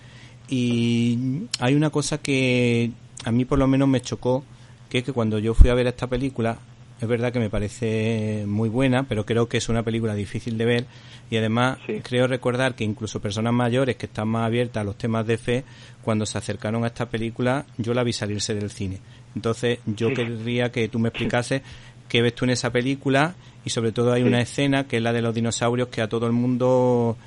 Y 0.49 1.45
hay 1.59 1.75
una 1.75 1.89
cosa 1.89 2.17
que 2.19 2.91
a 3.25 3.31
mí 3.31 3.45
por 3.45 3.59
lo 3.59 3.67
menos 3.67 3.87
me 3.87 4.01
chocó, 4.01 4.43
que 4.89 4.99
es 4.99 5.03
que 5.03 5.13
cuando 5.13 5.39
yo 5.39 5.53
fui 5.53 5.69
a 5.69 5.73
ver 5.73 5.87
esta 5.87 6.07
película, 6.07 6.57
es 6.99 7.07
verdad 7.07 7.31
que 7.31 7.39
me 7.39 7.49
parece 7.49 8.43
muy 8.47 8.69
buena, 8.69 9.03
pero 9.03 9.25
creo 9.25 9.47
que 9.47 9.57
es 9.57 9.69
una 9.69 9.83
película 9.83 10.15
difícil 10.15 10.57
de 10.57 10.65
ver 10.65 10.85
y 11.29 11.37
además 11.37 11.77
creo 12.03 12.27
recordar 12.27 12.75
que 12.75 12.83
incluso 12.83 13.21
personas 13.21 13.53
mayores 13.53 13.97
que 13.97 14.07
están 14.07 14.29
más 14.29 14.45
abiertas 14.45 14.81
a 14.81 14.83
los 14.83 14.97
temas 14.97 15.27
de 15.27 15.37
fe, 15.37 15.63
cuando 16.01 16.25
se 16.25 16.37
acercaron 16.37 16.83
a 16.83 16.87
esta 16.87 17.09
película, 17.09 17.65
yo 17.77 17.93
la 17.93 18.03
vi 18.03 18.13
salirse 18.13 18.55
del 18.55 18.71
cine. 18.71 18.99
Entonces, 19.35 19.79
yo 19.85 20.13
querría 20.13 20.71
que 20.71 20.87
tú 20.87 20.99
me 20.99 21.09
explicases 21.09 21.61
qué 22.07 22.21
ves 22.21 22.33
tú 22.33 22.45
en 22.45 22.51
esa 22.51 22.71
película 22.71 23.35
y 23.65 23.69
sobre 23.69 23.91
todo 23.91 24.13
hay 24.13 24.23
una 24.23 24.41
escena 24.41 24.85
que 24.85 24.97
es 24.97 25.03
la 25.03 25.13
de 25.13 25.21
los 25.21 25.35
dinosaurios 25.35 25.89
que 25.89 26.01
a 26.01 26.07
todo 26.07 26.25
el 26.25 26.31
mundo 26.31 27.17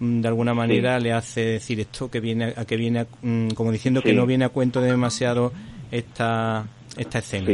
mm, 0.00 0.20
de 0.20 0.28
alguna 0.28 0.52
manera 0.52 0.98
le 0.98 1.12
hace 1.12 1.44
decir 1.44 1.80
esto 1.80 2.10
que 2.10 2.20
viene 2.20 2.52
a 2.56 2.64
que 2.64 2.76
viene 2.76 3.06
mm, 3.22 3.50
como 3.50 3.70
diciendo 3.70 4.02
que 4.02 4.12
no 4.12 4.26
viene 4.26 4.44
a 4.44 4.48
cuento 4.48 4.80
demasiado 4.80 5.52
esta 5.92 6.66
esta 6.96 7.20
escena. 7.20 7.46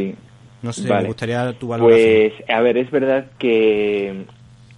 No 0.63 0.73
sé, 0.73 0.93
me 0.93 1.05
gustaría 1.05 1.53
tu 1.55 1.69
valoración. 1.69 2.33
Pues 2.37 2.51
a 2.51 2.61
ver, 2.61 2.77
es 2.77 2.91
verdad 2.91 3.27
que 3.39 4.25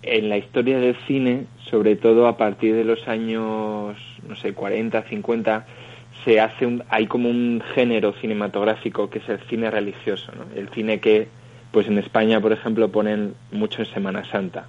en 0.03 0.29
la 0.29 0.37
historia 0.37 0.79
del 0.79 0.97
cine, 1.07 1.47
sobre 1.71 1.97
todo 1.97 2.27
a 2.27 2.37
partir 2.37 2.75
de 2.75 2.85
los 2.85 3.09
años 3.09 3.97
no 4.29 4.37
sé, 4.37 4.53
40, 4.53 5.03
50 5.03 5.67
se 6.25 6.41
hace 6.41 6.67
un, 6.67 6.85
hay 6.89 7.07
como 7.07 7.29
un 7.29 7.63
género 7.75 8.13
cinematográfico 8.13 9.11
que 9.11 9.19
es 9.19 9.29
el 9.29 9.41
cine 9.49 9.71
religioso, 9.71 10.33
¿no? 10.33 10.45
el 10.55 10.69
cine 10.69 11.01
que 11.01 11.29
pues 11.71 11.87
en 11.87 11.99
España 11.99 12.41
por 12.41 12.53
ejemplo 12.53 12.91
ponen 12.91 13.35
mucho 13.51 13.83
en 13.83 13.87
Semana 13.87 14.25
Santa 14.25 14.67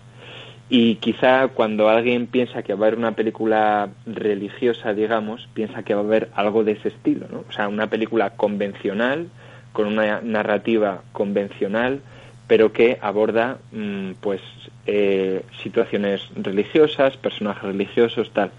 y 0.69 0.95
quizá 0.95 1.49
cuando 1.49 1.89
alguien 1.89 2.27
piensa 2.27 2.63
que 2.63 2.73
va 2.73 2.85
a 2.85 2.87
haber 2.87 2.97
una 2.97 3.11
película 3.11 3.89
religiosa 4.05 4.93
digamos 4.93 5.47
piensa 5.53 5.83
que 5.83 5.93
va 5.93 6.01
a 6.01 6.05
haber 6.05 6.29
algo 6.33 6.63
de 6.63 6.73
ese 6.73 6.87
estilo, 6.89 7.27
¿no? 7.31 7.43
o 7.47 7.51
sea 7.51 7.67
una 7.67 7.87
película 7.87 8.31
convencional 8.31 9.27
con 9.73 9.87
una 9.87 10.21
narrativa 10.21 11.03
convencional 11.11 12.01
pero 12.47 12.71
que 12.71 12.97
aborda 13.01 13.57
mm, 13.71 14.11
pues 14.21 14.41
eh, 14.85 15.43
situaciones 15.61 16.21
religiosas, 16.35 17.17
personajes 17.17 17.63
religiosos, 17.63 18.31
tal 18.31 18.51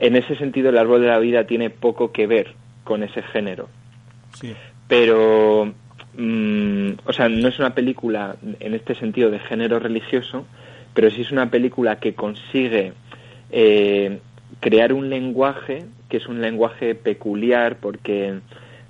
en 0.00 0.16
ese 0.16 0.34
sentido 0.34 0.70
el 0.70 0.78
árbol 0.78 1.02
de 1.02 1.08
la 1.08 1.18
vida 1.18 1.44
tiene 1.44 1.70
poco 1.70 2.10
que 2.10 2.26
ver 2.26 2.54
con 2.84 3.02
ese 3.02 3.22
género. 3.22 3.68
Pero, 4.88 5.72
mm, 6.16 6.90
o 7.04 7.12
sea, 7.12 7.28
no 7.28 7.48
es 7.48 7.58
una 7.58 7.74
película 7.74 8.36
en 8.58 8.74
este 8.74 8.94
sentido 8.94 9.30
de 9.30 9.38
género 9.38 9.78
religioso, 9.78 10.46
pero 10.94 11.10
sí 11.10 11.20
es 11.20 11.30
una 11.30 11.50
película 11.50 11.96
que 11.96 12.14
consigue 12.14 12.94
eh, 13.52 14.18
crear 14.58 14.92
un 14.92 15.10
lenguaje 15.10 15.84
que 16.08 16.16
es 16.16 16.26
un 16.26 16.40
lenguaje 16.40 16.96
peculiar 16.96 17.76
porque 17.76 18.40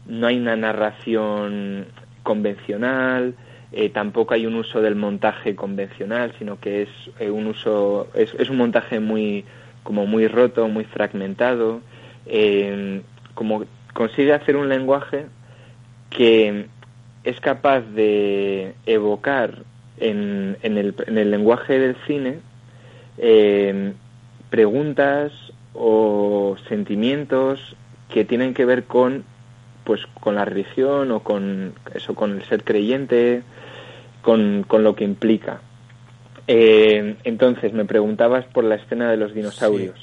no 0.06 0.26
hay 0.26 0.38
una 0.38 0.56
narración 0.56 1.86
convencional, 2.22 3.34
eh, 3.72 3.88
tampoco 3.88 4.34
hay 4.34 4.46
un 4.46 4.56
uso 4.56 4.80
del 4.80 4.96
montaje 4.96 5.54
convencional, 5.54 6.34
sino 6.38 6.58
que 6.58 6.82
es 6.82 6.88
eh, 7.20 7.30
un 7.30 7.46
uso, 7.46 8.08
es 8.14 8.50
un 8.50 8.56
montaje 8.56 8.98
muy 8.98 9.44
como 9.84 10.06
muy 10.06 10.26
roto, 10.26 10.68
muy 10.68 10.84
fragmentado, 10.84 11.80
eh, 12.26 13.02
como 13.34 13.64
consigue 13.94 14.32
hacer 14.32 14.56
un 14.56 14.68
lenguaje 14.68 15.26
que 16.10 16.66
es 17.22 17.40
capaz 17.40 17.80
de 17.80 18.74
evocar 18.86 19.62
en, 19.98 20.56
en, 20.62 20.76
el, 20.76 20.94
en 21.06 21.18
el, 21.18 21.30
lenguaje 21.30 21.78
del 21.78 21.96
cine 22.06 22.40
preguntas 24.50 25.32
o 25.74 26.56
sentimientos 26.68 27.76
que 28.08 28.24
tienen 28.24 28.54
que 28.54 28.64
ver 28.64 28.84
con 28.84 29.24
pues 29.84 30.00
con 30.20 30.34
la 30.34 30.44
religión 30.44 31.10
o 31.10 31.20
con 31.20 31.74
eso 31.94 32.14
con 32.14 32.32
el 32.32 32.44
ser 32.44 32.64
creyente 32.64 33.42
con, 34.22 34.64
con 34.66 34.84
lo 34.84 34.94
que 34.94 35.04
implica 35.04 35.60
eh, 36.52 37.14
entonces, 37.22 37.72
me 37.72 37.84
preguntabas 37.84 38.44
por 38.46 38.64
la 38.64 38.74
escena 38.74 39.08
de 39.08 39.16
los 39.16 39.32
dinosaurios. 39.32 39.94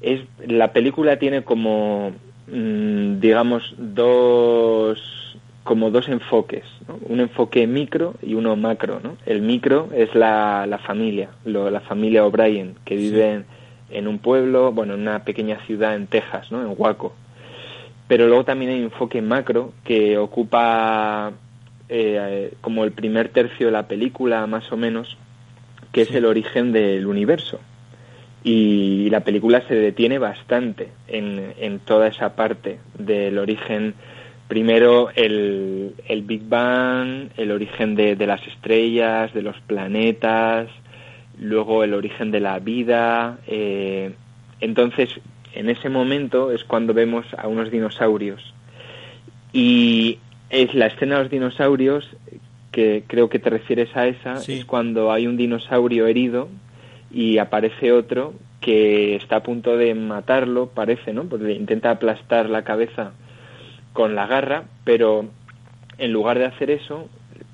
Es, 0.00 0.22
la 0.46 0.72
película 0.72 1.18
tiene 1.18 1.44
como, 1.44 2.12
mm, 2.50 3.20
digamos, 3.20 3.74
dos 3.76 5.36
como 5.64 5.90
dos 5.90 6.08
enfoques, 6.08 6.64
un 7.08 7.20
enfoque 7.20 7.66
micro 7.66 8.14
y 8.22 8.34
uno 8.34 8.56
macro. 8.56 9.00
¿no? 9.02 9.16
El 9.26 9.42
micro 9.42 9.88
es 9.94 10.14
la, 10.14 10.66
la 10.66 10.78
familia, 10.78 11.30
la 11.44 11.80
familia 11.80 12.24
O'Brien, 12.24 12.76
que 12.84 12.96
vive 12.96 13.44
en, 13.90 14.08
un 14.08 14.18
pueblo, 14.18 14.72
bueno, 14.72 14.94
en 14.94 15.00
una 15.00 15.24
pequeña 15.24 15.58
ciudad 15.66 15.94
en 15.94 16.06
Texas, 16.06 16.50
¿no? 16.50 16.62
en 16.62 16.74
Waco. 16.76 17.14
Pero 18.06 18.26
luego 18.26 18.44
también 18.44 18.72
hay 18.72 18.78
un 18.78 18.84
enfoque 18.84 19.22
macro 19.22 19.72
que 19.84 20.18
ocupa 20.18 21.32
eh, 21.88 22.54
como 22.60 22.84
el 22.84 22.92
primer 22.92 23.28
tercio 23.28 23.66
de 23.66 23.72
la 23.72 23.88
película, 23.88 24.46
más 24.46 24.70
o 24.72 24.76
menos, 24.76 25.16
que 25.92 26.02
es 26.02 26.10
el 26.14 26.24
origen 26.24 26.72
del 26.72 27.06
universo. 27.06 27.60
Y 28.42 29.08
la 29.10 29.20
película 29.20 29.62
se 29.66 29.74
detiene 29.74 30.18
bastante 30.18 30.88
en, 31.08 31.54
en 31.58 31.78
toda 31.78 32.08
esa 32.08 32.36
parte 32.36 32.78
del 32.98 33.38
origen, 33.38 33.94
primero 34.48 35.08
el, 35.14 35.94
el 36.06 36.22
Big 36.22 36.46
Bang, 36.46 37.30
el 37.38 37.50
origen 37.50 37.94
de, 37.94 38.16
de, 38.16 38.26
las 38.26 38.46
estrellas, 38.46 39.32
de 39.32 39.40
los 39.40 39.58
planetas, 39.60 40.68
luego 41.38 41.84
el 41.84 41.94
origen 41.94 42.30
de 42.30 42.40
la 42.40 42.58
vida. 42.58 43.38
Eh, 43.46 44.12
entonces, 44.60 45.08
en 45.54 45.70
ese 45.70 45.88
momento 45.88 46.50
es 46.50 46.64
cuando 46.64 46.94
vemos 46.94 47.26
a 47.36 47.48
unos 47.48 47.70
dinosaurios. 47.70 48.54
Y 49.52 50.18
es 50.50 50.74
la 50.74 50.86
escena 50.86 51.16
de 51.16 51.22
los 51.22 51.30
dinosaurios 51.30 52.08
que 52.72 53.04
creo 53.06 53.28
que 53.28 53.38
te 53.38 53.50
refieres 53.50 53.96
a 53.96 54.06
esa, 54.06 54.34
es 54.34 54.64
cuando 54.64 55.12
hay 55.12 55.28
un 55.28 55.36
dinosaurio 55.36 56.08
herido 56.08 56.48
y 57.12 57.38
aparece 57.38 57.92
otro 57.92 58.34
que 58.60 59.14
está 59.14 59.36
a 59.36 59.42
punto 59.44 59.76
de 59.76 59.94
matarlo, 59.94 60.66
parece, 60.66 61.12
¿no? 61.12 61.24
Porque 61.24 61.52
intenta 61.52 61.90
aplastar 61.90 62.50
la 62.50 62.64
cabeza 62.64 63.12
con 63.92 64.16
la 64.16 64.26
garra, 64.26 64.64
pero 64.82 65.26
en 65.98 66.12
lugar 66.12 66.38
de 66.38 66.46
hacer 66.46 66.70
eso, 66.70 67.08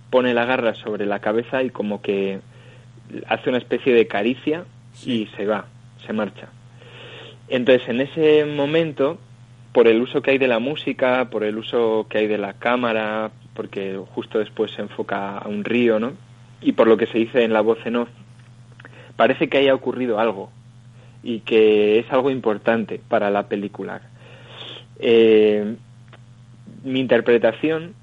pone 0.09 0.33
la 0.33 0.47
garra 0.47 0.75
sobre 0.75 1.05
la 1.05 1.19
cabeza 1.19 1.63
y 1.63 1.71
como 1.71 2.01
que 2.01 2.41
hace 3.27 3.51
una 3.51 3.59
especie 3.59 3.93
de 3.93 4.07
caricia 4.07 4.65
y 5.05 5.27
se 5.37 5.47
va, 5.47 5.67
se 6.07 6.13
marcha. 6.13 6.49
Entonces, 7.51 7.89
en 7.89 8.01
ese 8.01 8.45
momento, 8.47 9.19
por 9.73 9.89
el 9.89 10.01
uso 10.01 10.23
que 10.23 10.31
hay 10.31 10.39
de 10.39 10.49
la 10.49 10.61
música, 10.61 11.29
por 11.31 11.45
el 11.45 11.59
uso 11.59 12.07
que 12.09 12.19
hay 12.19 12.27
de 12.29 12.39
la 12.39 12.55
cámara, 12.55 13.33
porque 13.55 14.01
justo 14.15 14.39
después 14.39 14.71
se 14.71 14.83
enfoca 14.83 15.39
a 15.39 15.49
un 15.49 15.65
río, 15.65 15.99
¿no? 15.99 16.13
Y 16.63 16.73
por 16.73 16.87
lo 16.87 16.97
que 16.97 17.07
se 17.07 17.19
dice 17.19 17.43
en 17.43 17.53
la 17.53 17.61
voz 17.61 17.79
en 17.85 17.97
off, 17.97 18.09
parece 19.17 19.49
que 19.49 19.59
haya 19.59 19.75
ocurrido 19.75 20.19
algo 20.19 20.51
y 21.23 21.41
que 21.41 21.99
es 21.99 22.11
algo 22.13 22.31
importante 22.31 23.01
para 23.09 23.31
la 23.31 23.49
película. 23.49 24.01
Eh, 24.99 25.75
mi 26.85 27.01
interpretación 27.01 27.95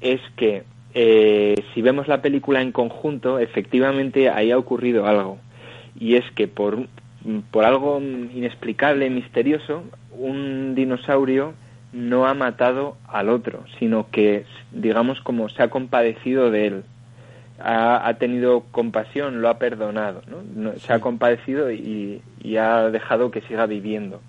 es 0.00 0.20
que 0.36 0.62
eh, 0.94 1.54
si 1.74 1.82
vemos 1.82 2.06
la 2.06 2.22
película 2.22 2.62
en 2.62 2.70
conjunto, 2.70 3.38
efectivamente 3.38 4.30
ahí 4.30 4.52
ha 4.52 4.58
ocurrido 4.58 5.06
algo. 5.06 5.38
Y 5.98 6.14
es 6.14 6.24
que 6.32 6.48
por, 6.48 6.86
por 7.50 7.64
algo 7.64 8.00
inexplicable, 8.00 9.08
misterioso, 9.10 9.84
un 10.12 10.74
dinosaurio 10.74 11.54
no 11.92 12.26
ha 12.26 12.34
matado 12.34 12.96
al 13.06 13.28
otro, 13.28 13.64
sino 13.78 14.10
que, 14.10 14.44
digamos, 14.72 15.20
como 15.20 15.48
se 15.48 15.62
ha 15.62 15.70
compadecido 15.70 16.50
de 16.50 16.66
él. 16.66 16.84
Ha, 17.60 18.12
tenido 18.18 18.64
compasión, 18.72 19.40
lo 19.40 19.48
ha 19.48 19.58
perdonado, 19.60 20.22
¿no? 20.26 20.72
se 20.72 20.92
ha 20.92 20.98
compadecido 20.98 21.70
y, 21.70 22.20
y, 22.42 22.56
ha 22.56 22.90
dejado 22.90 23.30
que 23.30 23.42
siga 23.42 23.66
viviendo. 23.66 24.20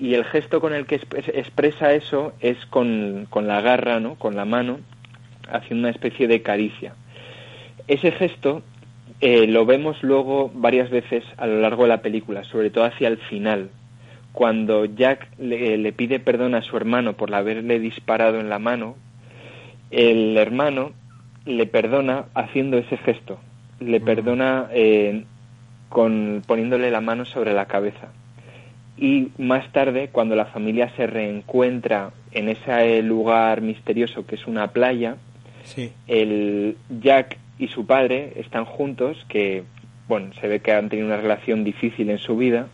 Y 0.00 0.14
el 0.14 0.24
gesto 0.24 0.58
con 0.58 0.72
el 0.72 0.86
que 0.86 0.94
expresa 0.96 1.92
eso 1.92 2.32
es 2.40 2.64
con, 2.66 3.26
con 3.28 3.46
la 3.46 3.60
garra, 3.60 4.00
¿no? 4.00 4.14
con 4.14 4.36
la 4.36 4.46
mano, 4.46 4.80
haciendo 5.52 5.86
una 5.86 5.90
especie 5.90 6.28
de 6.28 6.40
caricia. 6.40 6.94
Ese 7.88 8.10
gesto 8.10 8.62
eh, 9.20 9.46
lo 9.46 9.64
vemos 9.64 10.02
luego 10.02 10.50
varias 10.54 10.90
veces 10.90 11.24
a 11.36 11.46
lo 11.46 11.60
largo 11.60 11.84
de 11.84 11.88
la 11.88 12.02
película, 12.02 12.44
sobre 12.44 12.70
todo 12.70 12.84
hacia 12.84 13.08
el 13.08 13.18
final, 13.18 13.70
cuando 14.36 14.84
Jack 14.84 15.28
le, 15.38 15.92
pide 15.92 16.20
perdón 16.20 16.54
a 16.54 16.60
su 16.60 16.76
hermano 16.76 17.14
por 17.14 17.34
haberle 17.34 17.80
disparado 17.80 18.38
en 18.38 18.50
la 18.50 18.58
mano, 18.58 18.96
el 19.90 20.36
hermano 20.36 20.92
le 21.46 21.64
perdona 21.66 22.26
haciendo 22.34 22.76
ese 22.76 22.98
gesto, 22.98 23.38
le 23.80 23.98
perdona 23.98 24.68
eh, 24.72 25.24
con 25.88 26.42
poniéndole 26.46 26.90
la 26.90 27.00
mano 27.00 27.24
sobre 27.24 27.54
la 27.54 27.64
cabeza. 27.64 28.08
Y 28.98 29.28
más 29.38 29.72
tarde, 29.72 30.10
cuando 30.12 30.36
la 30.36 30.46
familia 30.46 30.90
se 30.96 31.06
reencuentra 31.06 32.10
en 32.32 32.50
ese 32.50 33.00
lugar 33.00 33.62
misterioso 33.62 34.26
que 34.26 34.34
es 34.34 34.46
una 34.46 34.68
playa, 34.68 35.16
el 36.06 36.76
Jack 37.00 37.38
y 37.58 37.68
su 37.68 37.86
padre 37.86 38.32
están 38.36 38.64
juntos, 38.64 39.24
que 39.28 39.64
bueno, 40.08 40.32
se 40.40 40.48
ve 40.48 40.60
que 40.60 40.72
han 40.72 40.88
tenido 40.88 41.08
una 41.08 41.16
relación 41.16 41.64
difícil 41.64 42.10
en 42.10 42.18
su 42.18 42.36
vida, 42.36 42.68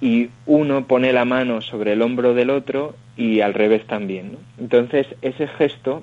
y 0.00 0.30
uno 0.46 0.86
pone 0.86 1.12
la 1.12 1.24
mano 1.24 1.60
sobre 1.60 1.92
el 1.92 2.02
hombro 2.02 2.34
del 2.34 2.50
otro 2.50 2.96
y 3.16 3.40
al 3.40 3.54
revés 3.54 3.86
también. 3.86 4.36
Entonces, 4.58 5.06
ese 5.22 5.46
gesto 5.46 6.02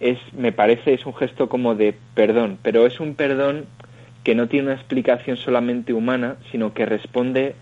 es, 0.00 0.18
me 0.34 0.52
parece, 0.52 0.92
es 0.92 1.06
un 1.06 1.14
gesto 1.14 1.48
como 1.48 1.74
de 1.74 1.94
perdón, 2.14 2.58
pero 2.62 2.86
es 2.86 3.00
un 3.00 3.14
perdón 3.14 3.64
que 4.22 4.34
no 4.34 4.48
tiene 4.48 4.66
una 4.66 4.74
explicación 4.74 5.36
solamente 5.36 5.92
humana, 5.92 6.36
sino 6.50 6.74
que 6.74 6.86
responde 6.86 7.54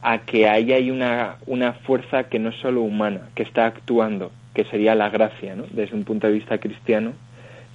a 0.00 0.18
que 0.18 0.48
ahí 0.48 0.72
hay 0.72 0.90
una, 0.90 1.36
una 1.46 1.72
fuerza 1.72 2.24
que 2.24 2.38
no 2.38 2.50
es 2.50 2.56
solo 2.56 2.82
humana, 2.82 3.28
que 3.34 3.42
está 3.42 3.66
actuando, 3.66 4.30
que 4.54 4.64
sería 4.64 4.94
la 4.94 5.10
gracia, 5.10 5.56
¿no? 5.56 5.64
desde 5.70 5.96
un 5.96 6.04
punto 6.04 6.28
de 6.28 6.34
vista 6.34 6.58
cristiano, 6.58 7.12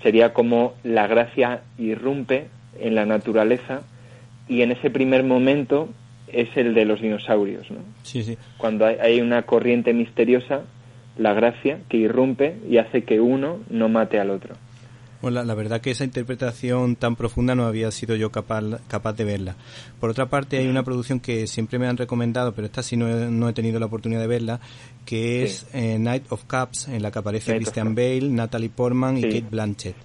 sería 0.04 0.34
como 0.34 0.74
la 0.84 1.08
gracia 1.08 1.62
irrumpe 1.78 2.48
en 2.80 2.96
la 2.96 3.06
naturaleza 3.06 3.82
y 4.48 4.62
en 4.62 4.72
ese 4.72 4.90
primer 4.90 5.24
momento 5.24 5.90
es 6.28 6.50
el 6.56 6.74
de 6.74 6.86
los 6.86 7.02
dinosaurios, 7.02 7.70
¿no? 7.72 7.80
Sí, 8.04 8.24
sí. 8.24 8.38
Cuando 8.58 8.86
hay, 8.86 9.22
una 9.22 9.44
corriente 9.44 9.94
misteriosa, 9.94 10.62
la 11.18 11.34
gracia 11.34 11.80
que 11.90 11.98
irrumpe 11.98 12.56
y 12.70 12.78
hace 12.78 13.04
que 13.04 13.20
uno 13.20 13.60
no 13.70 13.90
mate 13.90 14.20
al 14.20 14.30
otro. 14.30 14.56
Bueno, 15.22 15.44
la, 15.44 15.54
verdad 15.54 15.82
que 15.82 15.92
esa 15.92 16.04
interpretación 16.04 16.96
tan 16.96 17.16
profunda 17.16 17.54
no 17.54 17.66
había 17.66 17.92
sido 17.92 18.16
yo 18.16 18.32
capaz, 18.32 18.64
capaz 18.88 19.14
de 19.14 19.24
verla. 19.24 19.56
Por 20.00 20.10
otra 20.10 20.28
parte, 20.28 20.58
hay 20.58 20.68
una 20.68 20.84
producción 20.84 21.20
que 21.20 21.46
siempre 21.46 21.78
me 21.78 21.88
han 21.88 21.98
recomendado, 21.98 22.54
pero 22.54 22.66
esta 22.66 22.82
sí 22.82 22.98
no 22.98 23.08
he, 23.08 23.30
no 23.30 23.48
he 23.48 23.54
tenido 23.54 23.80
la 23.80 23.86
oportunidad 23.86 24.22
de 24.22 24.28
verla, 24.28 24.60
que 25.06 25.44
es 25.44 25.68
eh, 25.74 25.98
Night 26.00 26.24
of 26.30 26.46
Cups, 26.46 26.88
en 26.88 27.04
la 27.04 27.12
que 27.12 27.20
aparece 27.20 27.56
Christian 27.56 27.94
Bale, 27.94 28.30
Natalie 28.30 28.70
Portman 28.70 29.18
y 29.18 29.22
Kate 29.22 29.46
Blanchett. 29.50 29.96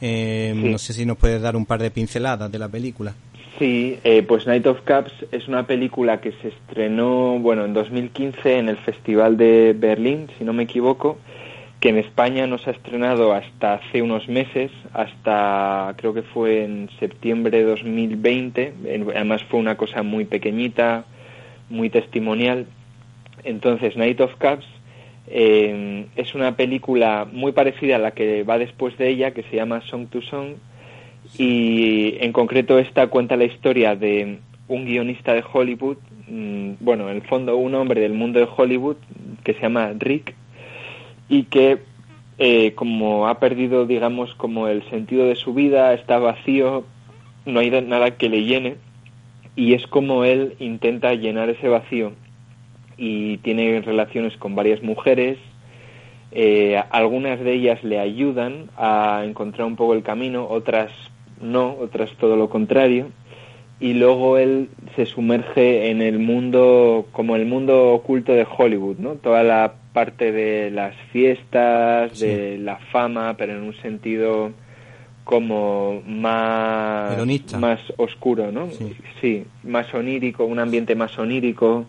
Eh, 0.00 0.52
no 0.54 0.78
sé 0.78 0.92
si 0.92 1.04
nos 1.06 1.16
puedes 1.16 1.40
dar 1.40 1.56
un 1.56 1.66
par 1.66 1.80
de 1.80 1.90
pinceladas 1.90 2.50
de 2.50 2.58
la 2.58 2.68
película. 2.68 3.14
Sí, 3.58 3.98
eh, 4.04 4.22
pues 4.22 4.46
Night 4.46 4.66
of 4.66 4.80
Cups 4.82 5.12
es 5.32 5.48
una 5.48 5.66
película 5.66 6.20
que 6.20 6.32
se 6.42 6.48
estrenó, 6.48 7.38
bueno, 7.38 7.64
en 7.64 7.72
2015 7.72 8.58
en 8.58 8.68
el 8.68 8.76
Festival 8.76 9.38
de 9.38 9.74
Berlín, 9.74 10.28
si 10.36 10.44
no 10.44 10.52
me 10.52 10.64
equivoco, 10.64 11.18
que 11.80 11.90
en 11.90 11.98
España 11.98 12.46
no 12.46 12.58
se 12.58 12.70
ha 12.70 12.72
estrenado 12.72 13.34
hasta 13.34 13.74
hace 13.74 14.00
unos 14.00 14.28
meses, 14.28 14.70
hasta 14.92 15.94
creo 15.96 16.14
que 16.14 16.22
fue 16.22 16.64
en 16.64 16.88
septiembre 16.98 17.58
de 17.58 17.64
2020, 17.64 18.72
además 19.14 19.42
fue 19.44 19.60
una 19.60 19.76
cosa 19.76 20.02
muy 20.02 20.24
pequeñita, 20.24 21.04
muy 21.68 21.90
testimonial. 21.90 22.66
Entonces, 23.44 23.96
Night 23.96 24.20
of 24.20 24.34
Cups 24.36 24.66
eh, 25.28 26.06
es 26.16 26.34
una 26.34 26.56
película 26.56 27.26
muy 27.30 27.52
parecida 27.52 27.96
a 27.96 27.98
la 27.98 28.12
que 28.12 28.42
va 28.42 28.58
después 28.58 28.96
de 28.96 29.08
ella, 29.08 29.32
que 29.32 29.42
se 29.44 29.56
llama 29.56 29.82
Song 29.82 30.08
to 30.08 30.22
Song, 30.22 30.54
y 31.36 32.16
en 32.20 32.32
concreto 32.32 32.78
esta 32.78 33.08
cuenta 33.08 33.36
la 33.36 33.44
historia 33.44 33.96
de 33.96 34.38
un 34.68 34.84
guionista 34.84 35.34
de 35.34 35.44
Hollywood, 35.52 35.98
mm, 36.28 36.72
bueno, 36.80 37.10
en 37.10 37.16
el 37.16 37.22
fondo 37.22 37.56
un 37.56 37.74
hombre 37.74 38.00
del 38.00 38.14
mundo 38.14 38.40
de 38.40 38.48
Hollywood 38.56 38.96
que 39.44 39.54
se 39.54 39.60
llama 39.60 39.92
Rick, 39.98 40.34
y 41.28 41.44
que 41.44 41.78
eh, 42.38 42.74
como 42.74 43.28
ha 43.28 43.38
perdido, 43.38 43.86
digamos, 43.86 44.34
como 44.34 44.68
el 44.68 44.88
sentido 44.90 45.26
de 45.26 45.36
su 45.36 45.54
vida, 45.54 45.94
está 45.94 46.18
vacío, 46.18 46.84
no 47.46 47.60
hay 47.60 47.70
nada 47.70 48.10
que 48.12 48.28
le 48.28 48.44
llene, 48.44 48.76
y 49.54 49.72
es 49.72 49.86
como 49.86 50.24
él 50.24 50.54
intenta 50.58 51.14
llenar 51.14 51.48
ese 51.48 51.68
vacío 51.68 52.12
y 52.98 53.38
tiene 53.38 53.80
relaciones 53.80 54.36
con 54.36 54.54
varias 54.54 54.82
mujeres, 54.82 55.38
eh, 56.32 56.82
algunas 56.90 57.40
de 57.40 57.54
ellas 57.54 57.82
le 57.82 57.98
ayudan 57.98 58.70
a 58.76 59.22
encontrar 59.24 59.66
un 59.66 59.76
poco 59.76 59.94
el 59.94 60.02
camino, 60.02 60.46
otras 60.48 60.90
no, 61.40 61.76
otras 61.80 62.10
todo 62.18 62.36
lo 62.36 62.50
contrario, 62.50 63.08
y 63.80 63.94
luego 63.94 64.36
él 64.38 64.68
se 64.94 65.06
sumerge 65.06 65.90
en 65.90 66.02
el 66.02 66.18
mundo, 66.18 67.06
como 67.12 67.36
el 67.36 67.46
mundo 67.46 67.92
oculto 67.92 68.32
de 68.32 68.46
Hollywood, 68.46 68.98
¿no? 68.98 69.14
Toda 69.14 69.42
la 69.42 69.74
parte 69.96 70.30
de 70.30 70.70
las 70.70 70.94
fiestas, 71.10 72.20
de 72.20 72.58
la 72.58 72.76
fama, 72.92 73.34
pero 73.38 73.54
en 73.54 73.62
un 73.62 73.74
sentido 73.80 74.52
como 75.24 76.02
más, 76.06 77.16
más 77.58 77.80
oscuro, 77.96 78.52
¿no? 78.52 78.68
sí, 79.22 79.46
más 79.64 79.94
onírico, 79.94 80.44
un 80.44 80.58
ambiente 80.58 80.94
más 80.94 81.18
onírico, 81.18 81.86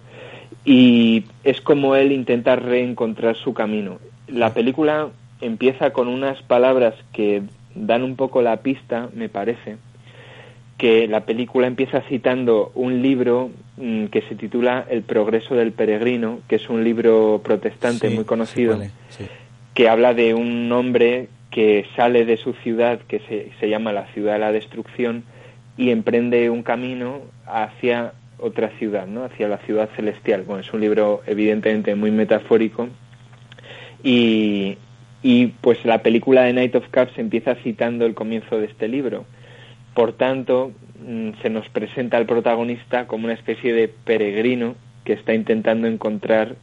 y 0.64 1.26
es 1.44 1.60
como 1.60 1.98
él 1.98 2.14
intenta 2.14 2.56
reencontrar 2.56 3.36
su 3.36 3.54
camino. 3.54 4.00
La 4.30 4.54
película 4.54 5.10
empieza 5.42 5.92
con 5.92 6.08
unas 6.08 6.42
palabras 6.44 6.96
que 7.12 7.44
dan 7.76 8.04
un 8.04 8.16
poco 8.16 8.42
la 8.42 8.56
pista, 8.62 9.10
me 9.14 9.28
parece, 9.28 9.76
que 10.78 11.08
la 11.08 11.22
película 11.22 11.68
empieza 11.68 12.02
citando 12.02 12.72
un 12.76 13.02
libro 13.02 13.50
mm, 13.78 14.06
que 14.06 14.22
se 14.22 14.36
titula 14.36 14.86
El 14.90 15.02
progreso 15.02 15.56
del 15.56 15.72
peregrino, 15.72 16.40
que 16.48 16.58
es 16.58 16.70
un 16.70 16.84
libro 16.84 17.42
protestante 17.44 18.10
muy 18.10 18.26
conocido, 18.26 18.80
que 19.74 19.90
habla 19.90 20.14
de 20.14 20.34
un 20.34 20.72
hombre 20.72 21.30
que 21.50 21.86
sale 21.96 22.26
de 22.26 22.38
su 22.38 22.54
ciudad, 22.54 23.00
que 23.08 23.20
se, 23.28 23.52
se 23.60 23.70
llama 23.70 23.92
la 23.92 24.06
ciudad 24.14 24.34
de 24.34 24.40
la 24.40 24.52
destrucción, 24.52 25.24
y 25.78 25.90
emprende 25.90 26.50
un 26.50 26.64
camino 26.64 27.22
hacia 27.46 28.14
otra 28.40 28.70
ciudad, 28.78 29.08
¿no? 29.08 29.24
hacia 29.24 29.48
la 29.48 29.58
ciudad 29.60 29.90
celestial. 29.96 30.44
Bueno, 30.44 30.62
es 30.62 30.74
un 30.74 30.82
libro 30.82 31.22
evidentemente 31.26 31.96
muy 31.96 32.12
metafórico 32.12 32.88
y, 34.04 34.78
y 35.24 35.48
pues 35.62 35.84
la 35.86 36.04
película 36.04 36.44
de 36.44 36.54
Night 36.54 36.76
of 36.76 36.88
Cups 36.90 37.18
empieza 37.18 37.56
citando 37.56 38.06
el 38.06 38.14
comienzo 38.14 38.60
de 38.60 38.66
este 38.66 38.88
libro 38.88 39.26
por 39.98 40.14
tanto, 40.14 40.74
mm, 41.04 41.42
se 41.42 41.50
nos 41.50 41.68
presenta 41.70 42.18
al 42.18 42.28
protagonista 42.28 43.08
como 43.08 43.26
una 43.26 43.34
especie 43.34 43.74
de 43.74 43.88
peregrino 43.88 44.76
que 45.04 45.14
está 45.14 45.34
intentando 45.34 45.88
encontrar 45.88 46.56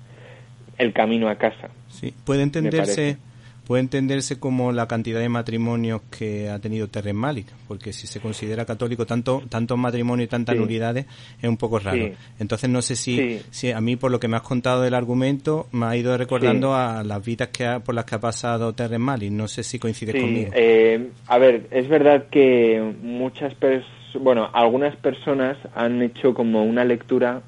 el 0.79 0.93
camino 0.93 1.29
a 1.29 1.35
casa. 1.35 1.71
Sí, 1.89 2.15
puede 2.25 2.43
entenderse, 2.43 3.19
puede 3.67 3.81
entenderse 3.83 4.39
como 4.39 4.73
la 4.73 4.87
cantidad 4.87 5.21
de 5.21 5.29
matrimonios 5.29 6.03
que 6.17 6.49
ha 6.51 6.59
tenido 6.59 6.89
Terren 6.89 7.17
Malik, 7.17 7.47
porque 7.67 7.93
si 7.93 8.07
se 8.07 8.21
considera 8.21 8.65
católico 8.65 9.07
tanto 9.07 9.43
tantos 9.49 9.79
matrimonios 9.79 10.27
y 10.27 10.31
tantas 10.31 10.55
Sí. 10.55 10.61
nulidades 10.61 11.07
es 11.41 11.49
un 11.49 11.57
poco 11.57 11.79
raro. 11.79 11.97
Sí. 12.05 12.13
Entonces 12.39 12.69
no 12.71 12.83
sé 12.83 12.97
si, 12.97 13.17
Sí. 13.17 13.43
si 13.51 13.71
a 13.73 13.81
mí 13.81 13.97
por 13.97 14.11
lo 14.11 14.21
que 14.21 14.29
me 14.29 14.37
has 14.37 14.43
contado 14.43 14.83
del 14.83 14.95
argumento 14.95 15.67
me 15.73 15.87
ha 15.87 15.97
ido 15.97 16.17
recordando 16.17 16.75
a 16.75 17.03
las 17.03 17.25
vidas 17.25 17.49
que 17.49 17.65
ha- 17.67 17.81
por 17.81 17.95
las 17.95 18.05
que 18.05 18.15
ha 18.17 18.21
pasado 18.21 18.73
Terren 18.75 19.01
Malik. 19.01 19.31
No 19.33 19.49
sé 19.49 19.63
si 19.63 19.79
coincides 19.79 20.15
conmigo. 20.21 20.51
eh, 20.55 21.09
a 21.27 21.39
ver, 21.39 21.67
es 21.71 21.89
verdad 21.89 22.27
que 22.31 22.95
muchas 23.03 23.55
personas, 23.55 23.93
bueno, 24.21 24.49
algunas 24.53 24.95
personas 24.97 25.57
han 25.75 26.01
hecho 26.03 26.35
como 26.35 26.63
una 26.65 26.85
lectura 26.85 27.43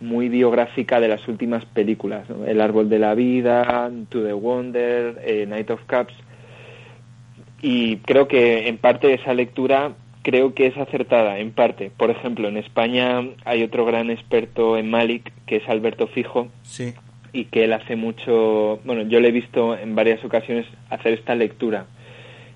muy 0.00 0.28
biográfica 0.28 1.00
de 1.00 1.08
las 1.08 1.26
últimas 1.28 1.64
películas, 1.66 2.28
¿no? 2.28 2.44
El 2.46 2.60
árbol 2.60 2.88
de 2.88 2.98
la 2.98 3.14
vida, 3.14 3.90
To 4.10 4.22
the 4.22 4.32
Wonder, 4.32 5.20
eh, 5.24 5.46
Night 5.48 5.70
of 5.70 5.80
Cups, 5.86 6.14
y 7.62 7.96
creo 7.98 8.28
que 8.28 8.68
en 8.68 8.76
parte 8.78 9.14
esa 9.14 9.32
lectura 9.34 9.92
creo 10.22 10.54
que 10.54 10.66
es 10.66 10.76
acertada, 10.76 11.38
en 11.38 11.52
parte. 11.52 11.90
Por 11.96 12.10
ejemplo, 12.10 12.48
en 12.48 12.56
España 12.56 13.22
hay 13.44 13.62
otro 13.62 13.84
gran 13.84 14.10
experto 14.10 14.76
en 14.76 14.90
Malik, 14.90 15.32
que 15.46 15.56
es 15.56 15.68
Alberto 15.68 16.06
Fijo, 16.06 16.48
Sí. 16.62 16.94
y 17.32 17.44
que 17.46 17.64
él 17.64 17.72
hace 17.72 17.96
mucho, 17.96 18.80
bueno, 18.84 19.02
yo 19.02 19.20
le 19.20 19.28
he 19.28 19.32
visto 19.32 19.76
en 19.76 19.94
varias 19.94 20.24
ocasiones 20.24 20.66
hacer 20.90 21.14
esta 21.14 21.34
lectura. 21.34 21.86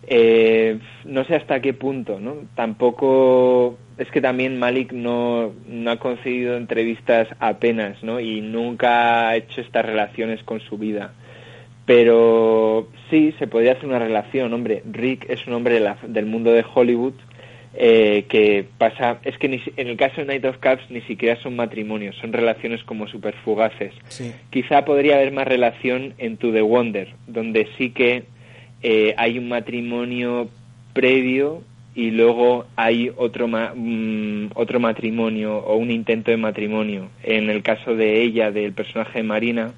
Eh, 0.06 0.78
no 1.04 1.24
sé 1.24 1.34
hasta 1.34 1.60
qué 1.60 1.74
punto, 1.74 2.18
¿no? 2.20 2.36
Tampoco, 2.54 3.76
es 3.98 4.10
que 4.10 4.20
también 4.20 4.58
Malik 4.58 4.92
no, 4.92 5.52
no 5.68 5.90
ha 5.90 5.96
concedido 5.98 6.56
entrevistas 6.56 7.28
apenas, 7.40 8.02
¿no? 8.02 8.18
Y 8.20 8.40
nunca 8.40 9.28
ha 9.28 9.36
hecho 9.36 9.60
estas 9.60 9.84
relaciones 9.84 10.42
con 10.44 10.60
su 10.60 10.78
vida. 10.78 11.12
Pero 11.84 12.88
sí, 13.10 13.34
se 13.38 13.46
podría 13.46 13.72
hacer 13.72 13.86
una 13.86 13.98
relación, 13.98 14.52
hombre. 14.52 14.82
Rick 14.90 15.24
es 15.30 15.46
un 15.46 15.54
hombre 15.54 15.74
de 15.74 15.80
la- 15.80 15.98
del 16.06 16.26
mundo 16.26 16.52
de 16.52 16.64
Hollywood 16.74 17.14
eh, 17.80 18.24
que 18.28 18.64
pasa, 18.78 19.18
es 19.24 19.36
que 19.38 19.48
ni 19.48 19.60
en 19.76 19.88
el 19.88 19.96
caso 19.96 20.20
de 20.22 20.26
Night 20.26 20.44
of 20.46 20.56
Cups 20.58 20.90
ni 20.90 21.00
siquiera 21.02 21.40
son 21.42 21.54
matrimonios, 21.54 22.16
son 22.16 22.32
relaciones 22.32 22.82
como 22.82 23.06
super 23.06 23.34
fugaces. 23.44 23.92
Sí. 24.08 24.32
Quizá 24.50 24.84
podría 24.84 25.16
haber 25.16 25.32
más 25.32 25.46
relación 25.46 26.14
en 26.18 26.38
To 26.38 26.50
the 26.50 26.62
Wonder, 26.62 27.08
donde 27.26 27.68
sí 27.76 27.90
que 27.90 28.24
eh, 28.82 29.14
hay 29.16 29.38
un 29.38 29.48
matrimonio 29.48 30.48
previo 30.92 31.62
y 31.94 32.10
luego 32.10 32.66
hay 32.76 33.10
otro 33.16 33.48
ma- 33.48 33.72
mm, 33.74 34.50
otro 34.54 34.78
matrimonio 34.80 35.56
o 35.58 35.76
un 35.76 35.90
intento 35.90 36.30
de 36.30 36.36
matrimonio. 36.36 37.08
En 37.22 37.50
el 37.50 37.62
caso 37.62 37.96
de 37.96 38.22
ella, 38.22 38.50
del 38.52 38.72
personaje 38.72 39.18
de 39.18 39.24
Marina, 39.24 39.72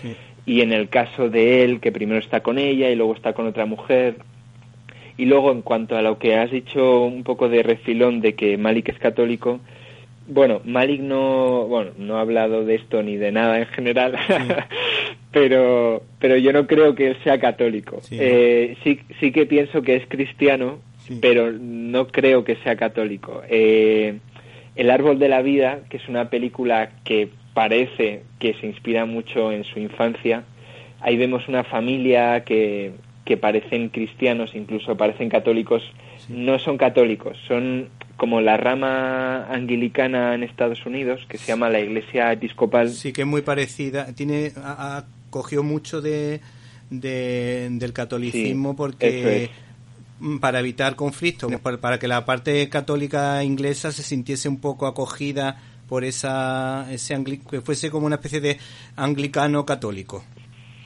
Sí. 0.00 0.14
y 0.46 0.60
en 0.60 0.72
el 0.72 0.88
caso 0.88 1.28
de 1.30 1.64
él, 1.64 1.80
que 1.80 1.90
primero 1.92 2.20
está 2.20 2.40
con 2.42 2.58
ella 2.58 2.90
y 2.90 2.96
luego 2.96 3.14
está 3.14 3.32
con 3.32 3.46
otra 3.46 3.66
mujer. 3.66 4.16
Y 5.16 5.26
luego, 5.26 5.52
en 5.52 5.62
cuanto 5.62 5.96
a 5.96 6.02
lo 6.02 6.18
que 6.18 6.36
has 6.36 6.50
dicho 6.50 7.04
un 7.04 7.22
poco 7.22 7.48
de 7.48 7.62
refilón 7.62 8.20
de 8.20 8.34
que 8.34 8.56
Malik 8.58 8.88
es 8.88 8.98
católico, 8.98 9.60
bueno, 10.26 10.60
Malik 10.64 11.00
no, 11.00 11.66
bueno, 11.66 11.90
no 11.98 12.16
ha 12.16 12.20
hablado 12.22 12.64
de 12.64 12.76
esto 12.76 13.02
ni 13.02 13.16
de 13.16 13.32
nada 13.32 13.58
en 13.58 13.66
general, 13.66 14.16
pero, 15.32 16.02
pero 16.18 16.36
yo 16.36 16.52
no 16.52 16.66
creo 16.66 16.94
que 16.94 17.08
él 17.08 17.16
sea 17.24 17.38
católico. 17.38 17.98
Sí. 18.02 18.16
Eh, 18.20 18.76
sí, 18.84 19.00
sí 19.20 19.32
que 19.32 19.46
pienso 19.46 19.82
que 19.82 19.96
es 19.96 20.06
cristiano, 20.08 20.78
Sí. 20.98 21.18
pero 21.20 21.52
no 21.52 22.06
creo 22.06 22.44
que 22.44 22.56
sea 22.56 22.76
católico. 22.76 23.42
Eh, 23.50 24.18
el 24.74 24.90
árbol 24.90 25.18
de 25.18 25.28
la 25.28 25.42
vida, 25.42 25.80
que 25.90 25.98
es 25.98 26.08
una 26.08 26.30
película 26.30 26.92
que 27.04 27.28
parece 27.52 28.22
que 28.38 28.54
se 28.54 28.66
inspira 28.66 29.04
mucho 29.04 29.52
en 29.52 29.64
su 29.64 29.78
infancia, 29.80 30.44
ahí 31.00 31.18
vemos 31.18 31.46
una 31.46 31.62
familia 31.62 32.42
que, 32.44 32.92
que 33.26 33.36
parecen 33.36 33.90
cristianos, 33.90 34.54
incluso 34.54 34.96
parecen 34.96 35.28
católicos, 35.28 35.82
no 36.30 36.58
son 36.58 36.78
católicos, 36.78 37.36
son 37.46 37.88
como 38.16 38.40
la 38.40 38.56
rama 38.56 39.46
anglicana 39.46 40.34
en 40.34 40.42
Estados 40.42 40.84
Unidos, 40.86 41.20
que 41.28 41.38
se 41.38 41.46
llama 41.48 41.68
la 41.68 41.80
Iglesia 41.80 42.32
Episcopal. 42.32 42.90
Sí, 42.90 43.12
que 43.12 43.22
es 43.22 43.26
muy 43.26 43.42
parecida. 43.42 44.06
Tiene, 44.14 44.52
ha, 44.56 44.98
ha- 44.98 45.04
cogió 45.30 45.62
mucho 45.62 46.00
de, 46.00 46.40
de- 46.90 47.68
del 47.72 47.92
catolicismo 47.92 48.70
Sí, 48.70 48.76
porque 48.76 49.44
es. 49.44 49.50
mm, 50.20 50.38
para 50.38 50.60
evitar 50.60 50.94
conflictos, 50.96 51.52
para, 51.60 51.78
para 51.78 51.98
que 51.98 52.08
la 52.08 52.24
parte 52.24 52.68
católica 52.68 53.42
inglesa 53.42 53.90
se 53.92 54.02
sintiese 54.02 54.48
un 54.48 54.60
poco 54.60 54.86
acogida 54.86 55.60
por 55.88 56.04
esa 56.04 56.86
ese 56.90 57.22
que 57.50 57.60
fuese 57.60 57.90
como 57.90 58.06
una 58.06 58.16
especie 58.16 58.40
de 58.40 58.58
anglicano 58.96 59.66
católico. 59.66 60.24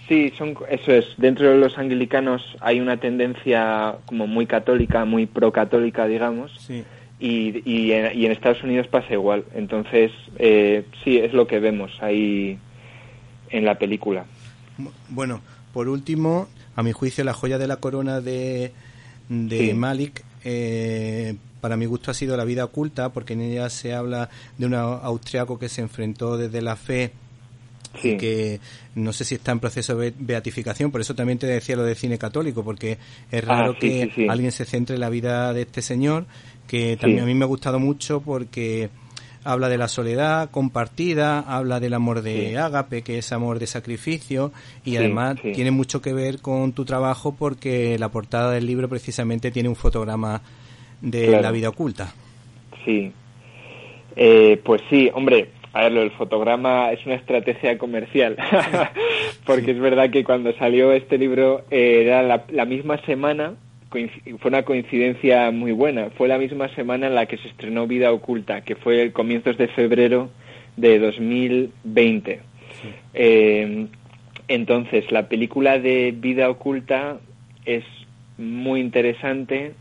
Sí, 0.09 0.33
son, 0.39 0.57
eso 0.71 0.91
es. 0.93 1.05
Dentro 1.19 1.51
de 1.51 1.59
los 1.59 1.77
anglicanos 1.77 2.43
hay 2.61 2.81
una 2.81 2.97
tendencia 2.97 3.97
como 4.07 4.27
muy 4.27 4.47
católica, 4.47 5.05
muy 5.05 5.27
pro-católica, 5.27 6.07
digamos. 6.07 6.51
Sí. 6.59 6.83
Y, 7.21 7.63
y, 7.69 7.93
en, 7.93 8.17
y 8.19 8.27
en 8.27 8.33
Estados 8.33 8.63
Unidos 8.63 8.87
pasa 8.87 9.13
igual. 9.13 9.45
Entonces, 9.55 10.13
eh, 10.39 10.85
sí, 11.03 11.19
es 11.19 11.33
lo 11.33 11.47
que 11.47 11.59
vemos 11.59 11.91
ahí 12.01 12.59
en 13.51 13.65
la 13.65 13.79
película. 13.79 14.25
Bueno, 15.09 15.41
por 15.73 15.89
último, 15.89 16.49
a 16.77 16.83
mi 16.83 16.93
juicio, 16.93 17.25
la 17.25 17.33
joya 17.35 17.59
de 17.59 17.67
la 17.67 17.77
corona 17.77 18.21
de, 18.21 18.73
de 19.29 19.59
Sí. 19.59 19.75
Malik, 19.75 20.23
eh, 20.45 21.35
para 21.61 21.77
mi 21.77 21.87
gusto, 21.87 22.11
ha 22.13 22.15
sido 22.15 22.37
La 22.37 22.45
vida 22.45 22.65
oculta, 22.65 23.09
porque 23.13 23.33
en 23.33 23.41
ella 23.41 23.69
se 23.69 23.93
habla 23.95 24.29
de 24.57 24.67
un 24.67 24.75
austriaco 24.75 25.59
que 25.59 25.69
se 25.69 25.81
enfrentó 25.81 26.37
desde 26.37 26.63
la 26.63 26.77
fe 26.77 27.11
Sí. 28.01 28.11
y 28.11 28.17
que 28.19 28.61
no 28.95 29.13
sé 29.15 29.25
si 29.25 29.35
está 29.37 29.51
en 29.51 29.61
proceso 29.61 29.97
de 29.97 30.13
beatificación, 30.17 30.91
por 30.93 31.01
eso 31.01 31.15
también 31.15 31.39
te 31.39 31.47
decía 31.47 31.75
lo 31.75 31.83
de 31.85 31.95
cine 31.95 32.19
católico, 32.19 32.63
porque 32.63 32.99
es 33.33 33.43
raro 33.45 33.73
Ah, 33.73 33.77
sí, 33.81 33.89
que 33.89 34.13
sí. 34.15 34.27
alguien 34.29 34.53
se 34.53 34.67
centre 34.67 34.95
en 34.95 35.01
la 35.01 35.09
vida 35.09 35.53
de 35.55 35.63
este 35.63 35.81
señor, 35.83 36.27
que 36.69 36.97
también 36.97 37.21
Sí. 37.21 37.25
a 37.25 37.27
mí 37.27 37.35
me 37.35 37.45
ha 37.45 37.49
gustado 37.49 37.81
mucho 37.81 38.21
porque 38.21 38.91
habla 39.45 39.69
de 39.69 39.79
la 39.79 39.89
soledad 39.89 40.51
compartida, 40.51 41.41
habla 41.41 41.81
del 41.81 41.95
amor 41.95 42.23
de 42.23 42.51
Sí. 42.51 42.57
ágape, 42.57 43.03
que 43.03 43.19
es 43.19 43.33
amor 43.33 43.59
de 43.59 43.67
sacrificio, 43.67 44.53
y 44.85 44.91
Sí, 44.93 44.97
además 44.99 45.37
sí. 45.43 45.53
tiene 45.53 45.71
mucho 45.71 46.01
que 46.03 46.13
ver 46.13 46.41
con 46.41 46.73
tu 46.73 46.85
trabajo 46.85 47.35
porque 47.37 47.99
la 47.99 48.11
portada 48.11 48.53
del 48.53 48.67
libro 48.67 48.89
precisamente 48.89 49.51
tiene 49.51 49.69
un 49.69 49.77
fotograma 49.77 50.43
de 51.01 51.27
Claro. 51.29 51.43
la 51.43 51.51
vida 51.51 51.69
oculta. 51.71 52.13
Sí. 52.85 53.11
Eh, 54.17 54.61
pues 54.65 54.83
sí, 54.91 55.11
hombre, 55.15 55.51
a 55.73 55.83
ver, 55.83 55.93
del 55.95 56.11
fotograma 56.11 56.91
es 56.93 57.05
una 57.07 57.15
estrategia 57.15 57.79
comercial, 57.79 58.37
porque 59.47 59.71
es 59.71 59.79
verdad 59.79 60.11
que 60.11 60.25
cuando 60.25 60.53
salió 60.55 60.93
este 60.93 61.17
libro 61.19 61.65
eh, 61.71 62.03
era 62.05 62.23
la, 62.23 62.45
la 62.51 62.65
misma 62.65 62.99
semana, 63.07 63.55
fue 63.91 64.49
una 64.51 64.65
coincidencia 64.65 65.51
muy 65.51 65.73
buena, 65.73 66.11
fue 66.11 66.29
la 66.29 66.39
misma 66.39 66.69
semana 66.75 67.07
en 67.07 67.15
la 67.15 67.27
que 67.27 67.39
se 67.39 67.49
estrenó 67.49 67.87
Vida 67.87 68.13
Oculta, 68.13 68.61
que 68.61 68.77
fue 68.77 69.03
el 69.03 69.13
comienzos 69.13 69.57
de 69.57 69.69
febrero 69.69 70.31
de 70.77 70.99
2020. 70.99 72.41
Eh, 73.15 73.87
entonces, 74.49 75.11
la 75.11 75.29
película 75.29 75.79
de 75.79 76.15
Vida 76.17 76.49
Oculta 76.49 77.19
es 77.65 77.85
muy 78.39 78.81
interesante. 78.81 79.73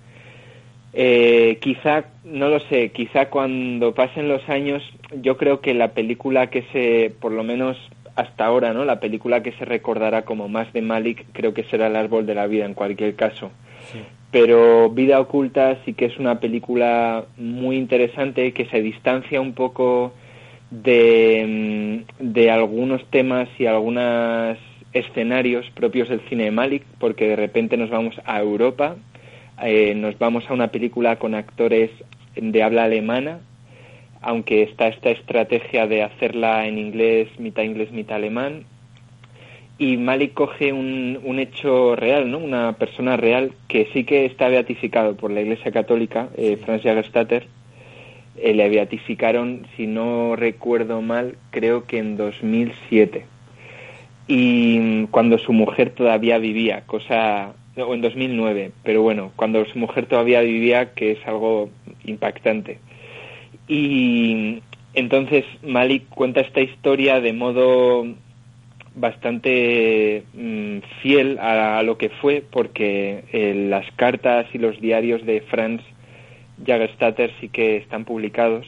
Eh, 0.94 1.58
quizá, 1.62 2.06
no 2.24 2.50
lo 2.50 2.60
sé, 2.62 2.90
quizá 2.90 3.30
cuando 3.30 3.94
pasen 3.94 4.28
los 4.28 4.48
años, 4.50 4.84
yo 5.22 5.38
creo 5.38 5.62
que 5.62 5.74
la 5.74 5.90
película 5.90 6.48
que 6.48 6.64
se, 6.74 7.14
por 7.20 7.32
lo 7.32 7.44
menos 7.44 7.78
hasta 8.16 8.46
ahora, 8.46 8.74
¿no? 8.74 8.84
La 8.84 9.00
película 9.00 9.44
que 9.44 9.52
se 9.54 9.64
recordará 9.64 10.24
como 10.24 10.50
más 10.50 10.74
de 10.74 10.82
Malik, 10.82 11.26
creo 11.34 11.54
que 11.54 11.64
será 11.66 11.88
El 11.88 11.96
árbol 11.96 12.26
de 12.26 12.36
la 12.36 12.48
vida 12.48 12.66
en 12.66 12.74
cualquier 12.74 13.16
caso. 13.16 13.52
Pero 14.32 14.90
Vida 14.90 15.20
oculta 15.20 15.78
sí 15.86 15.94
que 15.94 16.06
es 16.06 16.18
una 16.18 16.40
película 16.40 17.26
muy 17.38 17.78
interesante 17.78 18.52
que 18.54 18.66
se 18.66 18.82
distancia 18.82 19.40
un 19.40 19.54
poco 19.54 20.14
de, 20.70 22.04
mm, 22.20 22.34
de 22.34 22.52
algunos 22.52 23.06
temas 23.10 23.48
y 23.58 23.66
algunos 23.66 24.58
escenarios 24.94 25.70
propios 25.72 26.10
del 26.10 26.22
cine 26.30 26.52
de 26.52 26.82
porque 27.00 27.28
de 27.28 27.36
repente 27.36 27.78
nos 27.78 27.90
vamos 27.90 28.20
a 28.26 28.40
Europa, 28.40 28.96
eh, 29.62 29.94
nos 29.96 30.18
vamos 30.18 30.50
a 30.50 30.54
una 30.54 30.70
película 30.70 31.18
con 31.18 31.36
actores 31.36 31.90
de 32.36 32.64
habla 32.64 32.86
alemana, 32.86 33.40
aunque 34.22 34.64
está 34.64 34.88
esta 34.88 35.10
estrategia 35.10 35.88
de 35.88 36.04
hacerla 36.04 36.68
en 36.68 36.78
inglés, 36.78 37.28
mitad 37.40 37.64
inglés, 37.64 37.92
mitad 37.92 38.18
alemán. 38.18 38.66
Y 39.80 39.98
Malik 39.98 40.34
coge 40.34 40.74
un, 40.74 41.20
un 41.24 41.40
hecho 41.40 41.96
real, 41.96 42.32
¿no? 42.32 42.40
Una 42.40 42.74
persona 42.74 43.16
real 43.16 43.52
que 43.68 43.88
sí 43.94 44.04
que 44.06 44.26
está 44.26 44.48
beatificado 44.48 45.16
por 45.16 45.32
la 45.32 45.42
Iglesia 45.42 45.72
Católica, 45.72 46.30
eh, 46.36 46.58
Franz 46.58 46.82
Jagerstatter. 46.82 47.46
Eh, 48.38 48.54
le 48.54 48.70
beatificaron, 48.70 49.68
si 49.76 49.88
no 49.88 50.36
recuerdo 50.36 51.02
mal, 51.02 51.38
creo 51.52 51.86
que 51.86 52.00
en 52.00 52.18
2007. 52.18 53.26
Y 54.28 54.80
mm, 54.80 55.06
cuando 55.08 55.38
su 55.38 55.54
mujer 55.54 55.92
todavía 55.92 56.38
vivía, 56.38 56.82
cosa 56.86 57.54
o 57.76 57.94
en 57.94 58.02
2009, 58.02 58.72
pero 58.84 59.02
bueno, 59.04 59.32
cuando 59.36 59.64
su 59.66 59.78
mujer 59.78 60.08
todavía 60.08 60.42
vivía, 60.42 60.94
que 60.94 61.12
es 61.12 61.28
algo 61.28 61.70
impactante. 62.06 62.80
Y 63.68 64.62
entonces 64.94 65.46
Malik 65.62 66.08
cuenta 66.10 66.42
esta 66.42 66.62
historia 66.62 67.22
de 67.22 67.34
modo 67.34 68.08
bastante 68.98 70.24
mm, 70.34 70.80
fiel 71.02 71.40
a, 71.40 71.82
lo 71.84 71.98
que 71.98 72.10
fue 72.10 72.44
porque 72.50 73.24
eh, 73.32 73.68
las 73.70 73.90
cartas 73.96 74.48
y 74.54 74.58
los 74.58 74.80
diarios 74.82 75.26
de 75.26 75.42
Franz 75.42 75.82
Jagerstatter 76.66 77.32
sí 77.40 77.50
que 77.50 77.78
están 77.78 78.06
publicados. 78.06 78.66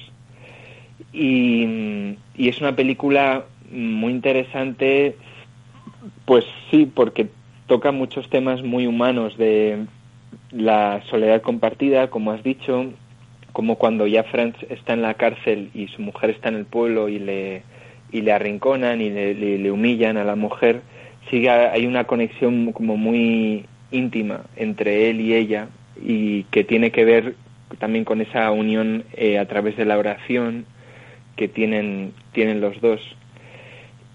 Y, 1.11 2.15
y 2.36 2.49
es 2.49 2.61
una 2.61 2.75
película 2.75 3.45
muy 3.71 4.11
interesante 4.11 5.15
pues 6.25 6.45
sí 6.69 6.86
porque 6.86 7.27
toca 7.67 7.91
muchos 7.91 8.30
temas 8.30 8.63
muy 8.63 8.88
humanos 8.88 9.38
de 9.38 9.86
la 10.51 11.01
soledad 11.09 11.41
compartida 11.41 12.09
como 12.09 12.32
has 12.32 12.43
dicho 12.43 12.91
como 13.53 13.75
cuando 13.75 14.07
ya 14.07 14.23
Franz 14.23 14.55
está 14.69 14.93
en 14.93 15.01
la 15.01 15.15
cárcel 15.15 15.69
y 15.73 15.88
su 15.88 16.01
mujer 16.01 16.30
está 16.30 16.49
en 16.49 16.55
el 16.55 16.65
pueblo 16.65 17.09
y 17.09 17.19
le 17.19 17.63
y 18.12 18.22
le 18.22 18.32
arrinconan 18.32 19.01
y 19.01 19.10
le, 19.10 19.72
humillan 19.72 20.18
a 20.18 20.24
la 20.24 20.36
mujer, 20.36 20.82
sigue 21.30 21.49
hay 21.49 21.86
una 21.86 22.05
conexión 22.05 22.72
como 22.72 22.97
muy 22.97 23.66
íntima 23.91 24.41
entre 24.55 25.10
él 25.10 25.22
y 25.22 25.34
ella 25.34 25.68
y 26.01 26.43
que 26.45 26.64
tiene 26.64 26.91
que 26.91 27.05
ver 27.05 27.36
también 27.78 28.05
con 28.05 28.22
esa 28.22 28.51
unión 28.51 29.03
eh, 29.14 29.38
a 29.38 29.47
través 29.47 29.78
de 29.78 29.86
la 29.86 29.97
oración 29.97 30.66
que 31.36 31.47
tienen, 31.47 32.14
tienen 32.32 32.62
los 32.62 32.80
dos. 32.82 33.01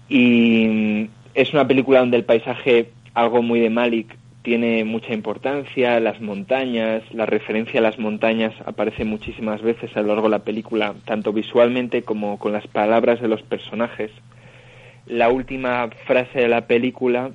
Y 0.09 0.67
mm, 0.67 1.07
es 1.33 1.53
una 1.53 1.67
película 1.67 1.99
donde 1.99 2.17
el 2.17 2.25
paisaje, 2.25 2.91
algo 3.13 3.41
muy 3.41 3.59
de 3.59 3.69
Malik, 3.69 4.15
tiene 4.45 4.85
mucha 4.85 5.11
importancia, 5.11 5.99
las 5.99 6.21
montañas, 6.21 7.01
la 7.11 7.25
referencia 7.25 7.79
a 7.79 7.83
las 7.83 7.97
montañas 7.97 8.53
aparece 8.63 9.03
muchísimas 9.03 9.63
veces 9.63 9.89
a 9.97 10.01
lo 10.01 10.09
largo 10.09 10.27
de 10.27 10.37
la 10.37 10.43
película, 10.43 10.93
tanto 11.03 11.33
visualmente 11.33 12.03
como 12.03 12.37
con 12.37 12.53
las 12.53 12.67
palabras 12.67 13.19
de 13.19 13.27
los 13.27 13.41
personajes. 13.41 14.11
La 15.07 15.29
última 15.29 15.89
frase 16.05 16.41
de 16.41 16.47
la 16.47 16.67
película, 16.67 17.31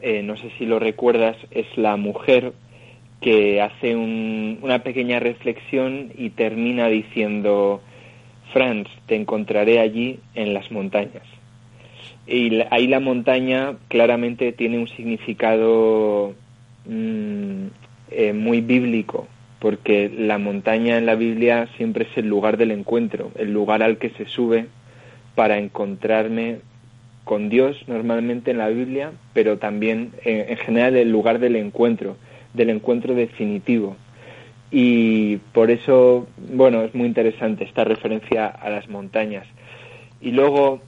eh, 0.00 0.22
no 0.22 0.36
sé 0.36 0.52
si 0.56 0.66
lo 0.66 0.78
recuerdas, 0.78 1.36
es 1.50 1.66
la 1.76 1.96
mujer 1.96 2.52
que 3.20 3.60
hace 3.60 3.96
una 3.96 4.84
pequeña 4.84 5.18
reflexión 5.18 6.12
y 6.16 6.30
termina 6.30 6.86
diciendo, 6.86 7.82
Franz, 8.52 8.86
te 9.06 9.16
encontraré 9.16 9.80
allí 9.80 10.20
en 10.36 10.54
las 10.54 10.70
montañas. 10.70 11.39
Y 12.30 12.62
ahí 12.70 12.86
la 12.86 13.00
montaña 13.00 13.74
claramente 13.88 14.52
tiene 14.52 14.78
un 14.78 14.86
significado 14.86 16.32
mm, 16.86 17.66
eh, 18.12 18.32
muy 18.32 18.60
bíblico, 18.60 19.26
porque 19.58 20.08
la 20.16 20.38
montaña 20.38 20.96
en 20.96 21.06
la 21.06 21.16
Biblia 21.16 21.68
siempre 21.76 22.06
es 22.08 22.16
el 22.16 22.28
lugar 22.28 22.56
del 22.56 22.70
encuentro, 22.70 23.32
el 23.36 23.52
lugar 23.52 23.82
al 23.82 23.98
que 23.98 24.10
se 24.10 24.26
sube 24.26 24.66
para 25.34 25.58
encontrarme 25.58 26.58
con 27.24 27.48
Dios 27.48 27.82
normalmente 27.88 28.52
en 28.52 28.58
la 28.58 28.68
Biblia, 28.68 29.10
pero 29.32 29.58
también 29.58 30.12
en, 30.24 30.50
en 30.50 30.56
general 30.56 30.96
el 30.96 31.10
lugar 31.10 31.40
del 31.40 31.56
encuentro, 31.56 32.16
del 32.54 32.70
encuentro 32.70 33.14
definitivo. 33.14 33.96
Y 34.70 35.38
por 35.52 35.72
eso, 35.72 36.28
bueno, 36.54 36.82
es 36.82 36.94
muy 36.94 37.08
interesante 37.08 37.64
esta 37.64 37.82
referencia 37.82 38.46
a 38.46 38.70
las 38.70 38.88
montañas. 38.88 39.48
Y 40.20 40.30
luego 40.30 40.80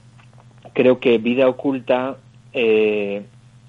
creo 0.72 1.00
que 1.00 1.18
Vida 1.18 1.48
Oculta, 1.48 2.16
eh, 2.52 3.22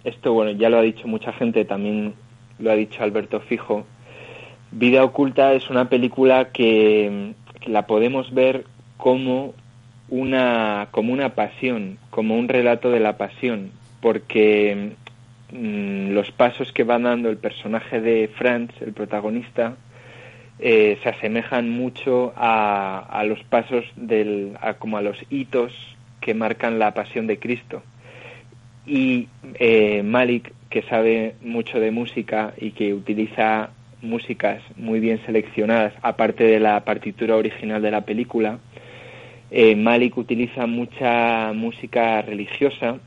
esto 0.04 0.34
bueno, 0.34 0.52
ya 0.52 0.70
lo 0.70 0.78
ha 0.78 0.82
dicho 0.82 1.08
mucha 1.08 1.34
gente, 1.34 1.66
también 1.66 2.14
lo 2.60 2.72
ha 2.72 2.76
dicho 2.76 3.04
Alberto 3.04 3.40
Fijo, 3.40 3.86
Vida 4.72 5.04
Oculta 5.04 5.54
es 5.54 5.70
una 5.70 5.90
película 5.90 6.52
que, 6.52 7.34
la 7.66 7.88
podemos 7.88 8.34
ver 8.34 8.66
como 8.98 9.54
una, 10.10 10.90
como 10.92 11.14
una 11.14 11.30
pasión, 11.30 11.98
como 12.10 12.36
un 12.38 12.50
relato 12.50 12.92
de 12.92 13.00
la 13.00 13.18
pasión, 13.18 13.72
porque 14.02 14.96
mm, 15.52 16.10
los 16.10 16.32
pasos 16.32 16.74
que 16.74 16.84
va 16.84 17.00
dando 17.00 17.30
el 17.30 17.38
personaje 17.38 18.02
de 18.02 18.30
Franz, 18.36 18.72
el 18.82 18.94
protagonista, 18.94 19.76
eh, 20.60 20.98
se 21.04 21.10
asemejan 21.10 21.70
mucho 21.70 22.34
a, 22.36 23.00
a 23.00 23.24
los 23.24 23.42
pasos 23.44 23.86
del, 23.96 24.58
a, 24.60 24.74
como 24.74 24.98
a 24.98 25.02
los 25.02 25.18
hitos 25.30 25.74
que 26.24 26.34
marcan 26.34 26.80
la 26.80 26.94
pasión 26.94 27.28
de 27.28 27.38
Cristo. 27.38 27.84
Y 28.86 29.28
eh, 29.56 30.02
Malik, 30.04 30.54
que 30.70 30.82
sabe 30.84 31.36
mucho 31.42 31.80
de 31.80 31.92
música 31.92 32.54
y 32.58 32.72
que 32.72 32.94
utiliza 32.94 33.70
músicas 34.02 34.62
muy 34.76 35.00
bien 35.00 35.20
seleccionadas, 35.26 35.94
aparte 36.02 36.44
de 36.46 36.60
la 36.60 36.84
partitura 36.84 37.36
original 37.36 37.82
de 37.82 37.92
la 37.92 38.02
película, 38.02 38.60
eh, 39.52 39.76
Malik 39.76 40.18
utiliza 40.18 40.66
mucha 40.66 41.54
música 41.54 42.22
religiosa 42.22 42.98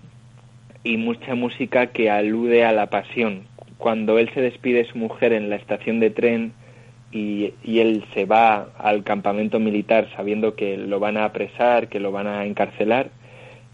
y 0.85 0.97
mucha 0.97 1.35
música 1.35 1.89
que 1.89 2.11
alude 2.11 2.64
a 2.64 2.73
la 2.73 2.87
pasión. 2.87 3.43
Cuando 3.79 4.19
él 4.19 4.31
se 4.33 4.41
despide 4.41 4.79
de 4.79 4.91
su 4.91 4.99
mujer 4.99 5.33
en 5.33 5.51
la 5.51 5.57
estación 5.57 6.01
de 6.01 6.11
tren 6.11 6.53
y, 7.17 7.81
él 7.81 8.05
se 8.14 8.27
va 8.27 8.69
al 8.79 9.03
campamento 9.03 9.59
militar 9.59 10.09
sabiendo 10.14 10.55
que 10.55 10.77
lo 10.77 11.01
van 11.01 11.17
a 11.17 11.25
apresar, 11.25 11.89
que 11.89 12.01
lo 12.01 12.12
van 12.12 12.27
a 12.27 12.45
encarcelar, 12.45 13.11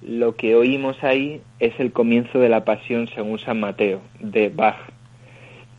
lo 0.00 0.36
que 0.36 0.54
oímos 0.54 1.02
ahí 1.02 1.40
es 1.58 1.78
el 1.78 1.92
comienzo 1.92 2.38
de 2.38 2.48
la 2.48 2.64
pasión 2.64 3.08
según 3.14 3.38
San 3.38 3.60
Mateo, 3.60 4.00
de 4.20 4.48
Bach. 4.48 4.76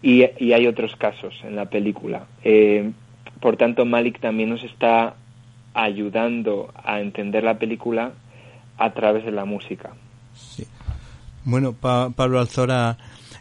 Y, 0.01 0.23
hay 0.23 0.67
otros 0.67 0.95
casos 0.97 1.33
en 1.43 1.55
la 1.55 1.65
película. 1.65 2.25
Eh, 2.43 2.91
por 3.39 3.55
tanto, 3.55 3.85
Malik 3.85 4.19
también 4.19 4.49
nos 4.49 4.63
está 4.63 5.15
ayudando 5.73 6.73
a 6.83 6.99
entender 6.99 7.43
la 7.43 7.57
película 7.57 8.11
a 8.77 8.93
través 8.93 9.23
de 9.23 9.31
la 9.31 9.45
música. 9.45 9.91
Bueno, 11.45 11.73
Pablo 11.73 12.39
Alzora 12.39 12.97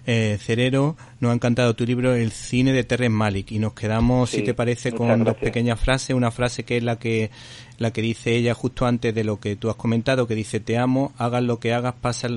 eh, 0.07 0.39
Cerero, 0.41 0.97
nos 1.21 1.31
ha 1.31 1.35
encantado 1.35 1.75
tu 1.75 1.85
libro 1.85 2.15
El 2.15 2.33
cine 2.33 2.73
de 2.73 2.85
Terren 2.85 3.13
Malik 3.13 3.53
y 3.53 3.59
nos 3.59 3.73
quedamos, 3.73 4.31
si 4.31 4.43
te 4.43 4.55
parece, 4.55 4.93
con 4.93 5.25
dos 5.25 5.37
pequeñas 5.37 5.79
frases. 5.79 6.17
Una 6.17 6.31
frase 6.31 6.65
que 6.65 6.77
es 6.77 6.83
la 6.83 6.99
que 6.99 7.31
la 7.79 7.93
que 7.93 8.03
dice 8.03 8.35
ella 8.35 8.55
justo 8.55 8.87
antes 8.87 9.15
de 9.15 9.25
lo 9.25 9.41
que 9.41 9.57
tú 9.57 9.71
has 9.71 9.77
comentado, 9.77 10.27
que 10.27 10.35
dice 10.35 10.61
te 10.61 10.79
amo, 10.79 11.13
hagas 11.19 11.43
lo 11.43 11.59
que 11.59 11.73
hagas, 11.73 11.95
pasa 12.01 12.29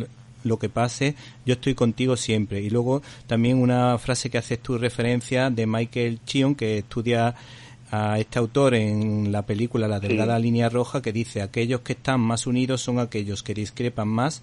lo 0.44 0.60
que 0.60 0.70
pase, 0.70 1.16
yo 1.46 1.54
estoy 1.54 1.76
contigo 1.76 2.18
siempre. 2.18 2.62
Y 2.62 2.70
luego 2.70 3.02
también 3.28 3.58
una 3.58 3.98
frase 3.98 4.30
que 4.30 4.38
haces 4.38 4.60
tu 4.60 4.78
referencia 4.78 5.50
de 5.50 5.66
Michael 5.66 6.20
Chion, 6.26 6.56
que 6.56 6.80
estudia 6.80 7.36
a 7.92 8.20
este 8.20 8.40
autor 8.40 8.74
en 8.74 9.32
la 9.32 9.44
película 9.44 9.88
La 9.88 10.00
delgada 10.00 10.40
línea 10.40 10.70
roja, 10.70 11.02
que 11.02 11.14
dice 11.14 11.42
aquellos 11.42 11.82
que 11.82 11.94
están 11.94 12.20
más 12.22 12.48
unidos 12.48 12.82
son 12.82 13.00
aquellos 13.00 13.44
que 13.44 13.54
discrepan 13.54 14.08
más 14.08 14.42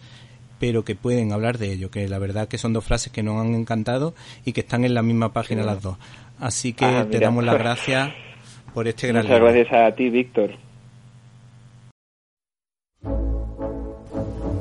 pero 0.62 0.84
que 0.84 0.94
pueden 0.94 1.32
hablar 1.32 1.58
de 1.58 1.72
ello, 1.72 1.90
que 1.90 2.06
la 2.08 2.20
verdad 2.20 2.46
que 2.46 2.56
son 2.56 2.72
dos 2.72 2.84
frases 2.84 3.12
que 3.12 3.24
nos 3.24 3.40
han 3.40 3.52
encantado 3.52 4.14
y 4.44 4.52
que 4.52 4.60
están 4.60 4.84
en 4.84 4.94
la 4.94 5.02
misma 5.02 5.32
página 5.32 5.64
las 5.64 5.82
dos. 5.82 5.96
Así 6.38 6.72
que 6.72 6.84
ah, 6.84 7.04
te 7.10 7.18
damos 7.18 7.42
las 7.42 7.58
gracias 7.58 8.12
por 8.72 8.86
este 8.86 9.08
gran 9.08 9.24
Muchas 9.24 9.40
gracias 9.40 9.72
a 9.72 9.92
ti, 9.92 10.08
Víctor. 10.08 10.52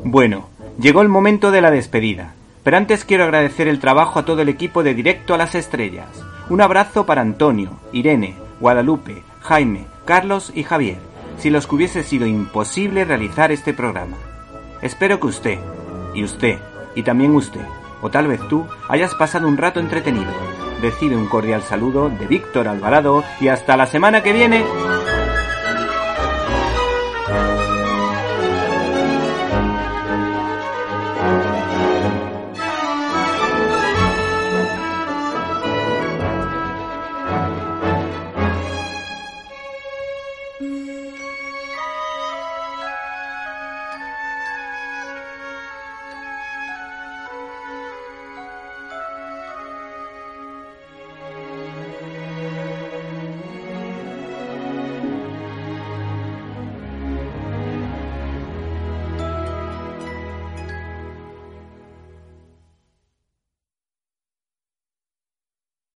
Bueno, 0.03 0.49
llegó 0.79 1.03
el 1.03 1.07
momento 1.07 1.51
de 1.51 1.61
la 1.61 1.69
despedida, 1.69 2.33
pero 2.63 2.77
antes 2.77 3.05
quiero 3.05 3.25
agradecer 3.25 3.67
el 3.67 3.79
trabajo 3.79 4.17
a 4.17 4.25
todo 4.25 4.41
el 4.41 4.49
equipo 4.49 4.81
de 4.81 4.95
Directo 4.95 5.35
a 5.35 5.37
las 5.37 5.53
Estrellas. 5.53 6.09
Un 6.49 6.61
abrazo 6.61 7.05
para 7.05 7.21
Antonio, 7.21 7.79
Irene, 7.93 8.33
Guadalupe, 8.59 9.21
Jaime, 9.41 9.85
Carlos 10.05 10.51
y 10.55 10.63
Javier, 10.63 10.97
si 11.37 11.51
los 11.51 11.67
que 11.67 11.75
hubiese 11.75 12.03
sido 12.03 12.25
imposible 12.25 13.05
realizar 13.05 13.51
este 13.51 13.71
programa. 13.71 14.17
Espero 14.81 15.19
que 15.19 15.27
usted, 15.27 15.59
y 16.13 16.23
usted, 16.23 16.59
y 16.95 17.03
también 17.03 17.35
usted, 17.35 17.65
o 18.01 18.09
tal 18.09 18.27
vez 18.27 18.39
tú, 18.47 18.67
hayas 18.87 19.13
pasado 19.15 19.47
un 19.47 19.57
rato 19.57 19.79
entretenido. 19.79 20.31
Recibe 20.81 21.15
un 21.15 21.27
cordial 21.27 21.61
saludo 21.61 22.09
de 22.09 22.25
Víctor 22.25 22.67
Alvarado 22.67 23.23
y 23.39 23.49
hasta 23.49 23.77
la 23.77 23.85
semana 23.85 24.23
que 24.23 24.33
viene. 24.33 24.65